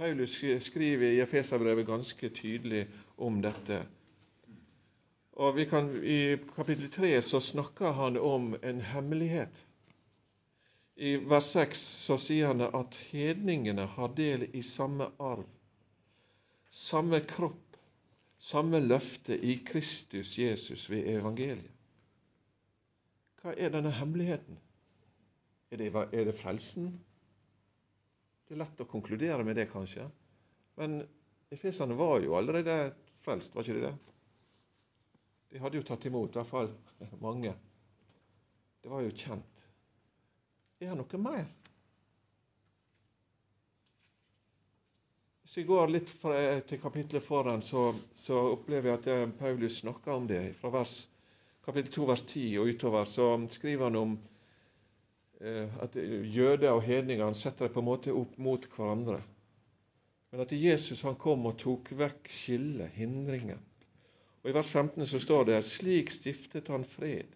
Paulus 0.00 0.38
skriver 0.64 1.10
i 1.12 1.20
Efeserbrevet 1.20 1.86
ganske 1.86 2.30
tydelig 2.34 2.86
om 3.20 3.42
dette 3.44 3.82
og 5.40 5.56
kan, 5.70 5.86
I 6.04 6.36
kapittel 6.56 6.90
3 6.92 7.22
så 7.22 7.40
snakker 7.40 7.94
han 7.96 8.18
om 8.18 8.54
en 8.62 8.80
hemmelighet. 8.80 9.66
I 11.00 11.16
vers 11.16 11.46
6 11.56 11.82
så 12.04 12.18
sier 12.20 12.50
han 12.50 12.60
at 12.60 12.96
hedningene 13.08 13.86
har 13.94 14.10
del 14.18 14.42
i 14.52 14.60
samme 14.62 15.06
arv, 15.16 15.46
samme 16.68 17.22
kropp, 17.24 17.78
samme 18.36 18.82
løfte 18.84 19.38
i 19.40 19.54
Kristus 19.64 20.34
Jesus 20.38 20.82
ved 20.92 21.08
evangeliet. 21.08 21.72
Hva 23.40 23.54
er 23.56 23.72
denne 23.72 23.94
hemmeligheten? 23.96 24.58
Er 25.72 25.80
det, 25.80 25.88
er 25.88 26.28
det 26.28 26.36
frelsen? 26.36 26.90
Det 28.44 28.58
er 28.58 28.60
lett 28.60 28.82
å 28.84 28.88
konkludere 28.90 29.46
med 29.46 29.56
det, 29.56 29.70
kanskje. 29.72 30.04
Men 30.76 30.98
efeserne 31.48 31.96
var 31.96 32.20
jo 32.20 32.36
allerede 32.36 32.74
frelst, 33.24 33.56
var 33.56 33.64
ikke 33.64 33.78
det 33.78 33.86
det? 33.88 33.94
De 35.54 35.64
hadde 35.64 35.80
jo 35.80 35.86
tatt 35.88 36.04
imot, 36.10 36.36
i 36.36 36.42
hvert 36.42 36.52
fall 36.52 36.68
mange. 37.24 37.54
Det 38.84 38.92
var 38.92 39.00
jo 39.06 39.16
kjent. 39.16 39.59
Er 40.80 40.94
noe 40.96 41.18
mer? 41.20 41.44
Hvis 45.42 45.58
vi 45.58 45.64
går 45.68 45.90
litt 45.92 46.12
til 46.70 46.78
kapittelet 46.80 47.26
foran, 47.26 47.60
så, 47.60 47.82
så 48.16 48.38
opplever 48.54 48.88
jeg 48.88 49.00
at 49.00 49.08
eh, 49.12 49.34
Paulus 49.42 49.80
snakker 49.82 50.14
om 50.14 50.28
det. 50.30 50.38
Fra 50.56 50.70
vers, 50.72 50.94
kapittel 51.66 51.92
2, 51.98 52.06
vers 52.08 52.24
10 52.30 52.44
og 52.62 52.70
utover 52.72 53.10
så 53.10 53.26
skriver 53.52 53.90
han 53.90 53.98
om 54.00 54.14
eh, 55.42 55.76
at 55.84 55.98
jøder 56.00 56.70
og 56.70 56.80
hedninger 56.86 57.36
setter 57.36 57.68
det 57.68 57.74
på 57.76 57.84
en 57.84 57.88
måte 57.90 58.16
opp 58.16 58.40
mot 58.40 58.64
hverandre. 58.72 59.18
Men 60.32 60.46
at 60.46 60.56
Jesus 60.56 61.04
han 61.04 61.20
kom 61.20 61.44
og 61.50 61.60
tok 61.60 61.92
vekk 62.00 62.32
skillet, 62.32 62.96
hindringen. 62.96 63.60
Og 64.40 64.48
I 64.48 64.56
vers 64.56 64.72
15 64.72 65.04
så 65.12 65.20
står 65.20 65.50
det 65.50 65.60
slik 65.74 66.16
stiftet 66.16 66.72
han 66.72 66.88
fred, 66.88 67.28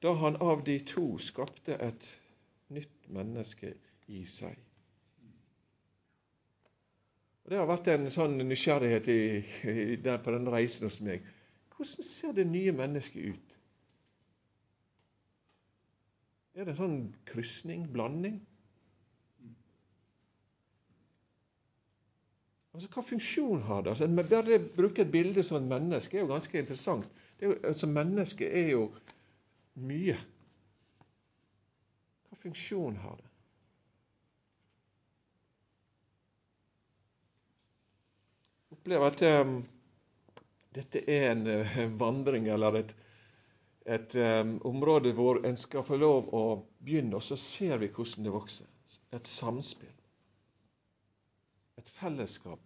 da 0.00 0.16
han 0.16 0.40
av 0.40 0.64
de 0.64 0.80
to 0.94 1.10
skapte 1.20 1.76
et 1.76 2.08
nytt 2.74 3.08
menneske 3.12 3.74
i 4.10 4.24
seg. 4.28 4.58
Og 7.44 7.52
Det 7.52 7.58
har 7.58 7.68
vært 7.70 7.88
en 7.90 8.10
sånn 8.14 8.36
nysgjerrighet 8.46 9.08
i, 9.10 9.20
i, 9.70 9.96
der 10.02 10.20
på 10.22 10.34
den 10.34 10.50
reisen 10.52 10.86
hos 10.86 11.00
meg. 11.02 11.24
Hvordan 11.74 12.06
ser 12.06 12.36
det 12.36 12.46
nye 12.46 12.74
mennesket 12.76 13.34
ut? 13.34 13.56
Er 16.54 16.66
det 16.66 16.74
en 16.74 16.80
sånn 16.82 17.00
krysning, 17.30 17.86
blanding? 17.94 18.40
Altså, 22.74 22.88
Hva 22.94 23.02
funksjon 23.02 23.62
har 23.66 23.82
det? 23.82 23.94
Altså, 23.94 24.08
bare 24.30 24.58
bruke 24.76 25.02
et 25.02 25.12
bilde 25.12 25.42
som 25.46 25.58
et 25.58 25.70
menneske 25.70 26.18
er 26.18 26.24
jo 26.24 26.30
ganske 26.30 26.60
interessant. 26.60 27.08
Er 27.40 27.50
jo, 27.50 27.56
altså, 27.64 27.88
Mennesket 27.90 28.52
er 28.62 28.70
jo 28.74 28.84
mye. 29.74 30.18
Funksjon 32.40 32.96
har 33.02 33.18
det? 33.18 33.28
Jeg 38.70 38.78
opplever 38.80 39.12
at 39.12 39.24
um, 39.44 39.54
dette 40.74 41.04
er 41.04 41.30
en 41.34 41.46
uh, 41.46 41.78
vandring 42.00 42.48
eller 42.48 42.80
et, 42.80 42.92
et 43.84 44.16
um, 44.16 44.56
område 44.72 45.12
hvor 45.18 45.42
en 45.44 45.60
skal 45.60 45.84
få 45.84 46.00
lov 46.00 46.32
å 46.32 46.44
begynne, 46.80 47.20
og 47.20 47.24
så 47.26 47.36
ser 47.36 47.76
vi 47.82 47.92
hvordan 47.92 48.24
det 48.24 48.36
vokser. 48.36 48.68
Et 49.14 49.26
samspill 49.28 49.92
et 51.80 51.90
fellesskap. 51.96 52.60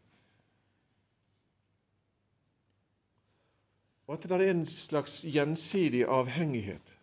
Og 4.07 4.17
at 4.17 4.27
det 4.29 4.37
er 4.37 4.51
en 4.53 4.67
slags 4.69 5.23
gjensidig 5.25 6.05
avhengighet. 6.11 6.94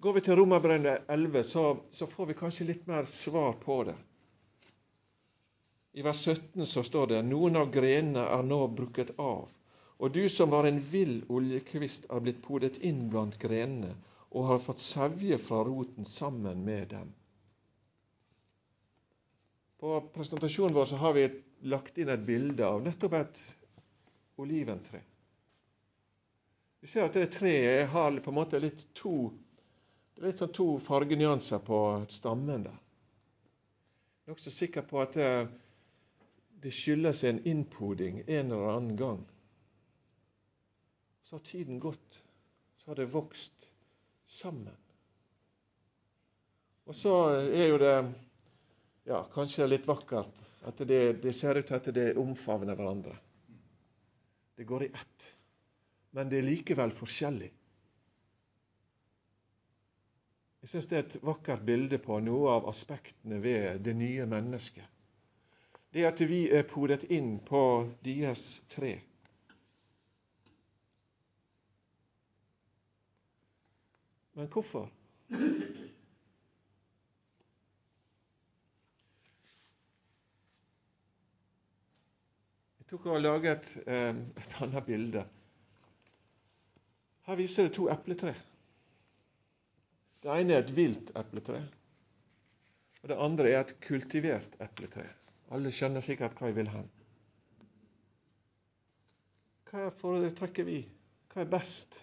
Går 0.00 0.12
vi 0.12 0.20
til 0.20 0.36
Romerbrevet 0.38 1.08
11, 1.10 1.42
så, 1.44 1.62
så, 1.90 2.06
får 2.06 2.26
vi 2.26 2.34
kanskje 2.38 2.68
litt 2.68 2.84
mer 2.86 3.06
svar 3.10 3.56
på 3.58 3.80
det. 3.88 3.96
I 5.98 6.04
vers 6.06 6.20
17 6.22 6.66
så 6.70 6.84
står 6.86 7.08
det 7.10 7.22
noen 7.26 7.58
av 7.58 7.72
grenene 7.74 8.22
er 8.22 8.44
nå 8.46 8.60
brukket 8.78 9.10
av, 9.18 9.48
og 9.98 10.12
du 10.14 10.28
som 10.30 10.52
var 10.54 10.68
en 10.68 10.78
vill 10.92 11.24
oljekvist, 11.26 12.06
er 12.14 12.22
blitt 12.22 12.38
podet 12.44 12.78
inn 12.86 13.08
blant 13.10 13.40
grenene 13.42 13.96
og 14.28 14.46
har 14.52 14.62
fått 14.62 14.84
sevje 14.84 15.38
fra 15.42 15.64
roten 15.66 16.06
sammen 16.06 16.62
med 16.62 16.92
dem. 16.92 17.10
På 19.82 19.98
presentasjonen 20.14 20.78
vår 20.78 20.92
så 20.92 21.00
har 21.02 21.18
vi 21.18 21.26
lagt 21.74 21.98
inn 21.98 22.14
et 22.14 22.22
bilde 22.26 22.66
av 22.66 22.84
nettopp 22.86 23.18
et 23.18 23.42
oliventre. 24.38 25.02
Vi 26.78 26.86
ser 26.86 27.08
at 27.08 27.18
det 27.18 27.32
treet 27.34 27.90
har 27.90 28.22
på 28.22 28.30
en 28.30 28.38
måte 28.38 28.62
litt 28.62 28.86
to, 28.94 29.32
litt 30.22 30.42
sånn 30.42 30.52
to 30.54 30.68
fargenyanser 30.82 31.62
på 31.64 31.78
stammen 32.10 32.66
der. 32.66 32.78
Jeg 34.24 34.32
er 34.32 34.36
også 34.36 34.52
sikker 34.52 34.84
på 34.88 35.00
at 35.00 35.14
det, 35.16 35.30
det 36.62 36.72
skyldes 36.74 37.22
en 37.24 37.40
innpoding 37.48 38.22
en 38.26 38.52
eller 38.52 38.74
annen 38.74 38.96
gang. 38.98 39.22
Så 41.24 41.36
har 41.36 41.44
tiden 41.46 41.78
gått. 41.80 42.22
Så 42.76 42.90
har 42.90 43.00
det 43.00 43.08
vokst 43.12 43.70
sammen. 44.26 44.76
Og 46.88 46.96
så 46.96 47.14
er 47.36 47.66
jo 47.68 47.80
det 47.80 47.94
ja, 49.08 49.22
kanskje 49.32 49.68
litt 49.68 49.88
vakkert. 49.88 50.32
At 50.68 50.80
det, 50.88 51.20
det 51.22 51.32
ser 51.36 51.60
ut 51.60 51.68
til 51.68 51.76
at 51.76 51.88
det 51.94 52.06
omfavner 52.20 52.76
hverandre. 52.76 53.14
Det 54.56 54.66
går 54.68 54.88
i 54.88 54.92
ett. 54.92 55.28
Men 56.16 56.28
det 56.32 56.40
er 56.40 56.48
likevel 56.48 56.92
forskjellig. 56.96 57.50
Jeg 60.62 60.68
syns 60.72 60.86
det 60.90 60.96
er 60.98 61.04
et 61.06 61.18
vakkert 61.22 61.60
bilde 61.66 61.98
på 62.02 62.18
noe 62.20 62.50
av 62.56 62.64
aspektene 62.70 63.38
ved 63.42 63.78
det 63.86 63.94
nye 63.96 64.26
mennesket. 64.26 64.86
Det 65.94 66.04
at 66.04 66.20
vi 66.28 66.40
er 66.52 66.66
podet 66.68 67.04
inn 67.14 67.38
på 67.46 67.60
deres 68.04 68.42
tre. 68.72 68.96
Men 74.38 74.50
hvorfor? 74.52 74.90
Jeg 82.78 82.90
tok 82.90 83.06
og 83.06 83.20
laget 83.20 83.72
et, 83.86 83.88
et 84.42 84.60
annet 84.62 84.86
bilde. 84.86 85.24
Her 87.28 87.36
viser 87.36 87.66
det 87.66 87.74
to 87.76 87.88
epletre. 87.92 88.34
Det 90.24 90.34
ene 90.34 90.56
er 90.56 90.64
et 90.64 90.74
vilt 90.74 91.10
epletre, 91.18 91.60
og 93.02 93.10
det 93.12 93.18
andre 93.22 93.50
er 93.52 93.60
et 93.62 93.76
kultivert 93.84 94.56
epletre. 94.64 95.06
Alle 95.54 95.70
skjønner 95.72 96.02
sikkert 96.04 96.36
hva 96.38 96.50
jeg 96.50 96.56
vil 96.58 96.70
hen. 96.72 96.88
Hva 99.68 99.88
foretrekker 100.00 100.66
vi? 100.66 100.80
Hva 101.32 101.44
er 101.44 101.52
best? 101.52 102.00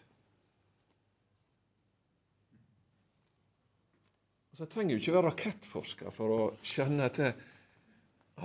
Og 4.54 4.62
Så 4.62 4.70
trenger 4.72 4.96
du 4.96 5.02
ikke 5.04 5.18
være 5.18 5.34
rakettforsker 5.34 6.14
for 6.16 6.32
å 6.32 6.44
skjønne 6.64 7.10
at 7.10 7.18
det, 7.20 7.34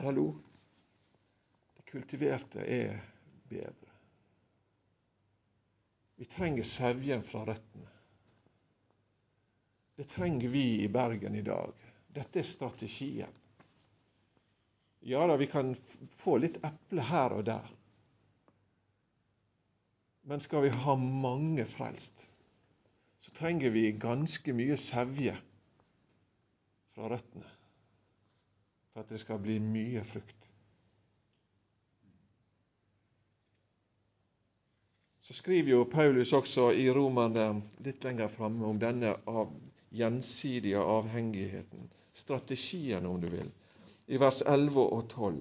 hallo, 0.00 0.32
det 1.76 1.86
kultiverte 1.92 2.64
er 2.66 2.98
bedre. 3.52 3.94
Vi 6.18 6.26
trenger 6.34 6.66
sevjen 6.66 7.22
fra 7.24 7.44
røttene. 7.46 7.99
Det 10.00 10.04
trenger 10.04 10.48
vi 10.48 10.80
i 10.80 10.88
Bergen 10.88 11.34
i 11.34 11.42
dag. 11.42 11.72
Dette 12.08 12.40
er 12.40 12.46
strategien. 12.48 13.28
Ja 15.04 15.26
da, 15.28 15.36
vi 15.36 15.46
kan 15.46 15.74
få 16.22 16.38
litt 16.40 16.56
eple 16.64 17.04
her 17.04 17.34
og 17.36 17.42
der. 17.44 17.68
Men 20.24 20.40
skal 20.40 20.64
vi 20.64 20.72
ha 20.72 20.96
mange 20.96 21.68
frelst, 21.68 22.24
så 23.20 23.36
trenger 23.36 23.76
vi 23.76 23.92
ganske 23.92 24.56
mye 24.56 24.80
sevje 24.80 25.36
fra 26.96 27.12
røttene 27.12 27.52
for 28.94 29.04
at 29.04 29.12
det 29.12 29.20
skal 29.20 29.44
bli 29.44 29.60
mye 29.60 30.00
frukt. 30.08 30.48
Så 35.28 35.36
skriver 35.44 35.76
jo 35.76 35.84
Paulus 35.92 36.32
også 36.32 36.72
i 36.72 36.88
Romerne 36.88 37.50
litt 37.84 38.00
lenger 38.08 38.32
framme 38.32 38.64
om 38.72 38.80
denne 38.80 39.12
av, 39.28 39.52
gjensidige 39.90 40.78
avhengigheten, 40.78 41.90
strategien 42.12 43.06
om 43.06 43.20
du 43.20 43.28
vil, 43.30 43.50
i 44.06 44.18
vers 44.18 44.42
11 44.42 44.80
og 44.80 45.08
12. 45.10 45.40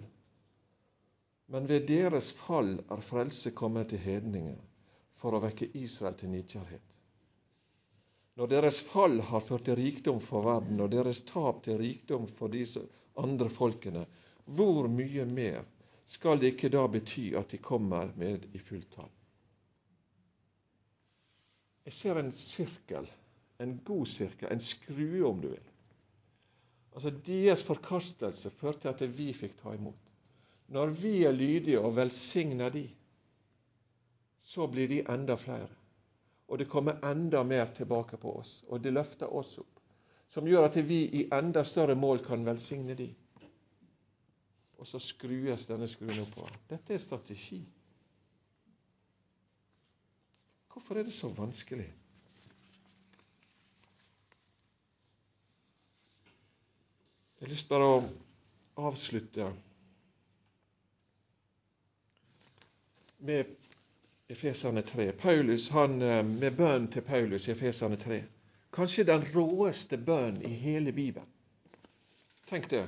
Men 1.50 1.68
ved 1.70 1.88
deres 1.90 2.32
fall 2.38 2.76
er 2.90 3.02
frelse 3.02 3.52
kommet 3.58 3.90
til 3.90 4.02
hedninger, 4.04 4.58
for 5.20 5.36
å 5.36 5.42
vekke 5.44 5.72
Israel 5.76 6.16
til 6.20 6.32
nidkjærhet. 6.34 6.86
Når 8.40 8.48
deres 8.48 8.78
fall 8.80 9.18
har 9.32 9.44
ført 9.44 9.66
til 9.68 9.76
rikdom 9.76 10.22
for 10.24 10.46
verden, 10.46 10.80
og 10.80 10.94
deres 10.94 11.26
tap 11.28 11.64
til 11.66 11.80
rikdom 11.82 12.30
for 12.38 12.54
de 12.54 12.64
andre 13.20 13.50
folkene, 13.52 14.06
hvor 14.46 14.88
mye 14.88 15.26
mer 15.28 15.66
skal 16.10 16.40
det 16.40 16.54
ikke 16.54 16.72
da 16.74 16.86
bety 16.88 17.34
at 17.38 17.52
de 17.52 17.60
kommer 17.62 18.14
med 18.18 18.46
i 18.56 18.62
fulltall? 18.64 19.10
Jeg 21.86 21.94
ser 21.98 22.22
en 22.22 22.32
sirkel, 22.32 23.10
en 23.60 23.80
god 23.86 24.08
kirke, 24.08 24.48
en 24.48 24.64
skrue, 24.64 25.24
om 25.28 25.42
du 25.42 25.50
vil. 25.52 25.66
Altså 26.96 27.12
Deres 27.26 27.64
forkastelse 27.64 28.52
førte 28.60 28.88
til 28.88 29.08
at 29.10 29.18
vi 29.18 29.32
fikk 29.34 29.60
ta 29.62 29.74
imot. 29.76 30.00
Når 30.70 30.94
vi 31.02 31.16
er 31.26 31.36
lydige 31.36 31.82
og 31.82 31.96
velsigner 31.98 32.70
de, 32.74 32.86
så 34.42 34.68
blir 34.68 34.90
de 34.90 35.04
enda 35.10 35.36
flere 35.38 35.70
og 36.50 36.58
det 36.58 36.66
kommer 36.70 36.98
enda 37.06 37.44
mer 37.44 37.66
tilbake 37.66 38.18
på 38.18 38.32
oss. 38.40 38.64
Og 38.68 38.82
det 38.82 38.94
løfter 38.94 39.30
oss 39.34 39.58
opp, 39.62 39.82
som 40.28 40.48
gjør 40.50 40.66
at 40.66 40.78
vi 40.86 41.04
i 41.22 41.28
enda 41.34 41.64
større 41.66 41.96
mål 41.96 42.24
kan 42.26 42.46
velsigne 42.46 42.96
de. 42.98 43.10
Og 44.80 44.88
så 44.88 45.02
skrues 45.04 45.68
denne 45.70 45.88
skruen 45.92 46.24
opp 46.24 46.34
på. 46.34 46.48
Dette 46.72 46.96
er 46.96 47.04
strategi. 47.04 47.60
Hvorfor 50.74 50.98
er 50.98 51.06
det 51.06 51.14
så 51.14 51.30
vanskelig? 51.38 51.86
Jeg 57.40 57.46
har 57.46 57.49
lyst 57.60 57.70
bare 57.70 57.88
å 57.92 58.04
avslutte 58.88 59.50
med 63.18 63.46
Efesane 64.32 64.82
3. 64.82 65.12
Paulus, 65.12 65.70
han, 65.70 66.02
eh, 66.02 66.24
med 66.24 66.56
bønnen 66.56 66.88
til 66.88 67.02
Paulus 67.02 67.48
i 67.48 67.52
Efesane 67.52 67.98
3. 68.00 68.22
Kanskje 68.72 69.04
den 69.10 69.26
råeste 69.34 69.98
bønnen 69.98 70.46
i 70.46 70.54
hele 70.62 70.94
Bibelen. 70.96 71.28
Tenk 72.48 72.70
det. 72.70 72.86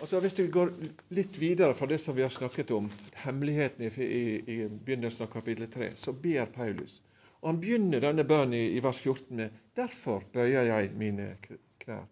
Altså 0.00 0.20
Hvis 0.20 0.38
vi 0.38 0.46
går 0.50 0.72
litt 1.14 1.38
videre 1.38 1.74
fra 1.74 1.86
det 1.86 2.00
som 2.00 2.16
vi 2.16 2.22
har 2.22 2.32
snakket 2.34 2.70
om, 2.70 2.90
hemmeligheten 3.14 3.84
i, 3.84 3.92
i, 4.02 4.22
i 4.56 4.56
begynnelsen 4.68 5.28
av 5.28 5.30
kapittel 5.32 5.70
3, 5.70 5.92
så 5.96 6.12
ber 6.12 6.46
Paulus. 6.46 7.02
Og 7.42 7.52
Han 7.52 7.60
begynner 7.60 8.00
denne 8.02 8.24
bønnen 8.24 8.58
i, 8.58 8.72
i, 8.74 8.82
vers 8.82 8.98
14 8.98 9.36
med 9.36 9.50
'Derfor 9.76 10.24
bøyer 10.32 10.66
jeg 10.72 10.90
mine 10.96 11.36
knær'. 11.78 12.08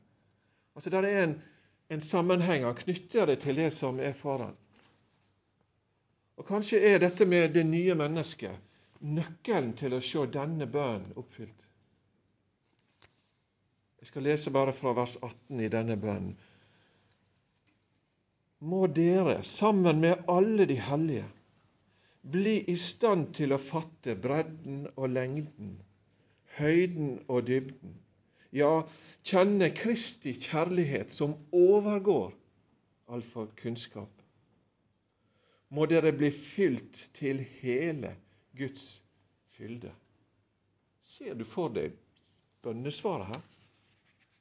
Altså 0.81 0.91
Der 0.91 1.03
er 1.03 1.25
en, 1.25 1.43
en 1.93 2.01
sammenheng. 2.01 2.65
Han 2.65 2.75
knytter 2.75 3.27
det 3.27 3.43
til 3.43 3.57
det 3.57 3.69
som 3.77 3.99
er 4.01 4.15
foran. 4.17 4.55
Og 6.41 6.47
Kanskje 6.49 6.81
er 6.81 7.03
dette 7.03 7.27
med 7.29 7.53
det 7.53 7.67
nye 7.69 7.95
mennesket 7.95 8.57
nøkkelen 9.01 9.75
til 9.77 9.93
å 9.93 10.01
se 10.01 10.25
denne 10.33 10.65
bønnen 10.73 11.13
oppfylt. 11.21 11.67
Jeg 14.01 14.09
skal 14.09 14.25
lese 14.25 14.53
bare 14.57 14.73
fra 14.73 14.95
vers 14.97 15.19
18 15.21 15.61
i 15.61 15.69
denne 15.69 15.99
bønnen. 16.01 16.33
Må 18.65 18.87
dere, 18.89 19.43
sammen 19.45 20.01
med 20.01 20.25
alle 20.33 20.65
de 20.69 20.81
hellige, 20.81 21.29
bli 22.25 22.57
i 22.73 22.77
stand 22.81 23.35
til 23.37 23.53
å 23.53 23.61
fatte 23.61 24.17
bredden 24.17 24.87
og 24.97 25.13
lengden, 25.13 25.77
høyden 26.57 27.19
og 27.29 27.45
dybden, 27.53 28.01
ja, 28.57 28.83
kjenne 29.27 29.71
Kristi 29.77 30.35
kjærlighet 30.41 31.13
som 31.13 31.37
overgår 31.53 32.33
all 33.11 33.25
kunnskap 33.59 34.21
må 35.71 35.87
dere 35.87 36.11
bli 36.13 36.31
fylt 36.35 36.99
til 37.15 37.43
hele 37.61 38.17
Guds 38.59 39.03
fylde. 39.55 39.93
Ser 41.01 41.37
du 41.39 41.45
for 41.47 41.71
deg 41.75 41.95
bønnesvaret 42.65 43.31
her? 43.31 43.45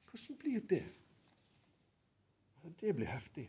Hvordan 0.09 0.39
blir 0.41 0.65
det? 0.69 0.83
Det 2.81 2.95
blir 2.95 3.07
heftig. 3.07 3.45